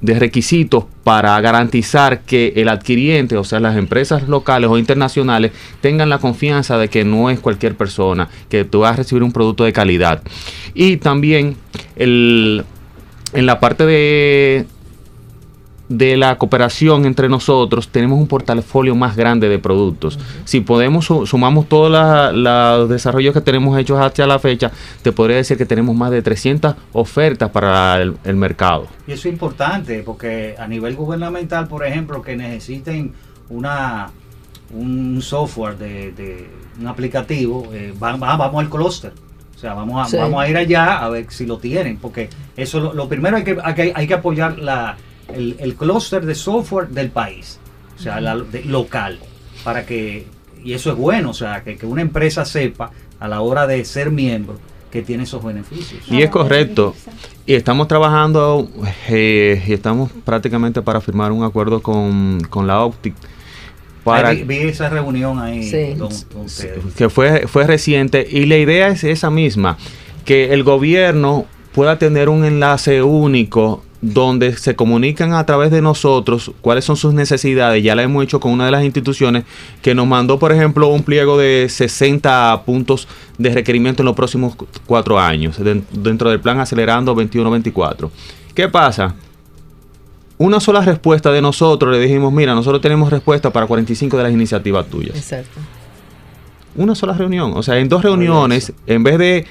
de 0.00 0.18
requisitos 0.18 0.84
para 1.02 1.38
garantizar 1.40 2.20
que 2.20 2.52
el 2.56 2.68
adquiriente, 2.68 3.36
o 3.36 3.44
sea, 3.44 3.60
las 3.60 3.76
empresas 3.76 4.28
locales 4.28 4.70
o 4.70 4.78
internacionales, 4.78 5.52
tengan 5.80 6.08
la 6.08 6.18
confianza 6.18 6.78
de 6.78 6.88
que 6.88 7.04
no 7.04 7.30
es 7.30 7.40
cualquier 7.40 7.74
persona, 7.74 8.28
que 8.48 8.64
tú 8.64 8.80
vas 8.80 8.94
a 8.94 8.96
recibir 8.96 9.22
un 9.22 9.32
producto 9.32 9.64
de 9.64 9.72
calidad. 9.72 10.22
Y 10.72 10.98
también 10.98 11.56
el, 11.96 12.64
en 13.32 13.46
la 13.46 13.60
parte 13.60 13.84
de, 13.84 14.66
de 15.88 16.16
la 16.16 16.36
cooperación 16.38 17.04
entre 17.04 17.28
nosotros, 17.28 17.88
tenemos 17.88 18.18
un 18.18 18.26
portafolio 18.26 18.94
más 18.94 19.16
grande 19.16 19.48
de 19.50 19.58
productos. 19.58 20.18
Si 20.44 20.60
podemos, 20.60 21.04
su- 21.04 21.26
sumamos 21.26 21.68
todos 21.68 21.90
los 22.34 22.88
desarrollos 22.88 23.34
que 23.34 23.40
tenemos 23.42 23.78
hechos 23.78 24.00
hasta 24.00 24.26
la 24.26 24.38
fecha, 24.38 24.70
te 25.02 25.12
podría 25.12 25.36
decir 25.36 25.58
que 25.58 25.66
tenemos 25.66 25.94
más 25.94 26.10
de 26.10 26.22
300 26.22 26.74
ofertas 26.94 27.50
para 27.50 28.00
el, 28.00 28.16
el 28.24 28.36
mercado. 28.36 28.86
Y 29.06 29.12
eso 29.12 29.28
es 29.28 29.34
importante 29.34 30.02
porque 30.02 30.54
a 30.58 30.66
nivel 30.66 30.94
gubernamental, 30.96 31.68
por 31.68 31.84
ejemplo, 31.84 32.22
que 32.22 32.36
necesiten 32.36 33.12
una 33.50 34.08
un 34.72 35.20
software 35.22 35.76
de, 35.78 36.12
de 36.12 36.48
un 36.80 36.86
aplicativo, 36.88 37.68
eh, 37.72 37.92
va- 38.02 38.16
va- 38.16 38.36
vamos 38.36 38.64
al 38.64 38.70
clúster. 38.70 39.12
O 39.54 39.58
sea, 39.58 39.74
vamos 39.74 40.04
a, 40.04 40.10
Sí. 40.10 40.16
vamos 40.16 40.42
a 40.42 40.48
ir 40.48 40.56
allá 40.56 40.98
a 41.04 41.08
ver 41.10 41.26
si 41.28 41.46
lo 41.46 41.58
tienen, 41.58 41.96
porque 41.98 42.28
eso 42.56 42.80
lo, 42.80 42.92
lo 42.94 43.08
primero 43.08 43.36
hay 43.36 43.44
que, 43.44 43.56
hay 43.62 43.74
que, 43.74 43.92
hay 43.94 44.06
que 44.06 44.14
apoyar 44.14 44.58
la, 44.58 44.96
el, 45.32 45.56
el 45.58 45.74
clúster 45.74 46.24
de 46.26 46.34
software 46.34 46.88
del 46.88 47.10
país, 47.10 47.58
o 47.98 48.02
sea, 48.02 48.20
la- 48.20 48.36
de- 48.36 48.64
local, 48.64 49.18
para 49.62 49.86
que, 49.86 50.26
y 50.62 50.72
eso 50.72 50.90
es 50.90 50.96
bueno, 50.96 51.30
o 51.30 51.34
sea, 51.34 51.62
que, 51.62 51.76
que 51.76 51.86
una 51.86 52.02
empresa 52.02 52.44
sepa 52.44 52.90
a 53.20 53.28
la 53.28 53.40
hora 53.40 53.66
de 53.66 53.84
ser 53.84 54.10
miembro 54.10 54.58
que 54.90 55.02
tiene 55.02 55.24
esos 55.24 55.42
beneficios. 55.44 56.02
Y 56.08 56.22
es 56.22 56.30
correcto. 56.30 56.94
Y 57.46 57.54
estamos 57.54 57.88
trabajando 57.88 58.68
eh, 59.08 59.62
y 59.66 59.72
estamos 59.72 60.10
prácticamente 60.24 60.82
para 60.82 61.00
firmar 61.00 61.32
un 61.32 61.42
acuerdo 61.42 61.82
con, 61.82 62.40
con 62.48 62.66
la 62.66 62.80
Optic. 62.84 63.14
Para, 64.04 64.30
vi, 64.32 64.42
vi 64.44 64.56
esa 64.58 64.88
reunión 64.90 65.38
ahí 65.38 65.62
Sí. 65.62 65.98
con, 65.98 66.10
con 66.32 66.42
ustedes. 66.46 66.94
que 66.94 67.08
fue, 67.08 67.46
fue 67.48 67.66
reciente 67.66 68.26
y 68.30 68.44
la 68.46 68.58
idea 68.58 68.88
es 68.88 69.02
esa 69.04 69.30
misma, 69.30 69.78
que 70.24 70.52
el 70.52 70.62
gobierno 70.62 71.46
pueda 71.74 71.98
tener 71.98 72.28
un 72.28 72.44
enlace 72.44 73.02
único 73.02 73.82
donde 74.12 74.54
se 74.56 74.76
comunican 74.76 75.32
a 75.32 75.46
través 75.46 75.70
de 75.70 75.80
nosotros 75.80 76.52
cuáles 76.60 76.84
son 76.84 76.96
sus 76.96 77.14
necesidades. 77.14 77.82
Ya 77.82 77.94
la 77.94 78.02
hemos 78.02 78.22
hecho 78.22 78.38
con 78.38 78.52
una 78.52 78.66
de 78.66 78.70
las 78.70 78.84
instituciones 78.84 79.44
que 79.80 79.94
nos 79.94 80.06
mandó, 80.06 80.38
por 80.38 80.52
ejemplo, 80.52 80.88
un 80.88 81.02
pliego 81.02 81.38
de 81.38 81.66
60 81.70 82.62
puntos 82.66 83.08
de 83.38 83.50
requerimiento 83.54 84.02
en 84.02 84.06
los 84.06 84.14
próximos 84.14 84.56
cu- 84.56 84.66
cuatro 84.86 85.18
años, 85.18 85.56
den- 85.58 85.84
dentro 85.92 86.28
del 86.28 86.40
plan 86.40 86.60
Acelerando 86.60 87.14
21-24. 87.16 88.10
¿Qué 88.54 88.68
pasa? 88.68 89.14
Una 90.36 90.60
sola 90.60 90.80
respuesta 90.82 91.30
de 91.32 91.40
nosotros 91.40 91.90
le 91.92 91.98
dijimos, 92.00 92.32
mira, 92.32 92.54
nosotros 92.54 92.82
tenemos 92.82 93.08
respuesta 93.10 93.50
para 93.50 93.66
45 93.66 94.16
de 94.18 94.22
las 94.24 94.32
iniciativas 94.32 94.86
tuyas 94.86 95.16
Exacto. 95.16 95.60
una 96.76 96.94
sola 96.94 97.12
reunión. 97.14 97.52
O 97.56 97.62
sea, 97.62 97.78
en 97.78 97.88
dos 97.88 98.02
reuniones, 98.02 98.72
en 98.86 99.02
vez 99.04 99.16
de 99.18 99.46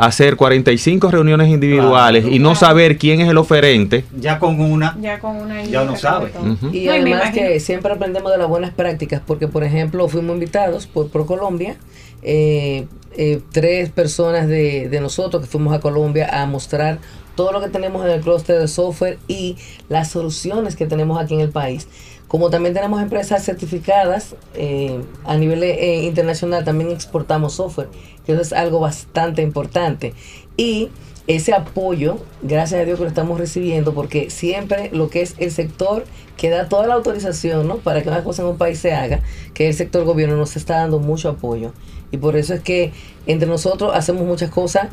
hacer 0.00 0.36
45 0.36 1.10
reuniones 1.10 1.48
individuales 1.48 2.22
Claro. 2.22 2.36
y 2.36 2.38
no 2.38 2.54
saber 2.54 2.96
quién 2.98 3.20
es 3.20 3.28
el 3.28 3.36
oferente, 3.38 4.04
Ya 4.18 4.38
con 4.38 4.60
una, 4.60 4.96
Ya 5.00 5.18
con 5.20 5.36
una 5.36 5.62
Ya 5.64 5.82
uno 5.82 5.96
sabe. 5.96 6.32
Y 6.72 6.86
No, 6.86 6.92
además 6.92 7.30
que 7.32 7.60
siempre 7.60 7.92
aprendemos 7.92 8.32
de 8.32 8.38
las 8.38 8.48
buenas 8.48 8.72
prácticas, 8.72 9.20
porque 9.26 9.46
por 9.48 9.62
ejemplo 9.64 10.08
fuimos 10.08 10.34
invitados 10.34 10.86
por 10.86 11.08
ProColombia, 11.10 11.76
eh, 12.22 12.86
eh, 13.16 13.40
tres 13.52 13.90
personas 13.90 14.46
de, 14.48 14.88
de 14.88 15.00
nosotros 15.00 15.42
que 15.42 15.48
fuimos 15.48 15.74
a 15.74 15.80
Colombia 15.80 16.28
a 16.32 16.46
mostrar 16.46 16.98
todo 17.34 17.52
lo 17.52 17.60
que 17.60 17.68
tenemos 17.68 18.04
en 18.04 18.12
el 18.12 18.20
clúster 18.20 18.58
de 18.58 18.68
software 18.68 19.18
y 19.28 19.56
las 19.88 20.10
soluciones 20.10 20.76
que 20.76 20.86
tenemos 20.86 21.18
aquí 21.20 21.34
en 21.34 21.40
el 21.40 21.50
país. 21.50 21.88
Como 22.30 22.48
también 22.48 22.74
tenemos 22.74 23.02
empresas 23.02 23.44
certificadas 23.44 24.36
eh, 24.54 25.00
a 25.24 25.36
nivel 25.36 25.64
eh, 25.64 26.04
internacional, 26.04 26.62
también 26.62 26.92
exportamos 26.92 27.54
software, 27.54 27.88
que 28.24 28.30
eso 28.30 28.40
es 28.40 28.52
algo 28.52 28.78
bastante 28.78 29.42
importante. 29.42 30.14
Y 30.56 30.90
ese 31.26 31.54
apoyo, 31.54 32.18
gracias 32.40 32.82
a 32.82 32.84
Dios 32.84 32.98
que 32.98 33.02
lo 33.02 33.08
estamos 33.08 33.36
recibiendo, 33.36 33.94
porque 33.94 34.30
siempre 34.30 34.90
lo 34.92 35.10
que 35.10 35.22
es 35.22 35.34
el 35.38 35.50
sector 35.50 36.04
que 36.36 36.50
da 36.50 36.68
toda 36.68 36.86
la 36.86 36.94
autorización 36.94 37.66
¿no? 37.66 37.78
para 37.78 38.00
que 38.00 38.08
una 38.08 38.22
cosa 38.22 38.42
en 38.42 38.48
un 38.50 38.58
país 38.58 38.78
se 38.78 38.92
haga, 38.92 39.22
que 39.52 39.66
el 39.66 39.74
sector 39.74 40.04
gobierno 40.04 40.36
nos 40.36 40.54
está 40.54 40.76
dando 40.76 41.00
mucho 41.00 41.30
apoyo. 41.30 41.72
Y 42.12 42.18
por 42.18 42.36
eso 42.36 42.54
es 42.54 42.60
que 42.60 42.92
entre 43.26 43.48
nosotros 43.48 43.90
hacemos 43.92 44.22
muchas 44.24 44.50
cosas 44.50 44.86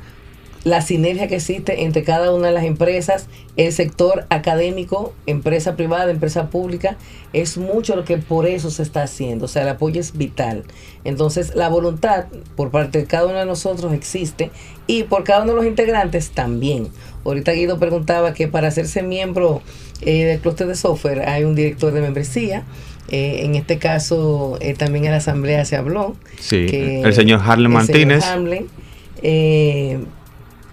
la 0.68 0.82
sinergia 0.82 1.28
que 1.28 1.36
existe 1.36 1.84
entre 1.84 2.04
cada 2.04 2.34
una 2.34 2.48
de 2.48 2.54
las 2.54 2.66
empresas, 2.66 3.28
el 3.56 3.72
sector 3.72 4.26
académico, 4.30 5.14
empresa 5.26 5.76
privada, 5.76 6.12
empresa 6.12 6.50
pública, 6.50 6.98
es 7.32 7.58
mucho 7.58 7.96
lo 7.96 8.04
que 8.04 8.18
por 8.18 8.46
eso 8.46 8.70
se 8.70 8.84
está 8.84 9.04
haciendo. 9.04 9.46
O 9.46 9.48
sea, 9.48 9.64
el 9.64 9.70
apoyo 9.70 10.02
es 10.02 10.18
vital. 10.18 10.64
Entonces, 11.06 11.56
la 11.56 11.70
voluntad 11.70 12.26
por 12.56 12.70
parte 12.70 13.00
de 13.00 13.06
cada 13.06 13.28
uno 13.28 13.40
de 13.40 13.46
nosotros 13.46 13.94
existe 13.94 14.52
y 14.88 15.04
por 15.04 15.24
cada 15.24 15.44
uno 15.44 15.54
de 15.54 15.58
los 15.58 15.66
integrantes 15.66 16.32
también. 16.32 16.90
Ahorita 17.24 17.54
Guido 17.54 17.80
preguntaba 17.80 18.34
que 18.34 18.48
para 18.48 18.68
hacerse 18.68 19.04
miembro 19.04 19.62
eh, 20.02 20.26
del 20.26 20.40
clúster 20.40 20.68
de 20.68 20.76
software 20.76 21.28
hay 21.30 21.46
un 21.46 21.56
director 21.56 21.94
de 21.94 22.02
membresía. 22.02 22.66
Eh, 23.10 23.46
en 23.46 23.56
este 23.56 23.78
caso, 23.78 24.58
eh, 24.60 24.74
también 24.74 25.06
en 25.06 25.12
la 25.12 25.18
asamblea 25.18 25.64
se 25.64 25.78
habló. 25.78 26.18
sí, 26.40 26.66
que 26.66 27.02
el 27.02 27.14
señor 27.14 27.40
señor 27.40 27.70
Martínez, 27.70 28.26
eh, 29.22 30.00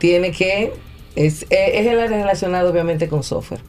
tiene 0.05 0.33
que, 0.33 0.71
es, 1.17 1.45
eh, 1.45 1.81
es 1.81 1.87
el 1.87 1.99
área 1.99 2.19
relacionado 2.19 2.71
obviamente 2.71 3.09
con 3.09 3.23
software. 3.23 3.63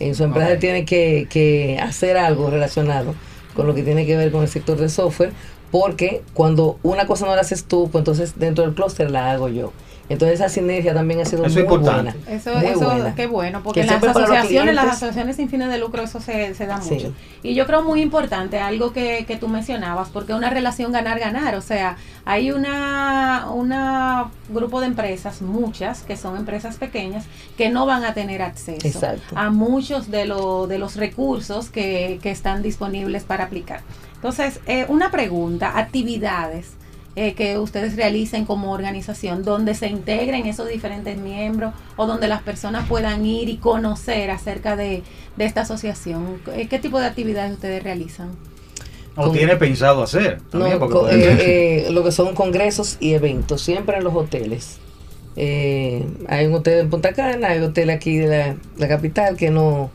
En 0.00 0.14
su 0.14 0.24
empresa 0.24 0.58
tiene 0.58 0.86
que, 0.86 1.26
que 1.28 1.78
hacer 1.82 2.16
algo 2.16 2.48
relacionado 2.48 3.14
con 3.52 3.66
lo 3.66 3.74
que 3.74 3.82
tiene 3.82 4.06
que 4.06 4.16
ver 4.16 4.32
con 4.32 4.40
el 4.40 4.48
sector 4.48 4.78
de 4.78 4.88
software, 4.88 5.34
porque 5.70 6.22
cuando 6.32 6.78
una 6.82 7.06
cosa 7.06 7.26
no 7.26 7.34
la 7.34 7.42
haces 7.42 7.64
tú, 7.64 7.90
pues 7.92 8.00
entonces 8.00 8.38
dentro 8.38 8.64
del 8.64 8.72
clúster 8.72 9.10
la 9.10 9.32
hago 9.32 9.50
yo. 9.50 9.74
Entonces 10.08 10.40
esa 10.40 10.48
sinergia 10.50 10.92
también 10.92 11.20
ha 11.20 11.24
sido 11.24 11.44
Eso 11.44 11.54
muy 11.54 11.62
importante. 11.62 12.12
buena. 12.18 12.30
Eso, 12.36 12.54
muy 12.54 12.66
eso 12.66 12.80
buena. 12.84 13.14
qué 13.14 13.26
bueno, 13.26 13.62
porque 13.62 13.80
Que 13.80 13.86
en 13.86 13.92
las 13.94 14.02
asociaciones, 14.16 14.74
las 14.74 14.86
asociaciones 14.86 15.36
sin 15.36 15.48
fines 15.48 15.70
de 15.70 15.78
lucro, 15.78 16.02
eso 16.02 16.20
se, 16.20 16.54
se 16.54 16.66
da 16.66 16.80
Sí. 16.82 16.94
mucho. 16.94 17.14
Y 17.42 17.54
yo 17.54 17.66
creo 17.66 17.82
muy 17.82 18.02
importante 18.02 18.58
algo 18.60 18.92
que, 18.92 19.24
que 19.26 19.36
tú 19.36 19.48
mencionabas, 19.48 20.08
porque 20.10 20.34
una 20.34 20.50
relación 20.50 20.92
ganar-ganar. 20.92 21.54
O 21.54 21.62
sea, 21.62 21.96
hay 22.24 22.50
una, 22.50 23.46
una 23.54 24.30
grupo 24.50 24.80
de 24.80 24.88
empresas, 24.88 25.40
muchas, 25.40 26.02
que 26.02 26.16
son 26.16 26.36
empresas 26.36 26.76
pequeñas, 26.76 27.24
que 27.56 27.70
no 27.70 27.86
van 27.86 28.04
a 28.04 28.12
tener 28.12 28.42
acceso 28.42 28.86
Exacto. 28.86 29.34
a 29.36 29.50
muchos 29.50 30.10
de, 30.10 30.26
lo- 30.26 30.66
de 30.66 30.78
los 30.78 30.96
recursos 30.96 31.70
que, 31.70 32.18
que 32.22 32.30
están 32.30 32.62
disponibles 32.62 33.24
para 33.24 33.44
aplicar. 33.44 33.80
Entonces, 34.16 34.60
eh, 34.66 34.84
una 34.88 35.10
pregunta, 35.10 35.78
actividades 35.78 36.72
eh, 37.16 37.34
que 37.34 37.58
ustedes 37.58 37.96
realicen 37.96 38.44
como 38.46 38.72
organización, 38.72 39.42
donde 39.42 39.74
se 39.74 39.88
integren 39.88 40.46
esos 40.46 40.68
diferentes 40.68 41.18
miembros 41.18 41.74
o 41.96 42.06
donde 42.06 42.26
las 42.28 42.42
personas 42.42 42.88
puedan 42.88 43.26
ir 43.26 43.48
y 43.48 43.56
conocer 43.58 44.30
acerca 44.30 44.76
de, 44.76 45.02
de 45.36 45.44
esta 45.44 45.62
asociación. 45.62 46.40
Eh, 46.54 46.68
¿Qué 46.68 46.78
tipo 46.78 46.98
de 46.98 47.06
actividades 47.06 47.52
ustedes 47.52 47.82
realizan? 47.82 48.30
o 49.14 49.24
Con- 49.24 49.32
tiene 49.34 49.56
pensado 49.56 50.02
hacer. 50.02 50.40
También 50.50 50.78
No, 50.78 51.08
eh, 51.10 51.84
eh, 51.86 51.90
lo 51.90 52.02
que 52.02 52.12
son 52.12 52.34
congresos 52.34 52.96
y 52.98 53.12
eventos, 53.12 53.60
siempre 53.60 53.98
en 53.98 54.04
los 54.04 54.14
hoteles. 54.14 54.78
Eh, 55.36 56.06
hay 56.28 56.46
un 56.46 56.54
hotel 56.54 56.80
en 56.80 56.90
Punta 56.90 57.12
Cana, 57.12 57.48
hay 57.48 57.58
un 57.58 57.64
hotel 57.64 57.90
aquí 57.90 58.16
de 58.16 58.26
la, 58.26 58.56
la 58.78 58.88
capital 58.88 59.36
que 59.36 59.50
no 59.50 59.90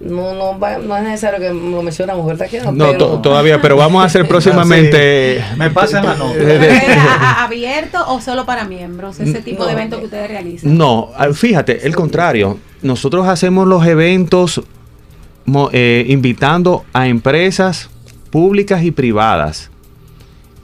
no 0.00 0.34
no, 0.34 0.58
va- 0.58 0.78
no 0.78 0.96
es 0.96 1.02
necesario 1.04 1.38
que 1.40 1.48
lo 1.52 1.82
mencionamos, 1.82 2.26
¿verdad? 2.26 2.48
Que 2.48 2.60
no, 2.60 2.72
no, 2.72 2.86
Pero- 2.92 2.98
to- 2.98 3.18
todavía, 3.20 3.60
pero 3.62 3.76
vamos 3.76 4.02
a 4.02 4.06
hacer 4.06 4.26
próximamente... 4.28 5.42
Me 5.56 5.70
pasan 5.70 6.04
la 6.04 6.14
nota. 6.14 6.34
de- 6.38 6.58
de- 6.58 6.76
¿Es 6.76 6.88
a- 6.96 7.14
a- 7.40 7.44
abierto 7.44 7.98
o 8.08 8.20
solo 8.20 8.44
para 8.44 8.64
miembros? 8.64 9.20
Ese 9.20 9.40
tipo 9.40 9.64
de 9.66 9.72
No. 9.72 9.78
eventos 9.78 9.98
que 10.00 10.04
ustedes 10.06 10.28
realizan. 10.28 10.76
No, 10.76 11.10
ah, 11.16 11.28
fíjate, 11.32 11.86
el 11.86 11.94
contrario. 11.94 12.58
Nosotros 12.82 13.26
hacemos 13.28 13.66
los 13.66 13.86
eventos 13.86 14.62
eh, 15.72 16.04
invitando 16.08 16.84
a 16.92 17.06
empresas 17.08 17.90
públicas 18.30 18.82
y 18.82 18.90
privadas 18.90 19.70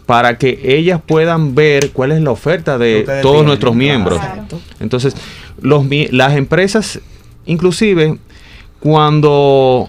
para 0.07 0.39
que 0.39 0.59
ellas 0.64 1.01
puedan 1.07 1.55
ver 1.55 1.91
cuál 1.93 2.12
es 2.12 2.20
la 2.20 2.31
oferta 2.33 2.78
de 2.78 3.03
todos 3.22 3.22
tienen, 3.22 3.47
nuestros 3.47 3.74
miembros. 3.76 4.18
Claro. 4.18 4.43
Entonces, 4.81 5.14
los, 5.61 5.85
las 6.11 6.35
empresas, 6.35 7.01
inclusive, 7.47 8.18
cuando 8.81 9.89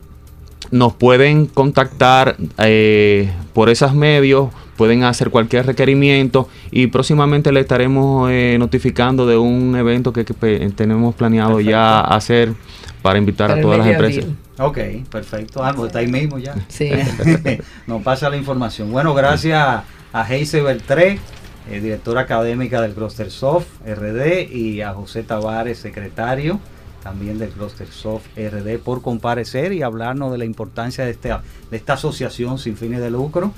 nos 0.71 0.95
pueden 0.95 1.47
contactar 1.47 2.37
eh, 2.59 3.31
por 3.53 3.69
esos 3.71 3.95
medios. 3.95 4.49
Pueden 4.83 5.05
hacer 5.05 5.31
cualquier 5.31 5.65
requerimiento 5.65 6.49
y 6.73 6.89
próximamente 6.89 7.53
le 7.53 7.61
estaremos 7.61 8.29
eh, 8.33 8.57
notificando 8.59 9.27
de 9.29 9.37
un 9.37 9.77
evento 9.77 10.13
que, 10.13 10.25
que 10.25 10.35
pe- 10.35 10.71
tenemos 10.71 11.15
planeado 11.15 11.61
ya 11.61 12.01
hacer 12.01 12.53
para 13.01 13.17
invitar 13.17 13.47
Para 13.51 13.61
a 13.61 13.63
todas 13.63 13.79
las 13.79 13.87
empresas. 13.87 14.25
abril. 14.25 14.37
Ok, 14.59 15.09
perfecto. 15.09 15.63
Ah, 15.65 15.73
pues 15.73 15.87
está 15.87 16.01
ahí 16.01 16.09
mismo 16.09 16.37
ya. 16.41 16.57
Sí. 16.67 16.91
Nos 17.87 18.03
pasa 18.03 18.29
la 18.29 18.37
información. 18.37 18.91
Bueno, 18.91 19.15
gracias 19.15 19.85
a 20.13 20.25
Heise 20.29 20.63
Beltré, 20.63 21.21
eh, 21.71 21.81
directora 21.81 22.23
académica 22.23 22.81
del 22.81 22.93
Cluster 22.93 23.31
Soft 23.31 23.67
RD, 23.87 24.51
y 24.53 24.81
a 24.81 24.95
José 24.95 25.23
Tavares, 25.23 25.79
secretario 25.79 26.59
también 27.05 27.39
del 27.39 27.51
Cluster 27.51 27.87
Soft 27.87 28.25
RD, 28.37 28.79
por 28.79 29.01
comparecer 29.01 29.73
y 29.73 29.83
hablarnos 29.83 30.33
de 30.33 30.39
la 30.39 30.45
importancia 30.45 31.05
de 31.05 31.13
esta, 31.13 31.43
de 31.71 31.77
esta 31.77 31.93
asociación 31.93 32.59
sin 32.59 32.77
fines 32.77 32.99
de 33.01 33.11
lucro 33.13 33.53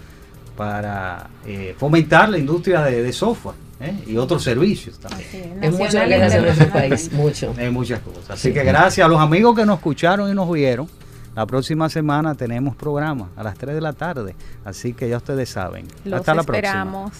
para 0.57 1.29
eh, 1.47 1.75
fomentar 1.79 2.29
la 2.29 2.39
industria 2.39 2.83
de, 2.83 3.03
de 3.03 3.13
software 3.13 3.57
¿eh? 3.81 3.95
y 4.07 4.17
otros 4.17 4.43
servicios 4.43 4.99
también. 4.99 5.59
Es 5.63 5.73
mucho 5.73 5.99
lo 5.99 6.09
que 6.09 6.15
e 6.15 6.23
hace 6.23 6.41
nuestro 6.41 6.69
país, 6.71 7.13
mucho. 7.13 7.55
Hay 7.59 7.71
muchas 7.71 8.01
cosas. 8.01 8.31
Así 8.31 8.53
que 8.53 8.63
gracias 8.65 9.05
a 9.05 9.09
los 9.09 9.21
amigos 9.21 9.57
que 9.57 9.65
nos 9.65 9.79
escucharon 9.79 10.31
y 10.31 10.35
nos 10.35 10.51
vieron. 10.51 10.89
La 11.35 11.47
próxima 11.47 11.89
semana 11.89 12.37
tenemos 12.37 12.77
programa 12.77 13.29
a 13.37 13.43
las 13.43 13.59
3 13.59 13.75
de 13.75 13.81
la 13.81 13.93
tarde. 13.93 14.37
Así 14.65 14.93
que 14.93 15.09
ya 15.09 15.17
ustedes 15.17 15.49
saben. 15.49 15.89
Los 16.05 16.21
Hasta 16.21 16.35
la 16.35 16.43
esperamos. 16.43 17.13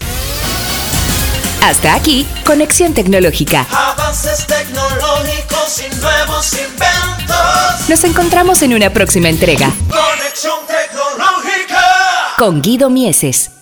Hasta 1.61 1.95
aquí, 1.95 2.25
Conexión 2.45 2.93
Tecnológica. 2.93 3.65
Avances 3.71 4.45
tecnológicos 4.45 5.81
y 5.83 5.99
nuevos 5.99 6.53
inventos. 6.53 7.89
Nos 7.89 8.03
encontramos 8.03 8.61
en 8.61 8.75
una 8.75 8.91
próxima 8.91 9.29
entrega 9.29 9.71
Conexión 9.89 10.59
tecnológica. 10.59 10.74
Con 12.37 12.61
Guido 12.61 12.89
Mieses. 12.89 13.54